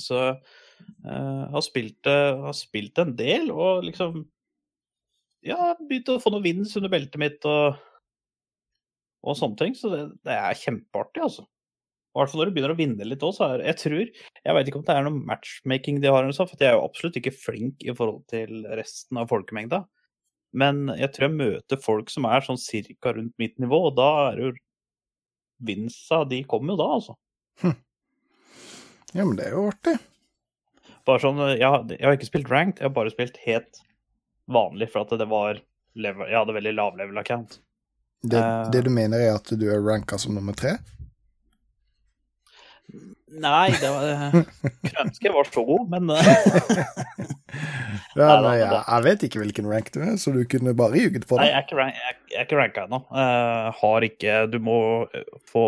Så 0.00 0.20
uh, 0.34 1.42
har 1.54 1.64
spilt, 1.64 2.02
uh, 2.10 2.44
har 2.48 2.56
spilt 2.58 2.98
en 3.02 3.14
del, 3.18 3.50
og 3.54 3.86
liksom 3.88 4.24
Ja, 5.44 5.74
begynt 5.76 6.08
å 6.08 6.20
få 6.22 6.32
noe 6.32 6.44
vins 6.44 6.70
under 6.78 6.88
beltet 6.88 7.20
mitt 7.20 7.42
og, 7.44 7.76
og 9.28 9.34
sånne 9.36 9.60
ting. 9.60 9.74
Så 9.76 9.90
det, 9.92 10.06
det 10.24 10.38
er 10.38 10.56
kjempeartig, 10.56 11.20
altså. 11.26 11.44
I 12.14 12.20
hvert 12.20 12.30
fall 12.30 12.40
når 12.40 12.48
du 12.48 12.54
begynner 12.54 12.72
å 12.72 12.78
vinne 12.78 13.06
litt 13.08 13.24
òg, 13.26 13.34
så 13.34 13.48
er 13.48 13.64
Jeg 13.66 13.78
tror 13.82 14.04
Jeg 14.06 14.56
vet 14.56 14.68
ikke 14.70 14.78
om 14.78 14.86
det 14.86 14.94
er 14.94 15.04
noe 15.04 15.26
matchmaking 15.32 15.98
de 16.00 16.12
har, 16.12 16.22
eller 16.22 16.36
sånt, 16.36 16.52
for 16.52 16.62
jeg 16.62 16.70
er 16.70 16.78
jo 16.78 16.86
absolutt 16.86 17.18
ikke 17.18 17.34
flink 17.34 17.82
i 17.82 17.92
forhold 17.92 18.22
til 18.30 18.62
resten 18.78 19.18
av 19.18 19.28
folkemengda. 19.32 19.82
Men 20.54 20.84
jeg 20.94 21.10
tror 21.12 21.26
jeg 21.28 21.36
møter 21.38 21.80
folk 21.82 22.10
som 22.12 22.26
er 22.30 22.44
sånn 22.46 22.60
cirka 22.62 23.12
rundt 23.16 23.34
mitt 23.42 23.56
nivå, 23.58 23.88
og 23.88 23.96
da 23.98 24.08
er 24.30 24.38
jo 24.44 24.52
vinsa 25.64 26.22
De 26.30 26.42
kommer 26.46 26.74
jo 26.74 26.80
da, 26.80 26.88
altså. 26.98 27.14
Ja, 29.14 29.24
men 29.24 29.36
det 29.38 29.46
er 29.48 29.56
jo 29.56 29.68
artig. 29.70 29.96
Bare 31.06 31.20
sånn, 31.22 31.38
jeg, 31.58 31.62
har- 31.62 31.84
jeg 31.90 32.02
har 32.06 32.16
ikke 32.16 32.30
spilt 32.30 32.50
ranked, 32.50 32.78
jeg 32.80 32.88
har 32.88 32.94
bare 32.96 33.12
spilt 33.12 33.36
helt 33.44 33.80
vanlig, 34.50 34.88
for 34.92 35.02
at 35.04 35.12
det 35.18 35.28
var 35.30 35.60
level, 35.94 36.26
Jeg 36.28 36.38
hadde 36.38 36.56
veldig 36.56 36.74
lav 36.74 36.96
level 36.98 37.18
account. 37.18 37.58
Det, 38.24 38.38
Eh. 38.40 38.70
det 38.72 38.84
du 38.84 38.90
mener 38.90 39.20
er 39.20 39.34
at 39.36 39.44
du 39.58 39.66
er 39.70 39.82
ranka 39.84 40.18
som 40.18 40.34
nummer 40.34 40.54
tre? 40.56 40.78
Nei, 43.42 43.70
det 43.80 43.90
var 43.90 44.04
jeg 45.24 45.32
var 45.34 45.48
så 45.50 45.64
god, 45.66 45.88
men 45.90 46.12
eh, 46.14 46.24
Ja, 48.14 48.28
Nei, 48.28 48.40
nei, 48.44 48.54
jeg, 48.60 48.70
jeg 48.78 49.04
vet 49.06 49.24
ikke 49.26 49.40
hvilken 49.42 49.68
rank 49.70 49.90
du 49.94 50.00
er, 50.04 50.14
så 50.20 50.30
du 50.34 50.40
kunne 50.50 50.74
bare 50.78 51.00
ljuget 51.00 51.26
på 51.26 51.38
Nei, 51.38 51.48
det. 51.48 51.52
jeg 51.52 51.58
er 51.58 51.66
ikke, 51.66 51.78
rank, 51.80 51.98
jeg 51.98 52.24
jeg 52.34 52.40
er 52.40 52.48
ikke 52.48 52.58
ranka 52.58 52.84
ennå. 52.88 53.00
Eh, 53.22 53.68
har 53.80 54.06
ikke 54.08 54.38
Du 54.52 54.58
må 54.62 54.78
eh, 55.14 55.38
få 55.50 55.66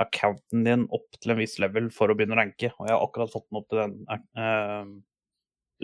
accounten 0.00 0.64
din 0.66 0.86
opp 0.94 1.18
til 1.20 1.34
en 1.34 1.38
viss 1.38 1.58
level 1.62 1.90
for 1.94 2.10
å 2.10 2.16
begynne 2.18 2.34
å 2.34 2.40
ranke, 2.40 2.70
og 2.74 2.88
jeg 2.88 2.94
har 2.96 3.02
akkurat 3.04 3.30
fått 3.30 3.46
den 3.46 3.60
opp 3.60 3.68
til 3.70 3.78
den 3.78 3.92
uh, 4.34 4.88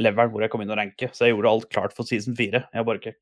levelen 0.02 0.32
hvor 0.32 0.42
jeg 0.42 0.50
kom 0.50 0.64
inn 0.64 0.72
og 0.74 0.80
ranke, 0.80 1.10
så 1.14 1.28
jeg 1.28 1.36
gjorde 1.36 1.52
alt 1.54 1.68
klart 1.70 1.94
for 1.94 2.08
season 2.08 2.34
4. 2.38 2.58
Jeg 2.58 2.80
har 2.80 2.88
bare 2.88 2.98
ikke 2.98 3.14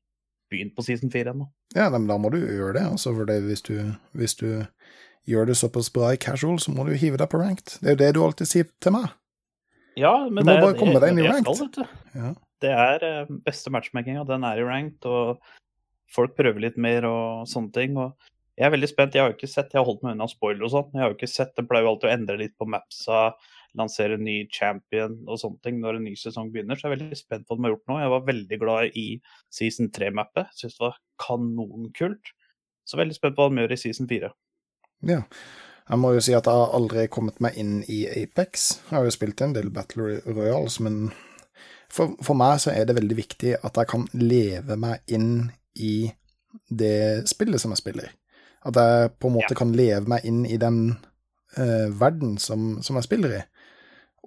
begynt 0.49 0.73
på 0.73 0.85
season 0.87 1.13
4 1.13 1.35
ennå. 1.35 1.45
Ja, 1.77 1.91
men 1.93 2.07
da 2.09 2.17
må 2.17 2.31
du 2.33 2.39
gjøre 2.41 2.73
det, 2.79 2.87
altså, 2.89 3.13
for 3.13 3.29
det, 3.29 3.37
hvis, 3.45 3.61
du, 3.69 3.75
hvis 4.17 4.33
du 4.41 4.47
gjør 5.27 5.49
det 5.49 5.57
såpass 5.59 5.89
bra 5.93 6.13
i 6.13 6.19
casual, 6.21 6.59
så 6.61 6.73
må 6.73 6.85
du 6.87 6.93
hive 6.97 7.19
deg 7.19 7.29
på 7.31 7.41
ranked. 7.41 7.79
Det 7.81 7.91
er 7.91 7.95
jo 7.95 8.01
det 8.03 8.11
du 8.15 8.21
alltid 8.23 8.49
sier 8.49 8.69
til 8.81 8.95
meg. 8.95 9.09
Ja, 9.99 10.13
men 10.29 10.45
Du 10.45 10.51
må 10.51 10.55
det 10.55 10.63
bare 10.63 10.79
komme 10.79 11.01
deg 11.01 11.11
inn 11.11 11.23
i 11.23 11.27
ranked. 11.27 11.81
Ja. 12.15 12.33
Det 12.59 12.71
er 12.75 13.03
eh, 13.07 13.31
beste 13.45 13.71
matchmakinga, 13.71 14.25
den 14.27 14.45
er 14.47 14.59
i 14.59 14.65
ranked, 14.67 15.05
og 15.07 15.39
folk 16.11 16.35
prøver 16.37 16.63
litt 16.63 16.79
mer 16.81 17.07
og 17.07 17.47
sånne 17.47 17.73
ting. 17.75 17.97
og 17.97 18.15
jeg 18.59 18.67
er 18.67 18.73
veldig 18.73 18.89
spent. 18.91 19.15
Jeg 19.15 19.23
har 19.23 19.29
jo 19.31 19.37
ikke 19.37 19.47
sett, 19.47 19.71
jeg 19.71 19.79
har 19.79 19.87
holdt 19.87 20.01
meg 20.03 20.17
unna 20.17 20.25
spoiler 20.27 20.65
og 20.67 20.73
sånn. 20.73 20.89
Jeg 20.91 20.99
har 20.99 21.13
jo 21.13 21.15
ikke 21.15 21.31
sett, 21.31 21.53
Det 21.55 21.63
pleier 21.69 21.85
jo 21.85 21.93
alltid 21.93 22.09
å 22.09 22.11
endre 22.11 22.35
litt 22.41 22.57
på 22.59 22.67
mapsa, 22.67 23.19
lansere 23.79 24.17
en 24.17 24.25
ny 24.25 24.49
champion 24.51 25.15
og 25.29 25.39
sånne 25.39 25.61
ting 25.63 25.79
når 25.79 25.95
en 25.95 26.03
ny 26.09 26.15
sesong 26.19 26.51
begynner. 26.51 26.75
Så 26.75 26.87
jeg 26.87 26.91
er 26.91 26.95
veldig 26.97 27.19
spent 27.19 27.47
på 27.47 27.55
hva 27.55 27.61
de 27.61 27.69
har 27.69 27.75
gjort 27.77 27.87
nå. 27.87 27.99
Jeg 28.01 28.11
var 28.11 28.27
veldig 28.27 28.59
glad 28.59 28.99
i 28.99 29.05
season 29.55 29.87
3-mappet. 29.95 30.51
Syns 30.59 30.75
det 30.75 30.83
var 30.83 30.99
kanonkult. 31.23 32.33
Så 32.83 32.99
veldig 32.99 33.15
spent 33.15 33.37
på 33.37 33.47
hva 33.47 33.53
de 33.53 33.63
gjør 33.63 33.75
i 33.77 33.79
season 33.79 34.11
4. 34.11 34.33
Ja. 35.05 35.23
Jeg 35.89 35.97
må 35.97 36.11
jo 36.13 36.21
si 36.21 36.35
at 36.37 36.45
jeg 36.45 36.53
har 36.53 36.75
aldri 36.77 37.07
kommet 37.09 37.39
meg 37.41 37.57
inn 37.57 37.79
i 37.89 38.03
Apex. 38.11 38.69
Jeg 38.89 38.97
har 38.97 39.07
jo 39.07 39.13
spilt 39.15 39.41
en 39.41 39.55
del 39.55 39.71
Battle 39.73 40.19
Royals, 40.27 40.77
men 40.85 41.09
for, 41.89 42.13
for 42.21 42.37
meg 42.37 42.59
så 42.61 42.73
er 42.75 42.85
det 42.85 42.97
veldig 42.99 43.17
viktig 43.17 43.55
at 43.57 43.79
jeg 43.81 43.89
kan 43.89 44.05
leve 44.13 44.77
meg 44.77 45.01
inn 45.09 45.49
i 45.81 46.11
det 46.69 47.29
spillet 47.29 47.61
som 47.61 47.73
jeg 47.73 47.81
spiller. 47.81 48.11
At 48.69 48.77
jeg 48.77 49.13
på 49.17 49.31
en 49.31 49.37
måte 49.39 49.57
kan 49.57 49.73
leve 49.73 50.05
meg 50.11 50.27
inn 50.29 50.43
i 50.45 50.59
den 50.61 50.81
uh, 51.57 51.87
verden 51.89 52.37
som, 52.41 52.75
som 52.85 52.99
jeg 52.99 53.07
spiller 53.07 53.39
i. 53.39 53.41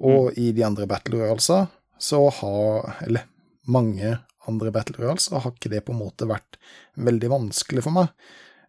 Og 0.03 0.35
i 0.41 0.51
de 0.57 0.65
andre 0.67 0.89
Battle 0.91 1.21
Royalsa 1.21 1.67
så 2.03 2.25
har 2.41 2.97
Eller 3.05 3.29
mange 3.71 4.17
andre 4.51 4.73
Battle 4.75 4.97
Royals, 4.99 5.29
har 5.31 5.53
ikke 5.53 5.71
det 5.71 5.85
på 5.87 5.93
en 5.95 6.01
måte 6.01 6.27
vært 6.27 6.57
veldig 6.99 7.29
vanskelig 7.31 7.85
for 7.85 7.95
meg. 7.95 8.09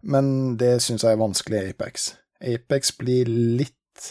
Men 0.03 0.57
det 0.59 0.75
syns 0.83 1.05
jeg 1.05 1.15
er 1.15 1.21
vanskelig 1.21 1.59
i 1.59 1.71
Apex. 1.71 2.11
Apex 2.43 2.91
blir 2.99 3.29
litt 3.29 4.09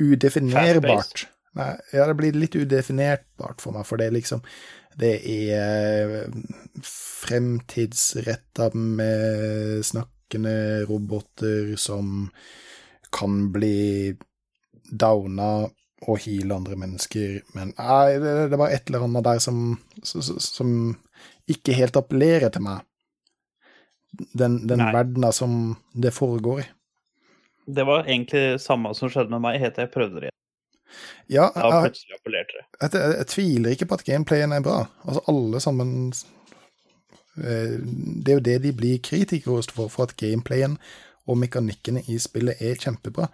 udefinerbart. 0.00 1.26
Nei, 1.54 1.70
ja, 1.94 2.06
det 2.08 2.16
blir 2.18 2.34
litt 2.36 2.56
udefinerbart 2.56 3.62
for 3.62 3.76
meg, 3.76 3.86
for 3.86 4.00
det 4.00 4.08
er 4.08 4.16
liksom 4.16 4.42
Det 4.94 5.14
er 5.26 6.28
fremtidsretta 6.86 8.68
med 8.78 9.82
snakkende 9.82 10.84
roboter 10.86 11.72
som 11.74 12.28
kan 13.14 13.48
bli 13.54 14.14
downa 14.90 15.66
og 16.04 16.20
heale 16.22 16.54
andre 16.54 16.76
mennesker, 16.78 17.40
men 17.56 17.72
nei, 17.74 18.18
det, 18.22 18.34
det 18.52 18.60
var 18.60 18.70
et 18.70 18.86
eller 18.86 19.06
annet 19.06 19.26
der 19.26 19.40
som, 19.42 19.60
som, 20.04 20.22
som 20.38 20.70
ikke 21.50 21.74
helt 21.74 21.96
appellerer 21.98 22.52
til 22.54 22.62
meg. 22.66 22.84
Den, 24.32 24.60
den 24.68 24.82
verdena 24.94 25.32
som 25.32 25.76
det 25.92 26.14
foregår 26.14 26.60
i. 26.60 26.66
Det 27.66 27.84
var 27.88 28.04
egentlig 28.04 28.60
samme 28.60 28.92
som 28.94 29.10
skjedde 29.10 29.32
med 29.32 29.42
meg 29.44 29.60
helt 29.62 29.76
til 29.76 29.86
jeg 29.86 29.94
prøvde 29.94 30.20
det 30.20 30.28
igjen. 30.28 30.40
Ja, 31.32 31.48
jeg, 31.56 31.90
det. 31.90 32.44
jeg, 32.82 32.90
jeg, 32.92 33.14
jeg 33.16 33.26
tviler 33.32 33.72
ikke 33.72 33.88
på 33.88 33.96
at 33.96 34.04
gameplayen 34.04 34.52
er 34.52 34.60
bra. 34.62 34.84
Altså, 35.08 35.22
alle 35.32 35.60
sammen 35.60 36.12
eh, 37.40 37.80
Det 37.80 38.28
er 38.28 38.38
jo 38.38 38.44
det 38.44 38.58
de 38.62 38.72
blir 38.76 39.00
kritikere 39.02 39.62
for, 39.72 39.88
for 39.88 40.04
at 40.04 40.16
gameplayen 40.20 40.76
og 41.26 41.40
mekanikkene 41.40 42.04
i 42.12 42.18
spillet 42.20 42.60
er 42.60 42.76
kjempebra. 42.76 43.30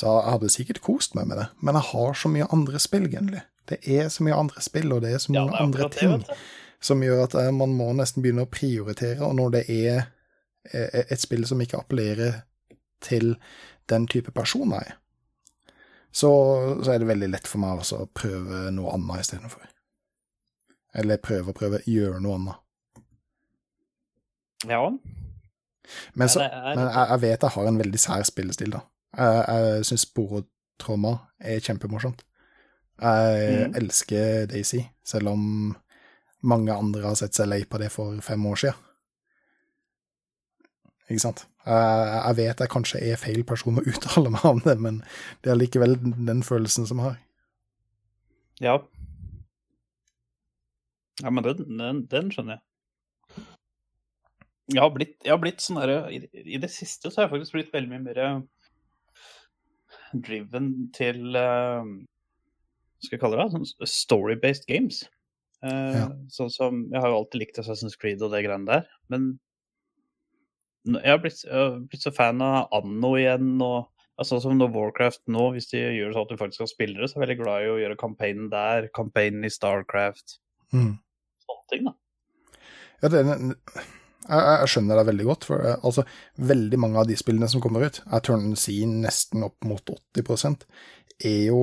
Så 0.00 0.08
jeg 0.08 0.32
hadde 0.32 0.50
sikkert 0.50 0.82
kost 0.82 1.14
meg 1.14 1.28
med 1.30 1.38
det, 1.38 1.46
men 1.62 1.76
jeg 1.78 1.90
har 1.92 2.16
så 2.18 2.30
mye 2.32 2.48
andre 2.50 2.80
spill, 2.82 3.04
egentlig. 3.06 3.44
Det 3.68 3.78
er 3.86 4.08
så 4.08 4.24
mye 4.26 4.34
andre 4.34 4.62
spill, 4.64 4.92
og 4.92 5.04
det 5.04 5.12
er 5.14 5.20
så 5.22 5.32
mange 5.32 5.52
ja, 5.52 5.58
er 5.60 5.68
andre 5.68 5.88
ting 5.92 6.24
som 6.84 7.00
gjør 7.04 7.22
at 7.24 7.36
eh, 7.40 7.52
man 7.54 7.72
må 7.76 7.92
nesten 7.96 8.24
begynne 8.24 8.44
å 8.44 8.50
prioritere, 8.50 9.22
og 9.24 9.36
når 9.38 9.54
det 9.58 9.62
er 9.72 10.08
et 10.72 11.20
spill 11.20 11.44
som 11.48 11.60
ikke 11.60 11.80
appellerer 11.82 12.42
til 13.04 13.34
den 13.90 14.06
type 14.08 14.32
person 14.32 14.72
er, 14.72 14.94
så, 16.14 16.30
så 16.84 16.94
er 16.94 17.02
det 17.02 17.08
veldig 17.10 17.28
lett 17.32 17.48
for 17.50 17.60
meg 17.60 17.82
også 17.82 18.04
å 18.04 18.10
prøve 18.14 18.68
noe 18.72 18.92
annet 18.94 19.24
istedenfor. 19.24 19.66
Eller 20.94 21.18
prøve 21.18 21.50
å 21.50 21.56
prøve 21.58 21.82
gjøre 21.90 22.20
noe 22.22 22.38
annet. 22.38 22.60
Ja, 24.70 24.78
Men, 26.14 26.30
så, 26.32 26.40
men 26.40 26.86
jeg, 26.86 27.08
jeg 27.10 27.20
vet 27.26 27.42
jeg 27.44 27.54
har 27.56 27.66
en 27.68 27.80
veldig 27.80 28.00
sær 28.00 28.22
spillestil, 28.24 28.76
da. 28.76 28.84
Jeg, 29.18 29.42
jeg 29.42 29.88
syns 29.90 30.06
Sporotromma 30.06 31.12
er 31.44 31.60
kjempemorsomt. 31.66 32.24
Jeg 33.02 33.58
mm. 33.68 33.74
elsker 33.82 34.46
Daisy, 34.54 34.84
selv 35.04 35.34
om 35.34 35.44
mange 36.46 36.72
andre 36.72 37.08
har 37.08 37.18
sett 37.18 37.36
seg 37.36 37.50
lei 37.50 37.64
på 37.68 37.80
det 37.82 37.90
for 37.92 38.16
fem 38.24 38.46
år 38.46 38.62
siden. 38.62 38.80
Ikke 41.10 41.20
sant? 41.20 41.44
Jeg, 41.64 42.08
jeg 42.14 42.36
vet 42.38 42.60
jeg 42.62 42.72
kanskje 42.72 43.00
er 43.04 43.20
feil 43.20 43.42
person 43.48 43.80
å 43.80 43.84
uttale 43.88 44.32
meg 44.32 44.44
om 44.48 44.60
det, 44.64 44.76
men 44.80 45.02
det 45.44 45.52
er 45.52 45.60
likevel 45.60 45.96
den 46.00 46.42
følelsen 46.46 46.88
som 46.88 47.00
jeg 47.00 47.10
har. 47.10 47.18
Ja. 48.64 48.76
Ja, 51.22 51.30
men 51.30 51.44
den, 51.46 51.66
den, 51.78 52.04
den 52.10 52.32
skjønner 52.32 52.56
jeg. 52.56 52.64
Jeg 54.72 54.80
har 54.80 54.92
blitt, 54.94 55.18
jeg 55.20 55.32
har 55.34 55.40
blitt 55.42 55.60
sånn 55.60 55.76
derre 55.76 55.98
i, 56.08 56.22
I 56.56 56.58
det 56.60 56.70
siste 56.72 57.10
så 57.12 57.20
har 57.20 57.26
jeg 57.26 57.34
faktisk 57.34 57.58
blitt 57.58 57.74
veldig 57.74 57.90
mye 57.90 58.04
mer 58.06 58.20
eh, 58.24 58.38
driven 60.24 60.70
til 60.96 61.36
uh, 61.36 61.84
skal 63.04 63.18
jeg 63.18 63.20
kalle 63.20 63.42
det? 63.42 63.50
Sånn 63.52 63.90
story-based 63.92 64.64
games. 64.70 65.02
Uh, 65.64 65.92
Ja. 65.98 66.06
Sånn 66.32 66.52
som 66.52 66.80
Jeg 66.92 67.00
har 67.00 67.12
jo 67.12 67.18
alltid 67.20 67.42
likt 67.42 67.60
Assassin's 67.60 67.98
Creed 68.00 68.24
og 68.24 68.32
det 68.32 68.44
greiene 68.46 68.68
der, 68.68 68.88
men 69.12 69.34
jeg 70.84 71.10
har 71.10 71.20
blitt, 71.22 71.42
jeg 71.46 71.54
har 71.54 71.76
blitt 71.88 72.04
så 72.04 72.12
fan 72.14 72.42
av 72.44 72.72
Anno 72.76 73.14
igjen. 73.16 73.56
og 73.62 73.88
altså, 74.20 74.40
Som 74.42 74.58
når 74.58 74.72
Warcraft 74.74 75.22
nå, 75.32 75.50
hvis 75.54 75.70
de 75.72 75.80
gjør 75.80 76.10
det 76.10 76.16
sånn 76.16 76.28
at 76.28 76.34
du 76.34 76.40
faktisk 76.40 76.62
skal 76.62 76.72
spille 76.72 77.00
det, 77.00 77.10
så 77.10 77.16
er 77.16 77.20
jeg 77.20 77.26
veldig 77.26 77.40
glad 77.42 77.64
i 77.64 77.72
å 77.72 77.80
gjøre 77.82 78.00
campaignen 78.00 78.50
der. 78.52 78.88
Campaignen 78.96 79.46
i 79.48 79.52
Starcraft. 79.52 80.38
Mm. 80.76 80.94
Sånne 81.46 81.70
ting, 81.72 81.88
da. 81.88 81.96
Ja, 83.02 83.10
det, 83.12 83.24
jeg, 84.24 84.44
jeg 84.44 84.68
skjønner 84.72 85.00
det 85.00 85.08
veldig 85.10 85.26
godt, 85.28 85.48
for 85.48 85.64
eh, 85.64 85.80
altså, 85.84 86.04
veldig 86.52 86.80
mange 86.80 87.00
av 87.02 87.08
de 87.08 87.16
spillene 87.20 87.48
som 87.50 87.64
kommer 87.64 87.84
ut, 87.88 88.00
jeg 88.04 88.26
tør 88.28 88.46
si 88.60 88.78
nesten 88.88 89.44
opp 89.46 89.66
mot 89.68 89.96
80 89.96 90.64
er 91.24 91.40
jo 91.48 91.60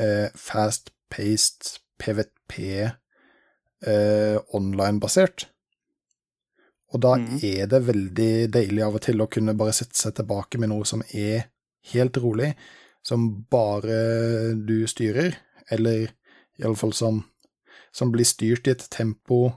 eh, 0.00 0.28
fast-paced 0.38 1.74
PVP 2.00 2.60
eh, 2.84 4.36
online-basert. 4.54 5.48
Og 6.94 7.02
da 7.02 7.16
mm. 7.18 7.38
er 7.42 7.66
det 7.70 7.82
veldig 7.88 8.30
deilig 8.54 8.82
av 8.86 8.96
og 8.98 9.02
til 9.02 9.22
å 9.22 9.28
kunne 9.30 9.56
bare 9.58 9.74
sette 9.74 9.98
seg 9.98 10.14
tilbake 10.20 10.60
med 10.62 10.70
noe 10.70 10.86
som 10.86 11.02
er 11.10 11.48
helt 11.90 12.16
rolig, 12.22 12.52
som 13.04 13.26
bare 13.50 14.54
du 14.54 14.86
styrer, 14.88 15.34
eller 15.74 16.12
iallfall 16.62 16.94
som, 16.96 17.20
som 17.92 18.12
blir 18.14 18.28
styrt 18.28 18.70
i 18.70 18.74
et 18.76 18.86
tempo 18.94 19.48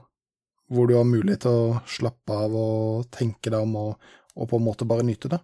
hvor 0.68 0.88
du 0.90 0.96
har 0.98 1.06
mulighet 1.08 1.46
til 1.46 1.54
å 1.54 1.82
slappe 1.88 2.34
av 2.34 2.56
og 2.58 3.06
tenke 3.14 3.52
deg 3.52 3.62
om, 3.62 3.76
og, 3.80 4.10
og 4.36 4.50
på 4.50 4.58
en 4.58 4.66
måte 4.66 4.88
bare 4.88 5.06
nyte 5.06 5.30
det. 5.32 5.38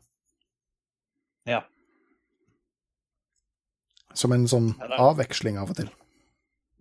Ja. 1.49 1.63
Som 4.15 4.35
en 4.37 4.45
sånn 4.51 4.75
Ja, 4.81 4.99
avveksling 5.09 5.57
av 5.63 5.73
og 5.73 5.79
til. 5.79 5.89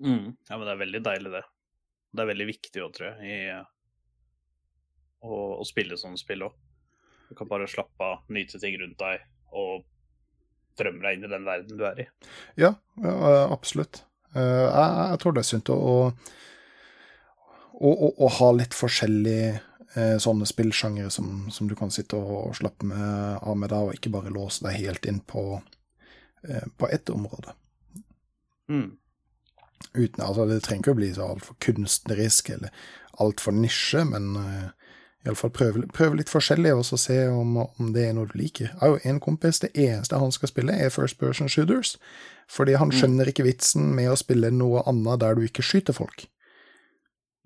Mm. 0.04 0.34
Ja, 0.50 0.58
men 0.58 0.66
det 0.66 0.74
er 0.74 0.82
veldig 0.82 1.04
deilig, 1.06 1.32
det. 1.38 1.44
Det 2.14 2.24
er 2.26 2.30
veldig 2.34 2.50
viktig 2.50 2.84
òg, 2.84 2.92
tror 2.98 3.08
jeg, 3.14 3.30
i 3.30 3.62
å, 5.24 5.42
å 5.60 5.66
spille 5.68 5.98
sånne 6.00 6.20
spill 6.20 6.46
òg. 6.48 6.56
Du 7.30 7.36
kan 7.40 7.50
bare 7.50 7.70
slappe 7.72 8.06
av, 8.06 8.24
nyte 8.34 8.60
ting 8.62 8.76
rundt 8.82 9.00
deg 9.00 9.24
og 9.58 9.84
drømme 10.78 11.04
deg 11.06 11.18
inn 11.18 11.28
i 11.28 11.32
den 11.32 11.46
verden 11.48 11.80
du 11.80 11.86
er 11.88 12.02
i. 12.04 12.08
Ja, 12.60 12.74
ja 13.02 13.44
absolutt. 13.48 14.04
Eh, 14.36 14.66
jeg, 14.66 14.90
jeg 15.14 15.22
tror 15.22 15.36
det 15.36 15.44
er 15.44 15.50
sunt 15.50 15.70
å, 15.74 15.78
å, 17.74 17.92
å, 18.10 18.32
ha 18.40 18.50
litt 18.58 18.76
forskjellige 18.78 19.52
eh, 19.54 20.18
sånne 20.22 20.48
spillsjangere 20.50 21.14
som, 21.14 21.46
som 21.54 21.70
du 21.70 21.78
kan 21.80 21.94
sitte 21.94 22.18
og, 22.18 22.56
slappe 22.58 22.90
med, 22.90 23.06
av 23.42 23.58
med 23.60 23.74
deg, 23.74 23.88
og 23.90 23.98
ikke 23.98 24.14
bare 24.14 24.34
låse 24.34 24.66
deg 24.66 24.82
helt 24.82 25.08
inn 25.10 25.22
på, 25.30 25.62
eh, 26.50 26.68
på 26.78 26.90
ett 26.90 27.14
område. 27.14 27.56
Mm. 28.72 28.92
Uten, 29.94 30.24
altså 30.24 30.48
Det 30.50 30.62
trenger 30.66 30.82
ikke 30.82 30.96
å 30.96 31.02
bli 31.02 31.12
så 31.14 31.26
altfor 31.36 31.58
kunstnerisk 31.62 32.54
eller 32.56 32.86
altfor 33.22 33.54
nisje, 33.54 34.02
men 34.10 34.32
uh, 34.40 34.70
iallfall 35.26 35.52
prøve, 35.56 35.86
prøve 35.96 36.18
litt 36.20 36.30
forskjellig, 36.32 36.74
og 36.76 36.84
så 36.88 36.98
se 37.00 37.18
om, 37.32 37.58
om 37.64 37.92
det 37.96 38.10
er 38.10 38.14
noe 38.18 38.28
du 38.28 38.36
liker. 38.40 38.70
Jeg 38.72 38.80
har 38.82 38.94
jo 38.94 39.00
en 39.10 39.20
kompis, 39.24 39.62
det 39.64 39.72
eneste 39.80 40.20
han 40.20 40.34
skal 40.36 40.52
spille, 40.52 40.76
er 40.76 40.92
First 40.92 41.18
Person 41.22 41.48
Shooters. 41.52 41.96
Fordi 42.52 42.76
han 42.76 42.92
skjønner 42.92 43.30
ikke 43.32 43.46
vitsen 43.48 43.94
med 43.96 44.12
å 44.12 44.18
spille 44.20 44.52
noe 44.52 44.84
annet 44.90 45.22
der 45.24 45.36
du 45.40 45.46
ikke 45.48 45.64
skyter 45.64 45.96
folk. 45.96 46.26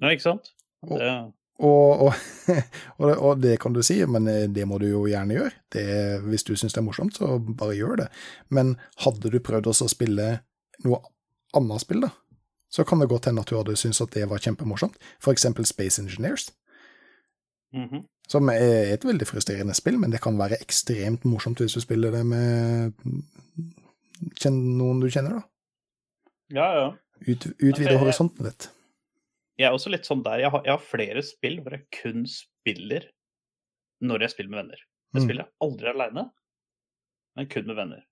Nei, 0.02 0.16
ikke 0.18 0.26
sant? 0.30 0.54
Og- 0.88 1.00
Det, 1.00 1.34
Og, 1.60 2.14
og, 3.02 3.12
og, 3.18 3.40
det, 3.42 3.56
kan 3.60 3.74
du 3.74 3.82
si, 3.82 3.96
men 4.06 4.28
eh, 4.30 4.44
det 4.46 4.66
må 4.70 4.78
du 4.78 4.86
jo 4.92 5.08
gjerne 5.10 5.34
gjøre. 5.34 5.54
Det, 5.74 5.86
hvis 6.28 6.44
du 6.46 6.52
syns 6.56 6.74
det 6.76 6.82
er 6.84 6.86
morsomt, 6.86 7.16
så 7.18 7.40
bare 7.42 7.74
gjør 7.74 7.96
det. 8.04 8.08
Men 8.54 8.76
hadde 9.02 9.32
du 9.34 9.40
prøvd 9.42 9.66
å 9.72 9.74
spille 9.90 10.28
noe 10.86 11.00
annet 11.58 11.82
spill, 11.82 12.04
da, 12.06 12.12
så 12.70 12.86
kan 12.86 13.02
det 13.02 13.10
godt 13.10 13.26
hende 13.26 13.42
at 13.42 13.50
du 13.50 13.58
hadde 13.58 13.74
syntes 13.80 14.04
at 14.06 14.14
det 14.14 14.28
var 14.30 14.38
kjempemorsomt. 14.44 15.00
For 15.18 15.34
eksempel 15.34 15.66
Space 15.66 15.98
Engineers, 16.02 16.52
Mhm. 17.74 18.06
som 18.28 18.50
er 18.50 18.94
et 18.94 19.04
veldig 19.04 19.28
frustrerende 19.28 19.74
spill, 19.76 19.98
men 20.00 20.12
det 20.12 20.22
kan 20.22 20.38
være 20.38 20.58
ekstremt 20.64 21.24
morsomt 21.26 21.60
hvis 21.60 21.74
du 21.76 21.82
spiller 21.84 22.12
det 22.12 22.26
med 22.26 22.94
noen 24.48 25.00
du 25.02 25.08
kjenner, 25.12 25.38
da. 25.40 25.44
Ja, 26.50 26.68
ja. 26.80 26.88
Ut, 27.28 27.46
utvide 27.60 27.92
jeg- 27.92 28.00
horisonten 28.00 28.46
litt. 28.46 28.70
Jeg 29.58 29.68
er 29.68 29.74
også 29.74 29.90
litt 29.90 30.06
sånn 30.06 30.24
der. 30.24 30.40
Jeg 30.40 30.52
har, 30.52 30.62
jeg 30.64 30.72
har 30.72 30.78
flere 30.86 31.22
spill 31.24 31.60
hvor 31.62 31.72
jeg 31.72 31.88
kun 31.92 32.26
spiller 32.26 33.04
når 34.04 34.22
jeg 34.22 34.30
spiller 34.32 34.50
med 34.52 34.64
venner. 34.66 34.78
Jeg 35.14 35.22
Mm. 35.22 35.28
spiller 35.28 35.48
aldri 35.62 35.88
aleine, 35.90 36.32
men 37.36 37.48
kun 37.48 37.66
med 37.68 37.76
venner. 37.76 38.04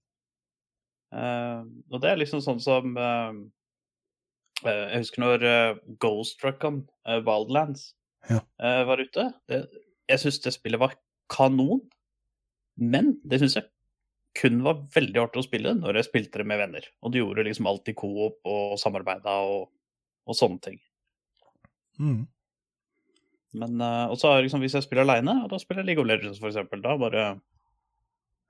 Uh, 1.14 1.64
og 1.92 2.02
det 2.02 2.10
er 2.12 2.16
liksom 2.18 2.42
sånn 2.42 2.60
som 2.60 2.98
uh, 2.98 3.32
eh, 4.66 4.90
Jeg 4.92 4.98
husker 5.00 5.22
når 5.22 5.44
uh, 5.44 5.80
Ghost 6.00 6.44
Recon 6.44 6.90
uh, 7.08 7.22
Wildlands 7.22 7.94
Ja. 8.30 8.42
eh, 8.62 8.82
var 8.88 9.02
ute. 9.02 9.30
Det, 9.50 9.62
jeg 10.10 10.22
syns 10.22 10.42
det 10.44 10.54
spillet 10.56 10.82
var 10.82 10.98
kanon, 11.32 11.82
men 12.76 13.16
det 13.26 13.42
syns 13.42 13.58
jeg 13.58 13.70
kun 14.36 14.60
var 14.66 14.82
veldig 14.94 15.22
artig 15.22 15.42
å 15.42 15.46
spille 15.46 15.72
når 15.78 16.02
jeg 16.02 16.10
spilte 16.10 16.42
det 16.42 16.48
med 16.50 16.60
venner. 16.60 16.88
Og 17.02 17.14
du 17.14 17.22
gjorde 17.22 17.46
liksom 17.48 17.70
alt 17.72 17.92
i 17.92 17.96
coop 17.98 18.40
og 18.52 18.76
samarbeida 18.82 19.38
og, 19.48 19.70
og 20.28 20.38
sånne 20.38 20.62
ting. 20.64 20.80
Mm. 22.00 22.26
Men 23.56 23.80
uh, 23.80 24.12
Og 24.12 24.20
så 24.20 24.34
liksom, 24.44 24.60
hvis 24.66 24.76
jeg 24.76 24.84
spiller 24.84 25.06
aleine, 25.06 25.38
da 25.48 25.60
spiller 25.62 25.84
jeg 25.84 25.94
League 25.94 26.04
of 26.04 26.10
Legends 26.10 26.42
for 26.42 26.52
eksempel, 26.52 26.82
da 26.84 26.98
bare 27.00 27.28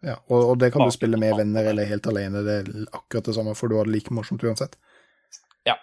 Ja, 0.05 0.17
og, 0.27 0.39
og 0.39 0.55
det 0.61 0.71
kan 0.73 0.85
du 0.85 0.93
spille 0.93 1.19
med 1.21 1.37
venner 1.37 1.69
eller 1.69 1.89
helt 1.89 2.09
alene. 2.09 2.41
Det 2.45 2.55
er 2.63 2.71
akkurat 2.89 3.29
det 3.29 3.37
samme, 3.37 3.53
for 3.57 3.69
du 3.69 3.77
har 3.77 3.87
det 3.87 3.93
like 3.93 4.13
morsomt 4.13 4.43
uansett. 4.43 4.75
Ja. 5.65 5.77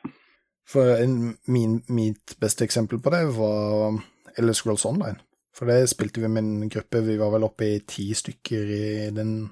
For 0.68 0.94
en, 0.94 1.36
min, 1.50 1.80
mitt 1.92 2.36
beste 2.40 2.64
eksempel 2.64 3.00
på 3.02 3.12
det 3.12 3.24
var 3.36 3.98
Ellis 4.38 4.62
Scrolls 4.62 4.86
Online. 4.88 5.18
For 5.52 5.68
det 5.68 5.90
spilte 5.92 6.22
vi 6.22 6.30
med 6.32 6.44
en 6.44 6.70
gruppe, 6.72 7.02
vi 7.04 7.18
var 7.20 7.32
vel 7.34 7.44
oppe 7.44 7.68
i 7.68 7.80
ti 7.88 8.08
stykker 8.16 8.70
i, 8.72 8.84
den, 9.14 9.50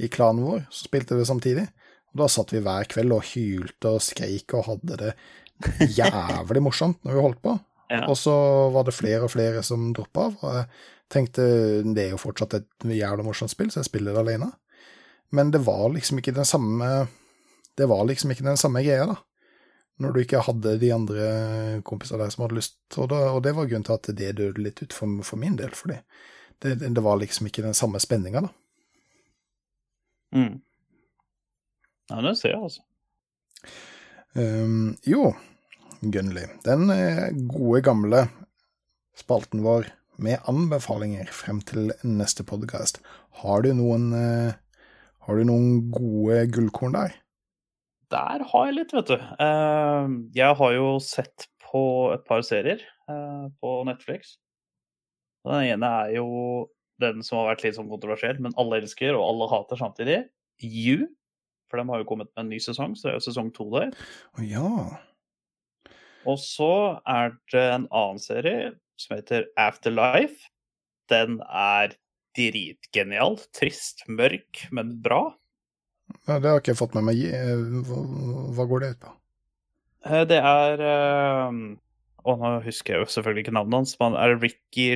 i 0.00 0.08
klanen 0.08 0.46
vår, 0.46 0.62
så 0.72 0.86
spilte 0.88 1.18
vi 1.18 1.26
samtidig. 1.28 1.66
Og 2.14 2.22
da 2.22 2.30
satt 2.30 2.54
vi 2.54 2.62
hver 2.64 2.88
kveld 2.88 3.12
og 3.12 3.26
hylte 3.34 3.96
og 3.96 4.04
skreik 4.04 4.54
og 4.56 4.68
hadde 4.70 4.98
det 5.02 5.12
jævlig 5.98 6.62
morsomt 6.64 7.00
når 7.04 7.16
vi 7.16 7.28
holdt 7.28 7.44
på. 7.44 7.58
Ja. 7.92 8.06
Og 8.08 8.16
så 8.16 8.32
var 8.72 8.86
det 8.88 8.94
flere 8.96 9.26
og 9.26 9.30
flere 9.30 9.60
som 9.62 9.90
droppa 9.94 10.22
av. 10.24 10.38
Og 10.40 10.54
jeg 10.56 10.62
tenkte 11.12 11.44
det 11.84 12.06
er 12.06 12.14
jo 12.14 12.18
fortsatt 12.18 12.56
et 12.56 12.86
jævlig 12.96 13.26
morsomt 13.26 13.52
spill, 13.52 13.68
så 13.70 13.82
jeg 13.82 13.90
spiller 13.90 14.16
det 14.16 14.22
alene. 14.22 14.48
Men 15.36 15.52
det 15.52 15.60
var 15.66 15.92
liksom 15.92 16.18
ikke 16.18 16.32
den 16.34 16.48
samme 16.48 16.88
Det 17.76 17.86
var 17.90 18.06
liksom 18.08 18.32
ikke 18.32 18.46
den 18.48 18.58
samme 18.58 18.82
greia, 18.82 19.04
da. 19.12 19.18
Når 20.02 20.12
du 20.12 20.20
ikke 20.24 20.42
hadde 20.42 20.74
de 20.82 20.90
andre 20.90 21.26
kompisene 21.86 22.24
der 22.24 22.32
som 22.34 22.44
hadde 22.44 22.58
lyst. 22.58 22.78
Og, 22.96 23.08
da, 23.12 23.20
og 23.30 23.44
det 23.46 23.54
var 23.54 23.68
grunnen 23.70 23.86
til 23.86 23.94
at 23.94 24.08
det 24.18 24.32
døde 24.40 24.62
litt 24.62 24.82
ut 24.82 24.96
for, 24.96 25.20
for 25.26 25.38
min 25.40 25.58
del, 25.60 25.70
fordi 25.76 26.00
det, 26.64 26.76
det, 26.82 27.02
var 27.04 27.20
liksom 27.20 27.46
ikke 27.46 27.62
den 27.62 27.76
samme 27.76 28.00
spenninga, 28.02 28.46
da. 28.46 28.52
mm. 30.38 30.54
Ja, 32.10 32.20
det 32.20 32.34
ser 32.36 32.52
jeg, 32.52 32.60
altså. 32.60 32.82
Um, 34.34 34.96
jo, 35.06 35.30
Gunnli, 36.00 36.42
den 36.66 36.90
eh, 36.92 37.30
gode 37.48 37.80
gamle 37.86 38.26
spalten 39.16 39.62
vår 39.64 39.88
med 40.20 40.42
anbefalinger 40.50 41.30
frem 41.32 41.62
til 41.64 41.92
neste 42.04 42.44
podkast. 42.46 43.00
Har 43.40 43.64
du 43.64 43.72
noen 43.76 44.10
eh, 44.18 44.60
Har 45.24 45.38
du 45.40 45.46
noen 45.48 45.86
gode 45.88 46.42
gullkorn 46.52 46.98
der? 46.98 47.14
Der 48.14 48.44
har 48.50 48.68
jeg 48.68 48.76
litt, 48.76 48.94
vet 48.94 49.10
du. 49.10 49.16
Eh, 49.18 50.14
jeg 50.36 50.58
har 50.60 50.74
jo 50.76 50.88
sett 51.02 51.48
på 51.64 51.84
et 52.14 52.22
par 52.28 52.44
serier 52.46 52.82
eh, 53.10 53.46
på 53.58 53.72
Netflix. 53.88 54.36
Den 55.44 55.74
ene 55.74 55.90
er 56.04 56.14
jo 56.20 56.28
den 57.02 57.24
som 57.26 57.40
har 57.40 57.50
vært 57.50 57.64
litt 57.66 57.76
sånn 57.76 57.90
kontroversiell, 57.90 58.38
men 58.42 58.54
alle 58.60 58.78
elsker 58.82 59.16
og 59.18 59.26
alle 59.26 59.50
hater 59.50 59.80
samtidig. 59.80 60.20
You. 60.62 61.08
For 61.68 61.80
de 61.80 61.88
har 61.90 62.04
jo 62.04 62.06
kommet 62.06 62.30
med 62.32 62.44
en 62.44 62.52
ny 62.54 62.60
sesong, 62.62 62.94
så 62.94 63.08
det 63.08 63.12
er 63.12 63.18
jo 63.18 63.26
sesong 63.26 63.50
to 63.56 63.66
der. 63.74 63.90
Oh, 64.38 64.44
ja. 64.46 64.70
Og 66.30 66.38
så 66.40 67.00
er 67.10 67.34
det 67.52 67.64
en 67.72 67.88
annen 67.90 68.22
serie 68.22 68.72
som 69.00 69.16
heter 69.18 69.48
Afterlife. 69.60 70.52
Den 71.10 71.40
er 71.50 71.96
dritgenial. 72.38 73.40
Trist, 73.56 74.06
mørk, 74.06 74.68
men 74.74 74.94
bra. 75.02 75.34
Ja. 76.26 76.38
Det 76.38 76.48
har 76.48 76.60
ikke 76.60 76.72
jeg 76.74 76.80
fått 76.80 76.96
med 76.96 77.06
meg. 77.08 77.22
Eh, 77.28 77.64
Hva, 77.88 78.02
hva 78.56 78.66
går 78.70 78.84
det 78.84 78.90
ut 78.94 79.00
på? 79.04 79.14
Eh, 80.08 80.24
Det 80.28 80.40
er 80.40 80.84
eh, 80.84 81.62
Og 82.24 82.40
nå 82.40 82.52
husker 82.64 82.94
jeg 82.96 83.04
jo 83.04 83.12
selvfølgelig 83.14 83.46
ikke 83.46 83.56
navnet 83.56 83.82
hans, 83.82 83.96
men 84.00 84.16
er 84.16 84.34
det 84.34 84.42
Ricky 84.42 84.88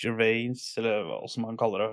Gervais, 0.00 0.62
eller 0.78 1.04
hva 1.06 1.20
som 1.30 1.44
han 1.46 1.58
kaller 1.60 1.84
det, 1.84 1.90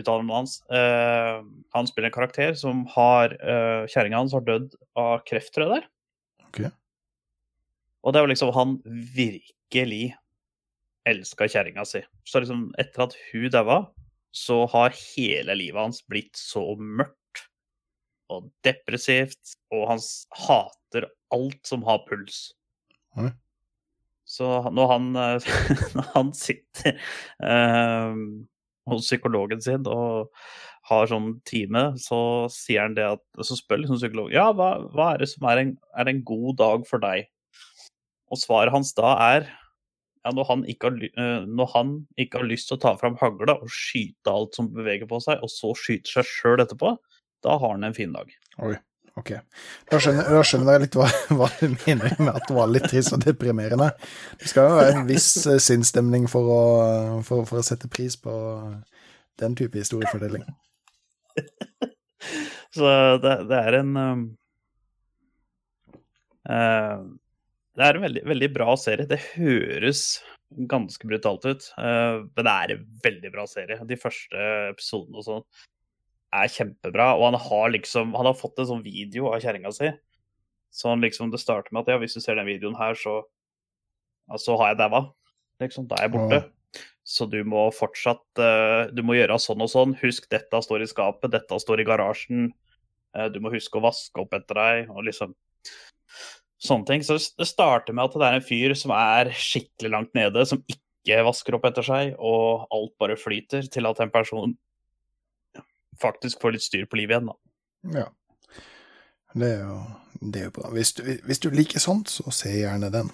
uttalen 0.00 0.30
hans. 0.30 0.60
Eh, 0.70 1.38
han 1.74 1.88
spiller 1.90 2.10
en 2.10 2.14
karakter 2.14 2.54
som 2.58 2.84
har 2.94 3.34
uh, 3.42 3.86
Kjerringa 3.90 4.20
hans 4.20 4.34
har 4.36 4.44
dødd 4.46 4.74
av 4.98 5.22
kreft, 5.28 5.52
tror 5.54 5.66
jeg 5.66 5.70
det 5.72 5.78
er. 5.78 5.88
Okay. 6.48 6.70
Og 8.02 8.14
det 8.14 8.20
er 8.20 8.26
jo 8.26 8.32
liksom 8.32 8.52
han 8.56 8.74
virkelig 9.16 10.02
elska 11.08 11.48
kjerringa 11.48 11.84
si. 11.88 12.02
Så 12.28 12.42
liksom, 12.42 12.68
etter 12.80 13.06
at 13.06 13.16
hun 13.30 13.48
daua, 13.52 13.78
så 14.34 14.62
har 14.70 14.96
hele 15.16 15.56
livet 15.56 15.80
hans 15.80 16.02
blitt 16.10 16.36
så 16.36 16.62
mørkt 16.76 17.17
og 18.32 18.48
depressivt, 18.66 19.56
og 19.74 19.88
han 19.92 20.02
hater 20.44 21.08
alt 21.34 21.60
som 21.68 21.84
har 21.88 22.02
puls. 22.08 22.48
Oi. 23.18 23.30
Så 24.28 24.46
når 24.76 24.90
han, 24.92 25.10
eh, 25.16 25.52
når 25.96 26.08
han 26.12 26.32
sitter 26.36 26.98
eh, 27.40 28.18
hos 28.88 29.06
psykologen 29.08 29.62
sin 29.64 29.86
og 29.88 30.28
har 30.88 31.08
sånn 31.08 31.38
time, 31.48 31.90
så 32.00 32.20
sier 32.52 32.86
han 32.86 32.94
det 32.96 33.04
at 33.04 33.22
Så 33.44 33.58
spør 33.58 33.82
liksom 33.82 33.98
psykologen 34.00 34.36
ja, 34.36 34.46
hva, 34.56 34.70
hva 34.92 35.12
er 35.12 35.24
det 35.24 35.30
som 35.32 35.44
er 35.50 35.62
en, 35.62 35.72
er 35.96 36.08
en 36.08 36.22
god 36.28 36.60
dag 36.60 36.86
for 36.88 37.02
deg? 37.02 37.28
Og 38.32 38.40
svaret 38.40 38.72
hans 38.72 38.94
da 38.96 39.14
er 39.24 39.48
ja, 39.48 40.32
når, 40.34 40.44
han 40.48 40.64
ikke 40.68 40.90
har, 40.90 41.04
eh, 41.08 41.44
når 41.48 41.70
han 41.72 41.92
ikke 42.20 42.42
har 42.42 42.48
lyst 42.48 42.68
til 42.68 42.76
å 42.76 42.82
ta 42.84 42.94
fram 43.00 43.16
hagla 43.20 43.56
og 43.62 43.72
skyte 43.72 44.32
alt 44.32 44.56
som 44.58 44.68
beveger 44.74 45.08
på 45.08 45.20
seg, 45.24 45.40
og 45.44 45.52
så 45.52 45.72
skyter 45.78 46.18
seg 46.18 46.28
sjøl 46.28 46.64
etterpå, 46.64 46.96
da 47.44 47.56
har 47.58 47.74
han 47.74 47.86
en 47.86 47.96
fin 47.96 48.12
dag. 48.12 48.30
Oi, 48.66 48.74
ok. 49.20 49.32
Da 49.90 50.00
skjønner, 50.02 50.30
da 50.34 50.42
skjønner 50.46 50.76
jeg 50.76 50.84
litt 50.86 50.98
hva, 50.98 51.08
hva 51.38 51.50
du 51.60 51.66
mener 51.74 52.14
med 52.18 52.32
at 52.34 52.46
det 52.48 52.56
var 52.56 52.70
litt 52.72 52.88
trist 52.90 53.14
og 53.16 53.22
deprimerende. 53.24 53.90
Det 54.40 54.50
skal 54.50 54.68
jo 54.68 54.78
være 54.80 54.94
en 54.96 55.10
viss 55.10 55.30
eh, 55.46 55.60
sinnsstemning 55.62 56.28
for 56.30 56.50
for, 57.26 57.46
for 57.48 57.60
å 57.60 57.66
sette 57.66 57.90
pris 57.92 58.18
på 58.20 58.34
den 59.38 59.54
type 59.58 59.78
historiefordeling. 59.78 60.44
Så 62.74 62.88
det, 63.22 63.34
det 63.48 63.58
er 63.58 63.78
en 63.78 63.94
um, 63.96 64.24
uh, 66.50 66.98
Det 67.78 67.86
er 67.86 67.96
en 67.96 68.04
veldig, 68.04 68.24
veldig 68.28 68.50
bra 68.54 68.74
serie. 68.80 69.08
Det 69.08 69.20
høres 69.36 70.20
ganske 70.68 71.08
brutalt 71.08 71.46
ut, 71.46 71.70
Uh, 71.78 72.26
men 72.34 72.46
det 72.46 72.54
er 72.54 72.74
en 72.74 72.84
veldig 73.04 73.32
bra 73.34 73.46
serie. 73.50 73.80
De 73.88 74.00
første 74.00 74.48
episodene 74.72 75.20
og 75.20 75.26
sånn 75.26 75.44
er 76.34 76.52
kjempebra. 76.52 77.12
Og 77.16 77.30
han 77.30 77.40
har 77.40 77.72
liksom 77.74 78.14
Han 78.16 78.28
har 78.28 78.36
fått 78.36 78.60
en 78.60 78.70
sånn 78.72 78.84
video 78.84 79.32
av 79.32 79.40
kjerringa 79.44 79.72
si. 79.74 79.90
Så 80.70 80.90
han 80.92 81.02
liksom, 81.04 81.32
det 81.32 81.40
starter 81.40 81.72
med 81.72 81.86
at 81.86 81.94
ja, 81.94 81.98
hvis 82.02 82.16
du 82.18 82.20
ser 82.20 82.36
den 82.36 82.48
videoen 82.48 82.76
her, 82.76 82.94
så, 82.98 83.22
altså, 84.28 84.52
så 84.52 84.58
har 84.60 84.74
jeg 84.74 84.80
daua. 84.82 85.02
Liksom, 85.62 85.88
da 85.88 85.98
er 85.98 86.08
jeg 86.08 86.14
borte. 86.14 86.40
Så 87.08 87.24
du 87.24 87.38
må 87.48 87.62
fortsatt 87.72 88.40
uh, 88.42 88.92
Du 88.92 89.00
må 89.06 89.16
gjøre 89.16 89.38
sånn 89.40 89.64
og 89.64 89.70
sånn. 89.72 89.96
Husk, 90.02 90.28
dette 90.30 90.60
står 90.64 90.84
i 90.84 90.90
skapet, 90.90 91.32
dette 91.32 91.60
står 91.62 91.82
i 91.82 91.86
garasjen. 91.88 92.50
Uh, 93.16 93.28
du 93.32 93.40
må 93.40 93.52
huske 93.54 93.80
å 93.80 93.84
vaske 93.86 94.20
opp 94.20 94.36
etter 94.36 94.60
deg, 94.60 94.92
og 94.92 95.06
liksom 95.08 95.36
Sånne 96.58 96.88
ting. 96.88 97.02
Så 97.06 97.14
det 97.38 97.46
starter 97.46 97.94
med 97.94 98.08
at 98.08 98.16
det 98.18 98.26
er 98.26 98.36
en 98.40 98.42
fyr 98.42 98.72
som 98.74 98.90
er 98.90 99.28
skikkelig 99.30 99.92
langt 99.92 100.16
nede, 100.18 100.42
som 100.48 100.58
ikke 100.66 101.20
vasker 101.22 101.54
opp 101.54 101.68
etter 101.68 101.86
seg, 101.86 102.16
og 102.18 102.64
alt 102.74 102.96
bare 102.98 103.14
flyter, 103.20 103.68
til 103.70 103.86
at 103.86 104.00
en 104.02 104.10
person 104.10 104.56
faktisk 106.02 106.40
får 106.42 106.52
litt 106.56 106.62
styr 106.66 106.86
på 106.90 106.96
livet 107.00 107.16
igjen, 107.18 107.30
da. 107.30 107.36
Ja. 108.00 108.06
Det 109.38 109.48
er 109.52 109.58
jo, 109.60 109.74
det 110.32 110.40
er 110.40 110.44
jo 110.48 110.52
bra. 110.56 110.70
Hvis 110.72 110.94
du, 110.96 111.02
hvis 111.28 111.38
du 111.44 111.50
liker 111.52 111.82
sånt, 111.82 112.08
så 112.10 112.32
se 112.32 112.48
gjerne 112.54 112.88
den. 112.90 113.10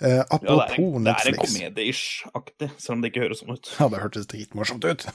Eh, 0.00 0.20
Ja, 0.20 0.24
det 0.28 0.34
apropos 0.36 1.00
Netflix. 1.02 1.24
det 1.24 1.30
er 1.30 1.38
en 1.38 1.72
komedie-ish-aktig, 1.72 2.68
selv 2.78 2.96
om 2.98 3.02
det 3.02 3.10
ikke 3.12 3.24
høres 3.24 3.40
sånn 3.42 3.54
ut. 3.56 3.70
Ja, 3.80 3.88
det 3.88 4.02
hørtes 4.04 4.28
dritmorsomt 4.30 4.84
ut. 4.84 5.06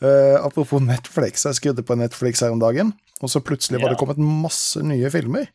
Eh, 0.00 0.36
apropos 0.44 0.80
Netflix, 0.80 1.44
jeg 1.44 1.56
skrudde 1.56 1.82
på 1.84 1.94
Netflix 1.96 2.40
her 2.44 2.52
om 2.52 2.60
dagen, 2.60 2.92
og 3.20 3.30
så 3.32 3.40
plutselig 3.44 3.80
var 3.82 3.92
det 3.92 3.98
kommet 4.00 4.18
masse 4.20 4.80
nye 4.84 5.08
filmer 5.12 5.46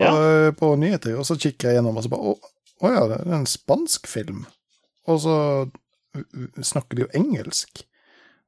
Ja. 0.00 0.10
eh, 0.12 0.50
på 0.56 0.70
nyheter, 0.80 1.16
og 1.18 1.24
så 1.28 1.36
kikker 1.36 1.68
jeg 1.70 1.78
gjennom 1.78 1.96
og 1.96 2.04
så 2.04 2.12
bare 2.12 2.32
Å 2.34 2.34
å 2.84 2.90
ja, 2.92 3.02
det 3.08 3.18
er 3.22 3.36
en 3.38 3.46
spansk 3.48 4.06
film. 4.10 4.42
Og 5.08 5.20
så 5.22 5.34
uh, 5.64 6.24
snakker 6.60 6.98
de 6.98 7.04
jo 7.04 7.10
engelsk. 7.14 7.84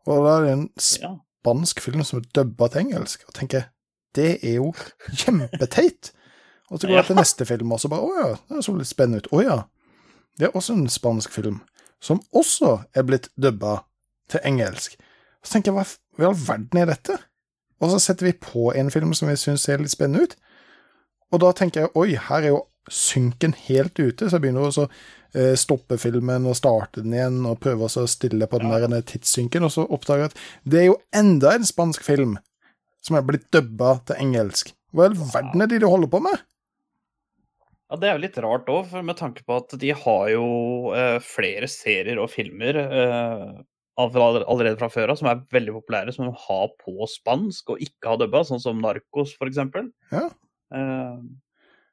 Og 0.06 0.24
da 0.24 0.34
er 0.36 0.44
det 0.44 0.52
en 0.54 0.68
spansk 0.80 1.80
film 1.82 2.04
som 2.06 2.20
er 2.20 2.28
dubba 2.36 2.68
til 2.70 2.86
engelsk, 2.86 3.24
og 3.28 3.34
tenker 3.38 3.70
det 4.16 4.38
er 4.40 4.60
jo 4.60 4.70
kjempeteit. 5.12 6.12
Og 6.70 6.80
så 6.80 6.86
går 6.88 6.96
jeg 7.00 7.08
til 7.10 7.18
neste 7.20 7.46
film, 7.46 7.72
og 7.72 7.82
så 7.82 7.90
bare 7.92 8.06
å 8.06 8.12
ja, 8.16 8.28
det 8.50 8.64
så 8.64 8.74
litt 8.76 8.90
spennende 8.90 9.22
ut. 9.22 9.32
Å 9.34 9.42
ja, 9.44 9.58
det 10.38 10.48
er 10.48 10.56
også 10.56 10.76
en 10.76 10.88
spansk 10.92 11.34
film 11.34 11.60
som 12.02 12.20
også 12.36 12.78
er 12.94 13.06
blitt 13.08 13.30
dubba 13.40 13.80
til 14.30 14.42
engelsk. 14.44 14.98
Så 15.42 15.56
tenker 15.56 15.72
jeg, 15.72 15.86
hva 16.16 16.24
i 16.24 16.28
all 16.28 16.38
verden 16.38 16.80
er 16.80 16.90
dette? 16.90 17.16
Og 17.80 17.92
så 17.92 18.00
setter 18.02 18.28
vi 18.28 18.38
på 18.40 18.70
en 18.76 18.90
film 18.92 19.12
som 19.16 19.30
vi 19.30 19.36
syns 19.40 19.64
ser 19.66 19.82
litt 19.82 19.92
spennende 19.92 20.26
ut, 20.26 20.36
og 21.34 21.42
da 21.42 21.50
tenker 21.56 21.84
jeg 21.84 21.92
oi, 21.98 22.14
her 22.28 22.44
er 22.44 22.52
jo 22.52 22.60
synken 22.92 23.54
helt 23.66 23.98
ute, 23.98 24.26
så 24.28 24.36
jeg 24.36 24.44
begynner 24.46 24.68
å 24.68 24.86
eh, 25.36 25.54
stoppe 25.58 25.98
filmen 26.00 26.46
og 26.48 26.56
starte 26.58 27.02
den 27.02 27.14
igjen 27.16 27.38
og 27.48 27.60
prøve 27.62 27.88
å 27.88 28.06
stille 28.08 28.48
på 28.50 28.60
den 28.62 28.72
Ja. 28.72 28.86
der 28.88 29.02
tidssynken, 29.02 29.64
og 29.64 29.72
så 29.74 29.86
oppdager 29.90 30.26
jeg 30.26 30.32
at 30.32 30.42
det 30.64 30.80
er 30.80 30.86
jo 30.90 31.00
enda 31.12 31.54
en 31.54 31.66
spansk 31.66 32.02
film 32.06 32.36
som 33.02 33.16
er 33.16 33.22
blitt 33.22 33.50
dubba 33.54 34.00
til 34.06 34.16
engelsk. 34.16 34.72
Hva 34.92 35.06
i 35.06 35.10
all 35.12 35.18
verden 35.32 35.62
er 35.62 35.66
det 35.70 35.80
de 35.82 35.90
holder 35.90 36.10
på 36.10 36.22
med? 36.22 36.40
Ja, 37.90 37.96
Det 37.96 38.08
er 38.08 38.16
jo 38.16 38.24
litt 38.24 38.38
rart 38.42 38.66
òg, 38.66 38.90
med 39.04 39.16
tanke 39.16 39.44
på 39.46 39.56
at 39.60 39.78
de 39.78 39.92
har 39.94 40.28
jo 40.32 40.92
eh, 40.96 41.18
flere 41.22 41.68
serier 41.70 42.18
og 42.18 42.30
filmer 42.32 42.80
eh, 42.82 43.62
allerede 43.96 44.76
fra 44.80 44.90
før 44.92 45.12
av 45.14 45.20
som 45.20 45.28
er 45.30 45.44
veldig 45.54 45.76
populære, 45.78 46.12
som 46.12 46.26
de 46.26 46.34
har 46.48 46.68
på 46.82 47.06
spansk 47.08 47.70
og 47.70 47.84
ikke 47.86 48.10
har 48.10 48.18
dubba, 48.20 48.42
sånn 48.44 48.60
som 48.60 48.80
Narcos 48.82 49.36
f.eks. 49.38 49.62
Ja. 50.10 50.26
Eh, 50.74 51.20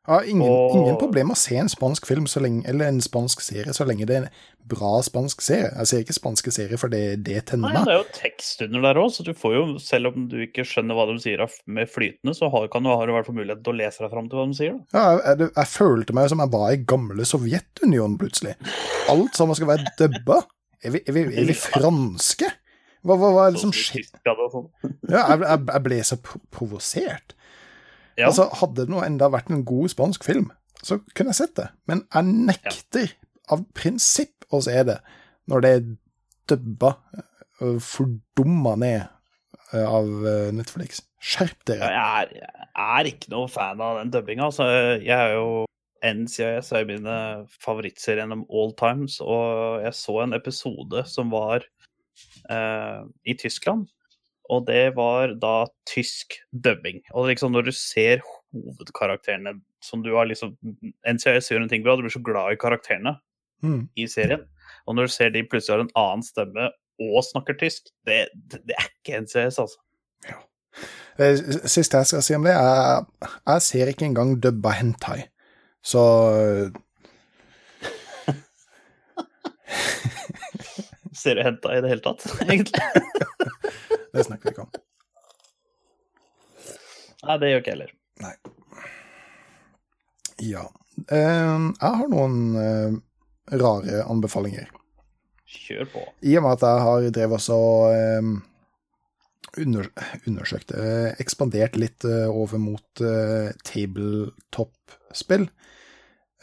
Jeg 0.04 0.12
har 0.16 0.26
ingen, 0.28 0.50
Og- 0.52 0.74
ingen 0.76 0.98
problem 1.00 1.28
med 1.32 1.38
å 1.38 1.40
se 1.40 1.56
en 1.56 1.70
spansk 1.72 2.06
film 2.06 2.26
så 2.28 2.42
lenge, 2.44 2.66
eller 2.68 2.90
en 2.92 3.00
spansk 3.00 3.40
serie 3.40 3.72
så 3.72 3.86
lenge 3.88 4.06
det 4.06 4.16
er 4.18 4.24
en 4.26 4.30
bra 4.68 4.98
spansk 5.02 5.40
serie. 5.42 5.70
Jeg 5.78 5.88
ser 5.88 6.02
ikke 6.04 6.16
spanske 6.18 6.52
serier, 6.52 6.78
for 6.78 6.92
det, 6.92 7.24
det 7.24 7.46
tenner 7.46 7.72
nei, 7.72 7.84
det 7.86 7.94
er 7.94 8.02
jo 8.02 8.10
tekst 8.12 8.62
under 8.66 8.82
der 8.84 9.00
òg, 9.00 9.12
så 9.16 9.24
du 9.24 9.32
får 9.34 9.54
jo, 9.56 9.62
selv 9.80 10.08
om 10.12 10.26
du 10.28 10.36
ikke 10.44 10.66
skjønner 10.68 10.98
hva 10.98 11.06
de 11.08 11.16
sier 11.24 11.40
med 11.68 11.88
flytende, 11.88 12.36
så 12.36 12.52
har, 12.52 12.68
kan 12.68 12.84
du, 12.84 12.90
har 12.92 13.08
du 13.08 13.14
i 13.14 13.16
hvert 13.16 13.30
fall 13.30 13.36
mulighet 13.38 13.64
til 13.64 13.72
å 13.72 13.78
lese 13.80 14.04
deg 14.04 14.12
fram 14.12 14.28
til 14.28 14.40
hva 14.42 14.48
de 14.52 14.58
sier. 14.60 14.76
Da. 14.92 15.00
Ja, 15.00 15.06
jeg, 15.16 15.40
jeg, 15.40 15.52
jeg 15.56 15.72
følte 15.72 16.18
meg 16.20 16.28
som 16.34 16.44
jeg 16.44 16.52
var 16.52 16.68
i 16.76 16.82
gamle 16.84 17.24
Sovjetunionen 17.32 18.18
plutselig. 18.20 18.58
Alt 19.14 19.40
sammen 19.40 19.56
skal 19.56 19.72
være 19.72 19.88
dubba. 20.04 20.42
Er 20.84 20.98
vi, 20.98 21.04
er 21.08 21.16
vi, 21.16 21.24
er 21.32 21.48
vi 21.48 21.56
franske? 21.56 22.52
Hva, 23.04 23.16
hva, 23.20 23.32
hva 23.36 23.48
er 23.48 23.56
det 23.56 23.60
som 23.64 23.72
Sånn 23.72 23.80
skjer? 23.88 24.04
Sånn. 24.52 24.68
Ja, 25.12 25.24
jeg, 25.32 25.40
jeg, 25.48 25.64
jeg 25.72 25.84
ble 25.88 26.04
så 26.08 26.20
provosert. 26.52 27.36
Ja. 28.18 28.30
Altså, 28.30 28.48
hadde 28.62 28.84
det 28.84 28.94
nå 28.94 29.02
enda 29.06 29.32
vært 29.34 29.52
en 29.54 29.66
god 29.68 29.94
spansk 29.94 30.26
film, 30.28 30.52
så 30.84 31.00
kunne 31.16 31.34
jeg 31.34 31.42
sett 31.42 31.56
det. 31.60 31.68
Men 31.90 32.04
jeg 32.14 32.38
nekter 32.50 33.16
av 33.54 33.66
prinsipp 33.76 34.48
å 34.54 34.62
se 34.64 34.76
det 34.88 35.00
når 35.52 35.64
det 35.64 35.72
er 35.76 35.88
dubba, 36.52 36.94
fordumma 37.84 38.76
ned 38.80 39.80
av 39.80 40.10
Netflix. 40.54 41.02
Skjerp 41.24 41.62
dere. 41.70 41.88
jeg, 41.88 42.24
er, 42.44 42.58
jeg 42.68 42.88
er 43.00 43.10
ikke 43.14 43.32
noe 43.32 43.48
fan 43.52 43.82
av 43.82 44.02
den 44.02 44.12
dubbinga. 44.14 44.50
Altså, 44.52 44.68
jeg 45.00 45.16
er 45.16 45.38
jo 45.38 45.64
NCIS 46.04 46.74
er 46.76 46.88
mine 46.88 47.18
favorittserier 47.64 48.24
gjennom 48.24 48.44
all 48.52 48.74
times, 48.80 49.20
og 49.24 49.84
jeg 49.86 49.96
så 49.96 50.18
en 50.24 50.36
episode 50.36 51.06
som 51.08 51.32
var 51.32 51.64
eh, 52.52 53.02
i 53.24 53.36
Tyskland. 53.40 53.88
Og 54.52 54.66
det 54.68 54.96
var 54.98 55.36
da 55.40 55.66
tysk 55.88 56.36
dubbing. 56.52 57.00
Og 57.14 57.30
liksom 57.32 57.54
når 57.56 57.70
du 57.70 57.72
ser 57.76 58.24
hovedkarakterene 58.52 59.56
som 59.84 60.04
du 60.04 60.12
har 60.16 60.28
liksom 60.28 60.58
NCIS 61.08 61.52
gjør 61.52 61.64
en 61.64 61.72
ting 61.72 61.84
bra, 61.86 61.96
du 61.96 62.04
blir 62.04 62.14
så 62.14 62.24
glad 62.24 62.56
i 62.56 62.60
karakterene 62.60 63.18
Mm. 63.64 63.88
i 63.96 64.08
serien. 64.12 64.42
Og 64.88 64.96
når 64.96 65.08
du 65.08 65.12
ser 65.14 65.30
de 65.32 65.44
plutselig 65.48 65.78
har 65.78 65.82
en 65.86 65.96
annen 65.96 66.24
stemme 66.26 66.66
og 67.00 67.24
snakker 67.26 67.56
tysk, 67.60 67.82
det, 68.06 68.28
det, 68.52 68.60
er 68.76 68.88
ikke 68.90 69.22
NCIS, 69.24 69.60
altså. 69.64 69.80
Det 71.18 71.28
Siste 71.70 71.98
jeg 72.02 72.10
skal 72.10 72.24
si 72.26 72.34
om 72.36 72.44
det, 72.48 72.56
er 72.58 73.06
jeg 73.24 73.62
ser 73.62 73.88
ikke 73.92 74.06
engang 74.10 74.30
dubba 74.44 74.70
hentai. 74.76 75.20
Så 75.84 76.02
Ser 81.24 81.34
du 81.38 81.42
henta 81.46 81.70
i 81.72 81.82
det 81.84 81.90
hele 81.94 82.04
tatt, 82.04 82.22
egentlig? 82.50 82.84
det 84.14 84.26
snakker 84.28 84.50
vi 84.50 84.54
ikke 84.54 84.66
om. 84.68 84.72
Nei, 87.24 87.40
det 87.40 87.50
gjør 87.50 87.64
ikke 87.64 87.72
jeg 87.72 87.78
heller. 87.78 87.92
Ja. 90.44 90.64
Eh, 91.08 91.60
jeg 91.80 92.00
har 92.00 92.08
noen 92.12 92.40
eh, 92.60 92.96
rare 93.60 94.04
anbefalinger. 94.10 94.72
Kjør 95.54 95.86
på. 95.92 96.02
I 96.26 96.38
og 96.40 96.46
med 96.46 96.58
at 96.58 96.66
jeg 96.66 96.84
har 96.88 97.08
drevet 97.16 97.38
også 97.38 97.58
eh, 97.94 98.24
under, 99.64 99.90
undersøkt, 100.28 100.74
eh, 100.78 101.10
ekspandert 101.22 101.78
litt 101.80 102.08
eh, 102.10 102.30
over 102.30 102.62
mot 102.62 103.04
tabletop-spill, 103.70 105.48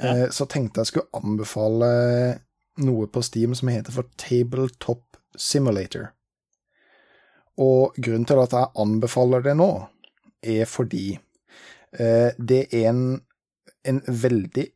ja. 0.00 0.30
så 0.32 0.46
tenkte 0.48 0.80
jeg 0.80 0.88
skulle 0.92 1.18
anbefale 1.18 1.90
noe 2.80 3.08
på 3.12 3.20
Steam 3.24 3.52
som 3.58 3.68
heter 3.68 3.92
for 3.92 4.08
Tabletop 4.20 5.18
Simulator. 5.36 6.14
Og 7.60 7.96
grunnen 8.00 8.26
til 8.28 8.40
at 8.40 8.54
jeg 8.56 8.72
anbefaler 8.80 9.44
det 9.44 9.56
nå, 9.58 9.70
er 10.40 10.64
fordi 10.68 11.12
eh, 11.92 12.30
det 12.38 12.62
er 12.72 12.86
en, 12.92 13.02
en 13.84 14.00
veldig 14.06 14.66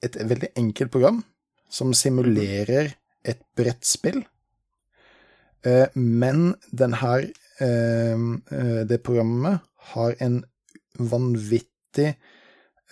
et 0.00 0.16
veldig 0.16 0.50
enkelt 0.56 0.92
program 0.92 1.22
som 1.70 1.92
simulerer 1.94 2.94
et 3.26 3.40
brettspill. 3.56 4.22
Eh, 5.66 5.86
men 5.94 6.54
den 6.72 6.96
her 7.02 7.26
eh, 7.60 8.16
eh, 8.16 8.80
Det 8.88 9.02
programmet 9.04 9.60
har 9.92 10.14
en 10.20 10.42
vanvittig 10.98 12.14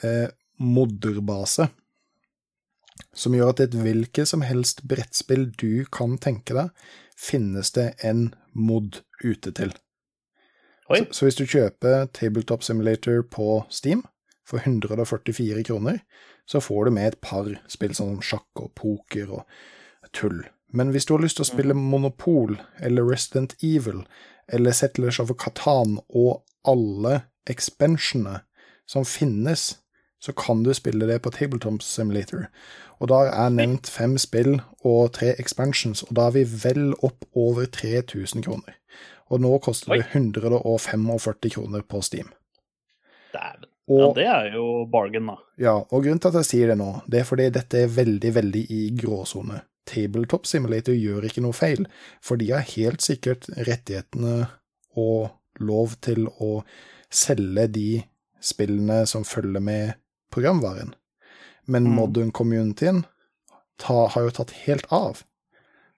eh, 0.02 0.28
moderbase. 0.58 1.68
Som 3.14 3.34
gjør 3.34 3.54
at 3.54 3.60
et 3.64 3.76
hvilket 3.78 4.28
som 4.28 4.44
helst 4.44 4.84
brettspill 4.88 5.48
du 5.56 5.84
kan 5.92 6.18
tenke 6.18 6.54
deg, 6.54 6.72
finnes 7.16 7.72
det 7.74 7.92
en 8.04 8.28
mod 8.52 9.00
ute 9.24 9.52
til. 9.52 9.74
Så, 10.88 11.04
så 11.12 11.26
hvis 11.26 11.36
du 11.36 11.44
kjøper 11.44 12.06
Tabletop 12.16 12.62
Simulator 12.62 13.22
på 13.30 13.62
Steam 13.68 14.04
for 14.46 14.58
144 14.58 15.64
kroner, 15.64 15.98
så 16.46 16.60
får 16.60 16.84
du 16.84 16.90
med 16.90 17.06
et 17.06 17.18
par 17.20 17.50
spill 17.68 17.94
som 17.94 18.22
sjakk 18.24 18.62
og 18.62 18.72
poker 18.74 19.28
og 19.28 19.44
tull. 20.16 20.46
Men 20.72 20.88
hvis 20.88 21.04
du 21.04 21.14
har 21.14 21.22
lyst 21.22 21.36
til 21.36 21.44
å 21.44 21.50
spille 21.50 21.76
Monopol 21.76 22.56
eller 22.80 23.04
Resident 23.04 23.54
Evil 23.64 24.04
eller 24.48 24.72
Settlers 24.72 25.20
of 25.20 25.32
Catan 25.36 25.98
og 26.08 26.42
alle 26.64 27.20
expansionene 27.48 28.40
som 28.88 29.04
finnes, 29.04 29.78
så 30.20 30.32
kan 30.32 30.64
du 30.64 30.72
spille 30.74 31.06
det 31.06 31.20
på 31.22 31.30
Tabletop 31.30 31.82
Simulator. 31.82 32.48
Og 32.98 33.12
da 33.12 33.20
er 33.28 33.52
nevnt 33.54 33.88
fem 33.92 34.16
spill 34.18 34.58
og 34.80 35.12
tre 35.14 35.34
expansions, 35.38 36.02
og 36.02 36.16
da 36.16 36.28
er 36.28 36.36
vi 36.40 36.44
vel 36.64 36.94
opp 37.06 37.28
over 37.34 37.68
3000 37.68 38.42
kroner. 38.42 38.77
Og 39.30 39.40
nå 39.44 39.50
koster 39.64 39.92
Oi. 39.92 39.98
det 39.98 40.06
145 40.16 41.50
kroner 41.54 41.82
på 41.84 42.00
Steam. 42.02 42.30
Dæven. 43.34 43.66
Ja, 43.88 44.06
det 44.12 44.24
er 44.28 44.50
jo 44.52 44.84
bargain, 44.92 45.26
da. 45.30 45.36
ja, 45.56 45.72
og 45.80 46.02
grunnen 46.04 46.20
til 46.20 46.28
at 46.28 46.34
jeg 46.42 46.48
sier 46.50 46.68
det 46.68 46.74
nå, 46.76 46.88
det 47.08 47.22
er 47.22 47.24
fordi 47.24 47.46
dette 47.54 47.78
er 47.86 47.88
veldig, 47.94 48.32
veldig 48.36 48.62
i 48.74 48.80
gråsone. 49.00 49.62
Tabletop 49.88 50.44
Simulator 50.44 50.92
gjør 50.92 51.24
ikke 51.24 51.40
noe 51.40 51.56
feil, 51.56 51.86
for 52.20 52.36
de 52.36 52.50
har 52.52 52.66
helt 52.74 53.00
sikkert 53.00 53.48
rettighetene 53.56 54.50
og 55.00 55.30
lov 55.64 55.94
til 56.04 56.26
å 56.28 56.50
selge 57.08 57.64
de 57.72 57.86
spillene 58.44 59.06
som 59.08 59.24
følger 59.24 59.64
med 59.64 59.94
programvaren. 60.30 60.92
Men 61.64 61.84
Mm. 61.88 61.94
modern 61.96 62.30
communityen 62.32 63.04
har 63.88 64.20
jo 64.20 64.30
tatt 64.30 64.52
helt 64.66 64.84
av, 64.92 65.22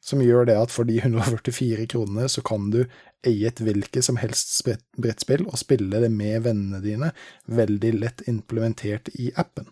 som 0.00 0.22
gjør 0.24 0.48
det 0.48 0.56
at 0.56 0.72
for 0.72 0.88
de 0.88 0.96
144 0.98 1.86
kronene 1.92 2.28
så 2.32 2.42
kan 2.46 2.70
du 2.72 2.84
eie 3.26 3.50
et 3.50 3.60
hvilket 3.60 4.06
som 4.06 4.16
helst 4.20 4.62
brettspill 4.96 5.44
og 5.46 5.58
spille 5.60 6.00
det 6.00 6.08
med 6.12 6.46
vennene 6.46 6.80
dine, 6.84 7.10
veldig 7.46 7.92
lett 7.98 8.24
implementert 8.30 9.12
i 9.20 9.28
appen. 9.36 9.68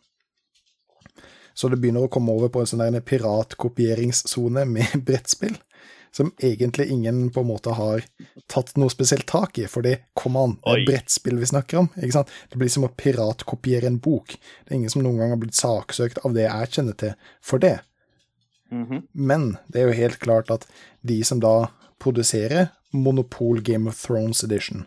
Så 1.58 1.70
det 1.72 1.80
begynner 1.80 2.06
å 2.06 2.12
komme 2.12 2.34
over 2.36 2.52
på 2.52 2.62
en 2.62 2.68
sånn 2.70 3.00
piratkopieringssone 3.02 4.62
med 4.68 4.92
brettspill, 5.08 5.56
som 6.14 6.30
egentlig 6.38 6.86
ingen 6.92 7.24
på 7.34 7.42
en 7.42 7.48
måte 7.48 7.74
har 7.74 8.04
tatt 8.50 8.76
noe 8.78 8.92
spesielt 8.92 9.26
tak 9.28 9.58
i, 9.58 9.66
for 9.66 9.84
det 9.84 9.96
kom 10.16 10.38
an, 10.38 10.54
det 10.62 10.76
er 10.76 10.86
brettspill 10.86 11.40
vi 11.40 11.50
snakker 11.50 11.82
om. 11.82 11.90
ikke 11.96 12.20
sant? 12.20 12.32
Det 12.52 12.60
blir 12.60 12.70
som 12.72 12.86
å 12.86 12.92
piratkopiere 12.94 13.90
en 13.90 13.98
bok. 14.02 14.36
Det 14.36 14.72
er 14.72 14.78
ingen 14.78 14.92
som 14.92 15.02
noen 15.04 15.18
gang 15.20 15.34
har 15.34 15.40
blitt 15.40 15.58
saksøkt 15.58 16.22
av 16.22 16.36
det 16.36 16.46
jeg 16.46 16.72
kjenner 16.76 16.98
til 17.00 17.34
for 17.44 17.64
det. 17.64 17.78
Mhm. 18.70 19.02
Men 19.14 19.58
det 19.72 19.80
er 19.82 19.86
jo 19.88 19.96
helt 20.02 20.18
klart 20.20 20.50
at 20.50 20.66
de 21.06 21.22
som 21.24 21.40
da 21.40 21.70
produserer 22.00 22.70
Monopol 22.92 23.60
Game 23.62 23.88
of 23.88 23.96
Thrones 24.00 24.44
Edition, 24.44 24.86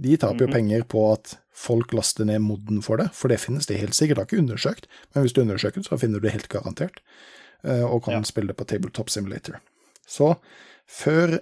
de 0.00 0.16
taper 0.16 0.46
jo 0.46 0.52
penger 0.52 0.82
på 0.88 1.12
at 1.12 1.36
folk 1.52 1.92
laster 1.92 2.24
ned 2.24 2.40
moden 2.40 2.80
for 2.82 2.96
det, 2.96 3.10
for 3.12 3.28
det 3.28 3.40
finnes 3.40 3.66
det 3.66 3.76
helt 3.78 3.92
sikkert. 3.92 4.16
Jeg 4.16 4.24
har 4.24 4.28
ikke 4.30 4.42
undersøkt, 4.44 4.86
men 5.14 5.24
hvis 5.24 5.34
du 5.36 5.42
undersøker, 5.42 5.82
så 5.84 5.98
finner 6.00 6.20
du 6.20 6.26
det 6.28 6.32
helt 6.32 6.48
garantert, 6.48 7.00
eh, 7.64 7.84
og 7.84 8.04
kan 8.04 8.14
Ja. 8.14 8.22
spille 8.22 8.48
det 8.48 8.56
på 8.56 8.64
Tabletop 8.66 9.10
Simulator. 9.10 9.60
Så 10.08 10.36
før 10.88 11.38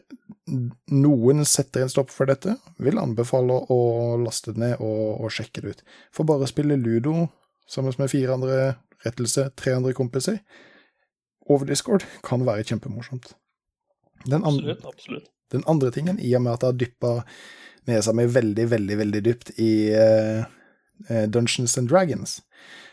noen 0.90 1.44
setter 1.44 1.82
en 1.82 1.88
stopp 1.88 2.10
for 2.10 2.26
dette, 2.26 2.56
vil 2.78 2.98
anbefale 2.98 3.60
å 3.70 4.18
laste 4.24 4.52
det 4.52 4.58
ned 4.58 4.80
og, 4.80 5.20
og 5.24 5.30
sjekke 5.30 5.62
det 5.62 5.70
ut. 5.76 5.82
For 6.12 6.24
bare 6.24 6.44
å 6.46 6.50
spille 6.50 6.76
ludo 6.76 7.28
sammen 7.68 7.94
med 7.98 8.10
fire 8.10 8.34
andre 8.34 8.76
rettelse, 9.04 9.50
tre 9.56 9.72
andre 9.76 9.94
kompiser, 9.94 10.40
over 11.48 11.64
Discord 11.66 12.04
kan 12.24 12.44
være 12.46 12.64
kjempemorsomt. 12.64 13.32
Den, 14.26 14.42
andre, 14.44 14.74
Absolutt. 14.74 14.84
absolutt. 14.86 15.28
den 15.52 15.62
andre 15.66 15.90
tingen, 15.94 16.18
i 16.20 16.34
og 16.34 16.42
med 16.42 16.52
at 16.52 16.62
jeg 16.62 16.72
har 16.72 16.78
dyppa 16.78 17.12
nesa 17.88 18.12
mi 18.12 18.24
veldig, 18.26 18.66
veldig 18.70 18.98
veldig 18.98 19.22
dypt 19.24 19.50
i 19.58 19.70
eh, 19.94 20.44
Dungeons 21.30 21.78
and 21.78 21.88
Dragons 21.88 22.40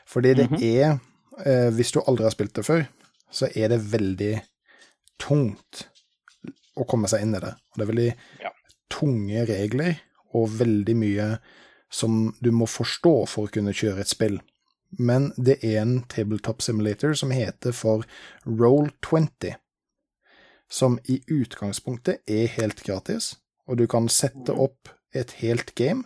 Fordi 0.08 0.34
det 0.38 0.50
Mhm. 0.52 0.62
er 0.64 1.00
uh, 1.46 1.70
Hvis 1.76 1.92
du 1.92 2.00
aldri 2.08 2.24
har 2.24 2.32
spilt 2.32 2.54
det 2.56 2.64
før, 2.66 2.84
så 3.32 3.50
er 3.56 3.68
det 3.74 3.82
veldig 3.92 4.42
tungt 5.20 5.88
å 6.78 6.86
komme 6.88 7.08
seg 7.08 7.22
inn 7.26 7.36
i 7.36 7.40
det. 7.40 7.54
Og 7.74 7.78
det 7.80 7.84
er 7.88 7.92
veldig 7.94 8.14
Ja. 8.44 8.50
tunge 8.90 9.46
regler, 9.50 9.96
og 10.34 10.50
veldig 10.50 10.96
mye 10.96 11.40
som 11.92 12.34
du 12.44 12.52
må 12.52 12.66
forstå 12.68 13.28
for 13.28 13.48
å 13.48 13.52
kunne 13.52 13.74
kjøre 13.74 14.00
et 14.00 14.08
spill. 14.08 14.40
Men 14.98 15.32
det 15.38 15.60
er 15.64 15.82
en 15.82 16.04
tabletop 16.12 16.62
simulator 16.62 17.14
som 17.14 17.34
heter 17.36 17.76
for 17.76 18.06
Roll20, 18.46 19.56
som 20.72 21.00
i 21.12 21.20
utgangspunktet 21.28 22.24
er 22.28 22.48
helt 22.56 22.84
gratis, 22.84 23.36
og 23.68 23.80
du 23.82 23.88
kan 23.92 24.08
sette 24.10 24.54
opp 24.54 24.90
et 25.16 25.38
helt 25.42 25.76
game, 25.76 26.06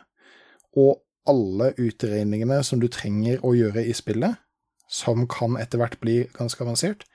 og 0.78 1.02
alle 1.30 1.74
utregningene 1.78 2.62
som 2.66 2.82
du 2.82 2.88
trenger 2.92 3.44
å 3.46 3.54
gjøre 3.58 3.84
i 3.86 3.94
spillet, 3.94 4.40
som 4.90 5.28
kan 5.30 5.58
etter 5.62 5.82
hvert 5.82 6.00
bli 6.02 6.24
ganske 6.34 6.64
avansert, 6.66 7.06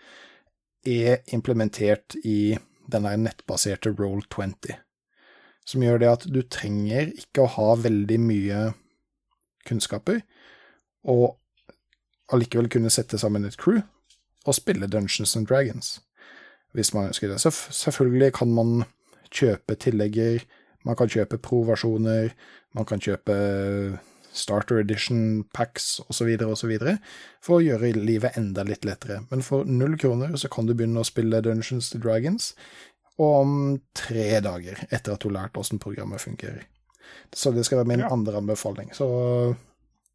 er 0.86 1.24
implementert 1.34 2.14
i 2.22 2.54
denne 2.90 3.14
nettbaserte 3.18 3.94
Roll20. 3.96 4.76
Som 5.64 5.82
gjør 5.82 6.02
det 6.02 6.10
at 6.10 6.26
du 6.28 6.42
trenger 6.44 7.08
ikke 7.16 7.46
å 7.46 7.52
ha 7.56 7.70
veldig 7.80 8.18
mye 8.20 8.60
kunnskaper, 9.64 10.20
og 11.08 11.40
allikevel 12.34 12.68
kunne 12.72 12.92
sette 12.92 13.18
sammen 13.20 13.46
et 13.48 13.56
crew 13.60 13.80
og 14.44 14.56
spille 14.56 14.86
Dungeons 14.90 15.36
and 15.38 15.46
Dragons, 15.48 16.00
hvis 16.76 16.92
man 16.94 17.08
ønsker 17.12 17.30
det. 17.32 17.40
Så 17.40 17.50
selvfølgelig 17.72 18.32
kan 18.36 18.50
man 18.54 18.84
kjøpe 19.34 19.76
tillegger, 19.80 20.44
man 20.84 20.98
kan 21.00 21.08
kjøpe 21.08 21.38
pro-versjoner, 21.40 22.34
man 22.76 22.84
kan 22.84 23.00
kjøpe 23.00 23.36
starter 24.34 24.80
edition 24.82 25.44
packs 25.54 26.00
osv. 26.10 26.34
osv. 26.42 26.72
for 27.40 27.56
å 27.56 27.62
gjøre 27.64 27.92
livet 27.94 28.36
enda 28.36 28.64
litt 28.66 28.84
lettere. 28.84 29.22
Men 29.30 29.42
for 29.46 29.64
null 29.64 29.94
kroner 30.00 30.34
så 30.36 30.50
kan 30.50 30.66
du 30.66 30.74
begynne 30.74 31.00
å 31.00 31.06
spille 31.06 31.40
Dungeons 31.40 31.92
and 31.94 32.02
Dragons 32.02 32.52
om 33.22 33.78
tre 33.94 34.40
dager 34.42 34.80
etter 34.90 35.14
at 35.14 35.22
du 35.22 35.28
har 35.30 35.36
lært 35.44 35.60
åssen 35.60 35.78
programmet 35.78 36.20
fungerer. 36.20 36.66
Så 37.34 37.52
det 37.54 37.64
skal 37.66 37.78
være 37.78 37.92
min 37.92 38.00
Ja. 38.02 38.10
andre 38.10 38.36
anbefaling. 38.42 38.90
Så 38.92 39.06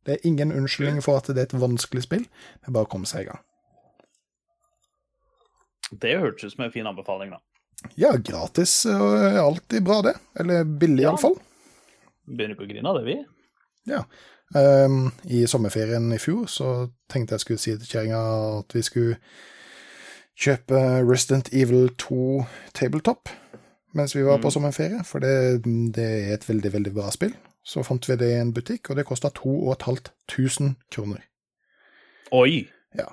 det 0.09 0.15
er 0.17 0.25
ingen 0.27 0.51
unnskyldning 0.55 1.03
for 1.05 1.19
at 1.21 1.29
det 1.29 1.37
er 1.37 1.47
et 1.51 1.55
vanskelig 1.61 2.01
spill, 2.07 2.25
det 2.25 2.67
er 2.71 2.75
bare 2.75 2.87
å 2.89 2.91
komme 2.91 3.05
seg 3.09 3.27
i 3.27 3.29
gang. 3.29 3.43
Det 6.01 6.17
hørtes 6.21 6.49
ut 6.51 6.53
som 6.55 6.65
en 6.67 6.73
fin 6.73 6.87
anbefaling, 6.89 7.31
da. 7.33 7.39
Ja, 7.97 8.11
gratis 8.17 8.73
er 8.89 9.39
alltid 9.41 9.85
bra, 9.87 10.01
det. 10.05 10.15
Eller 10.39 10.63
billig, 10.65 11.03
Ja. 11.03 11.11
iallfall. 11.13 11.37
Begynner 12.27 12.55
på 12.59 12.65
å 12.65 12.69
grine 12.69 12.85
av 12.89 12.99
det, 12.99 13.05
vi. 13.05 13.25
Ja. 13.89 14.03
Um, 14.55 15.11
I 15.25 15.45
sommerferien 15.47 16.11
i 16.13 16.17
fjor 16.17 16.45
så 16.49 16.89
tenkte 17.09 17.33
jeg 17.37 17.39
skulle 17.45 17.59
si 17.61 17.77
til 17.77 17.87
kjerringa 17.87 18.21
at 18.59 18.73
vi 18.73 18.81
skulle 18.81 19.17
kjøpe 20.39 20.79
Resident 21.09 21.49
Evil 21.53 21.89
2 22.01 22.45
Tabletop 22.73 23.29
mens 23.93 24.13
vi 24.15 24.21
var 24.23 24.37
på 24.37 24.49
Mm. 24.49 24.53
sommerferie, 24.53 25.03
for 25.05 25.19
det, 25.19 25.63
det 25.93 26.05
er 26.29 26.33
et 26.35 26.45
veldig, 26.49 26.71
veldig 26.73 26.93
bra 26.93 27.09
spill. 27.09 27.33
Så 27.65 27.83
fant 27.85 28.05
vi 28.09 28.17
det 28.19 28.29
i 28.33 28.39
en 28.39 28.53
butikk, 28.55 28.89
og 28.89 28.99
det 28.99 29.07
kosta 29.07 29.31
2500 29.35 30.75
kroner. 30.91 31.25
Oi! 32.35 32.67
Ja. 32.97 33.09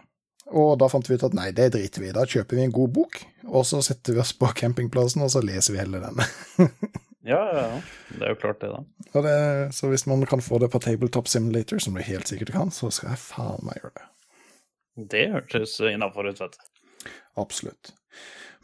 Og 0.47 0.76
da 0.78 0.86
fant 0.88 1.09
vi 1.11 1.16
ut 1.18 1.24
at 1.26 1.34
nei, 1.34 1.51
det 1.57 1.72
driter 1.74 2.05
vi 2.05 2.11
i. 2.11 2.14
Da 2.14 2.22
kjøper 2.28 2.59
vi 2.59 2.66
en 2.68 2.74
god 2.74 2.92
bok, 2.94 3.18
og 3.51 3.66
så 3.66 3.82
setter 3.84 4.14
vi 4.14 4.22
oss 4.22 4.32
på 4.38 4.53
campingplassen, 4.57 5.24
og 5.26 5.32
så 5.34 5.42
leser 5.44 5.74
vi 5.74 5.82
hele 5.82 6.03
den. 6.05 6.22
Ja, 7.26 7.40
ja, 7.51 7.62
ja. 7.66 7.78
Det 8.18 8.22
er 8.22 8.28
jo 8.30 8.38
klart, 8.38 8.61
det, 8.62 8.68
da. 8.70 9.22
Det, 9.24 9.74
så 9.74 9.88
hvis 9.90 10.05
man 10.07 10.20
kan 10.30 10.38
få 10.38 10.61
det 10.62 10.68
på 10.70 10.78
Tabletop 10.78 11.26
Simulator, 11.26 11.80
som 11.82 11.97
du 11.99 12.03
helt 12.07 12.30
sikkert 12.30 12.53
kan, 12.55 12.70
så 12.70 12.86
skal 12.94 13.16
jeg 13.16 13.18
faen 13.18 13.64
meg 13.66 13.80
gjøre 13.80 13.97
det. 13.97 14.05
Det 15.11 15.24
hørtes 15.32 15.74
innafor 15.90 16.28
ut, 16.30 16.38
vet 16.38 16.55
du. 16.55 17.09
Absolutt. 17.42 17.90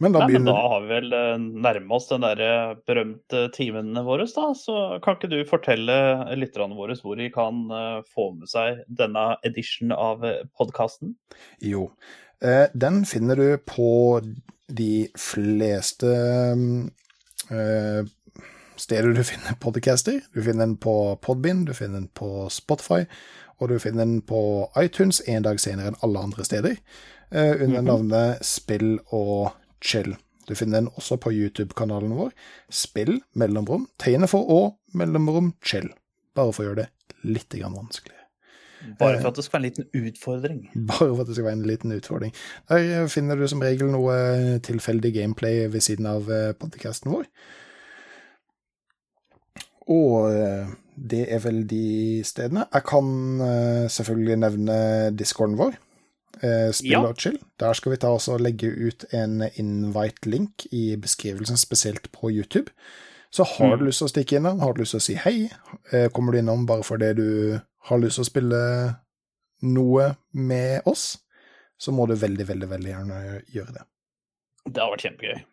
Men 0.00 0.14
da 0.14 0.24
Nei, 0.24 0.32
men 0.38 0.48
da 0.48 0.54
har 0.56 0.84
vi 0.84 0.90
vel 0.92 1.12
eh, 1.16 1.44
nærma 1.66 1.98
oss 1.98 2.08
den 2.10 2.24
der 2.24 2.40
eh, 2.46 2.74
berømte 2.88 3.44
timen 3.54 3.92
vår, 4.06 4.24
da. 4.32 4.48
Så 4.58 4.78
kan 5.04 5.18
ikke 5.18 5.30
du 5.32 5.38
fortelle 5.48 5.96
lytterne 6.38 6.78
våre 6.78 6.96
hvor 7.02 7.18
de 7.20 7.28
kan 7.34 7.64
eh, 7.68 8.00
få 8.14 8.30
med 8.38 8.50
seg 8.50 8.82
denne 8.88 9.32
edition 9.46 9.94
av 9.94 10.24
podkasten? 10.58 11.16
Jo. 11.62 11.90
Eh, 12.42 12.66
den 12.74 13.04
finner 13.06 13.36
du 13.36 13.58
på 13.58 14.20
de 14.72 15.08
fleste 15.18 16.10
eh, 17.50 18.02
steder 18.76 19.12
du 19.14 19.22
finner 19.24 19.54
podcaster. 19.60 20.20
Du 20.34 20.42
finner 20.42 20.66
den 20.66 20.76
på 20.76 21.16
Podbind, 21.22 21.66
du 21.66 21.74
finner 21.74 22.00
den 22.00 22.08
på 22.08 22.48
Spotify, 22.50 23.04
og 23.60 23.68
du 23.70 23.78
finner 23.78 24.04
den 24.04 24.20
på 24.26 24.66
iTunes 24.80 25.22
en 25.28 25.46
dag 25.46 25.60
senere 25.62 25.92
enn 25.92 26.00
alle 26.02 26.24
andre 26.26 26.46
steder, 26.48 26.78
eh, 27.30 27.62
under 27.62 27.84
navnet 27.86 28.42
Spill 28.46 28.96
og 29.10 29.52
chill. 29.84 30.14
Du 30.48 30.54
finner 30.58 30.80
den 30.80 30.90
også 30.98 31.18
på 31.22 31.32
YouTube-kanalen 31.34 32.16
vår. 32.18 32.32
Spill, 32.72 33.20
mellomrom, 33.38 33.86
tegne 34.02 34.28
for 34.30 34.48
å, 34.50 34.60
mellomrom, 34.98 35.52
chill. 35.64 35.90
Bare 36.36 36.54
for 36.54 36.64
å 36.64 36.70
gjøre 36.70 36.84
det 36.84 37.28
litt 37.28 37.54
vanskelig. 37.62 38.18
Bare 38.98 39.20
for 39.20 39.30
at 39.30 39.38
det 39.38 39.44
skal 39.46 39.60
være 39.60 39.62
en 39.62 39.68
liten 39.68 40.08
utfordring. 40.08 40.62
Bare 40.90 41.10
for 41.12 41.22
at 41.22 41.28
det 41.30 41.36
skal 41.36 41.46
være 41.46 41.58
en 41.60 41.68
liten 41.70 41.94
utfordring. 41.94 42.32
Der 42.70 43.10
finner 43.12 43.38
du 43.38 43.46
som 43.50 43.62
regel 43.62 43.92
noe 43.94 44.16
tilfeldig 44.66 45.12
gameplay 45.14 45.68
ved 45.70 45.86
siden 45.86 46.08
av 46.10 46.30
podkasten 46.58 47.14
vår. 47.14 47.28
Og 49.90 50.32
eh, 50.32 50.74
det 50.96 51.24
er 51.32 51.40
vel 51.42 51.62
de 51.68 52.22
stedene. 52.26 52.66
Jeg 52.72 52.86
kan 52.86 53.06
eh, 53.46 53.86
selvfølgelig 53.90 54.36
nevne 54.44 54.76
discorden 55.18 55.58
vår. 55.58 55.78
Eh, 56.42 56.70
Spill 56.72 56.90
Ja. 56.92 57.00
og 57.06 57.16
chill. 57.18 57.38
Der 57.58 57.72
skal 57.74 57.92
vi 57.92 57.96
ta 58.02 58.08
oss 58.14 58.28
og 58.28 58.40
legge 58.40 58.68
ut 58.68 59.04
en 59.12 59.42
invite-link 59.56 60.66
i 60.72 60.96
beskrivelsen, 60.96 61.56
spesielt 61.56 62.10
på 62.12 62.30
YouTube. 62.30 62.70
Så 63.30 63.44
har 63.44 63.76
du 63.76 63.84
Mm. 63.84 63.86
lyst 63.88 63.98
til 63.98 64.06
å 64.08 64.10
stikke 64.12 64.36
innom, 64.36 64.60
har 64.60 64.72
du 64.74 64.82
lyst 64.82 64.90
til 64.92 64.98
å 65.00 65.02
si 65.02 65.14
hei, 65.14 65.50
eh, 65.92 66.08
kommer 66.08 66.32
du 66.32 66.38
innom 66.38 66.66
bare 66.66 66.82
fordi 66.82 67.14
du 67.16 67.60
har 67.84 67.98
lyst 67.98 68.16
til 68.16 68.24
å 68.24 68.30
spille 68.30 68.96
noe 69.62 70.16
med 70.34 70.82
oss, 70.86 71.18
så 71.78 71.92
må 71.92 72.06
du 72.06 72.14
veldig, 72.14 72.46
veldig, 72.46 72.68
veldig 72.68 72.90
gjerne 72.92 73.42
gjøre 73.54 73.72
det. 73.72 73.82
Det 74.70 74.82
har 74.82 74.90
vært 74.96 75.06
kjempegøy. 75.06 75.44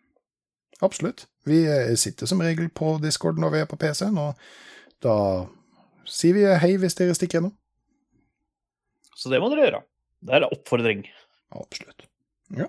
Absolutt. 0.82 1.26
Vi 1.46 1.64
eh, 1.66 1.94
sitter 1.94 2.26
som 2.26 2.40
regel 2.40 2.68
på 2.68 3.00
Discord 3.00 3.38
når 3.38 3.50
vi 3.52 3.58
er 3.60 3.66
på 3.66 3.78
PC-en, 3.78 4.18
og 4.18 4.34
da 5.00 5.46
sier 6.06 6.34
vi 6.34 6.44
hei 6.44 6.76
hvis 6.76 6.94
dere 6.96 7.14
stikker 7.14 7.38
innom. 7.40 7.54
Så 9.16 9.30
det 9.30 9.40
må 9.40 9.48
dere 9.50 9.66
gjøre. 9.70 9.82
Det 10.20 10.34
er 10.34 10.44
en 10.44 10.52
oppfordring. 10.52 11.06
Absolutt. 11.56 12.04
Ja. 12.56 12.66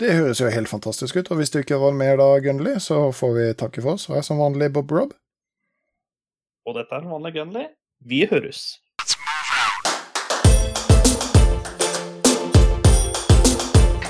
Det 0.00 0.14
høres 0.16 0.40
jo 0.40 0.48
helt 0.50 0.70
fantastisk 0.70 1.16
ut, 1.16 1.30
og 1.30 1.36
hvis 1.38 1.52
du 1.52 1.60
ikke 1.60 1.78
var 1.78 1.92
med 1.94 2.16
da, 2.18 2.28
Gunnli, 2.42 2.78
så 2.80 3.04
får 3.14 3.34
vi 3.36 3.44
takke 3.60 3.84
for 3.84 3.98
oss. 3.98 4.08
Og 4.08 4.16
jeg 4.16 4.24
er 4.24 4.28
som 4.30 4.40
vanlig 4.40 4.72
Bob 4.72 4.90
Rob. 4.90 5.12
Og 6.66 6.78
dette 6.78 6.96
er 6.96 7.06
vanlig 7.10 7.34
Gunley. 7.36 7.68
Vi 8.00 8.24
høres. 8.30 8.80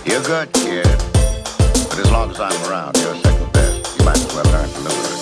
You're 0.07 0.25
good, 0.25 0.53
kid. 0.53 0.85
But 1.89 1.99
as 1.99 2.11
long 2.11 2.31
as 2.31 2.41
I'm 2.41 2.71
around, 2.71 2.97
you're 2.99 3.15
second 3.17 3.53
best. 3.53 3.99
You 3.99 4.05
might 4.05 4.17
as 4.17 4.35
well 4.35 4.45
learn 4.53 4.69
to 4.69 4.81
live 4.81 4.97
with 4.97 5.22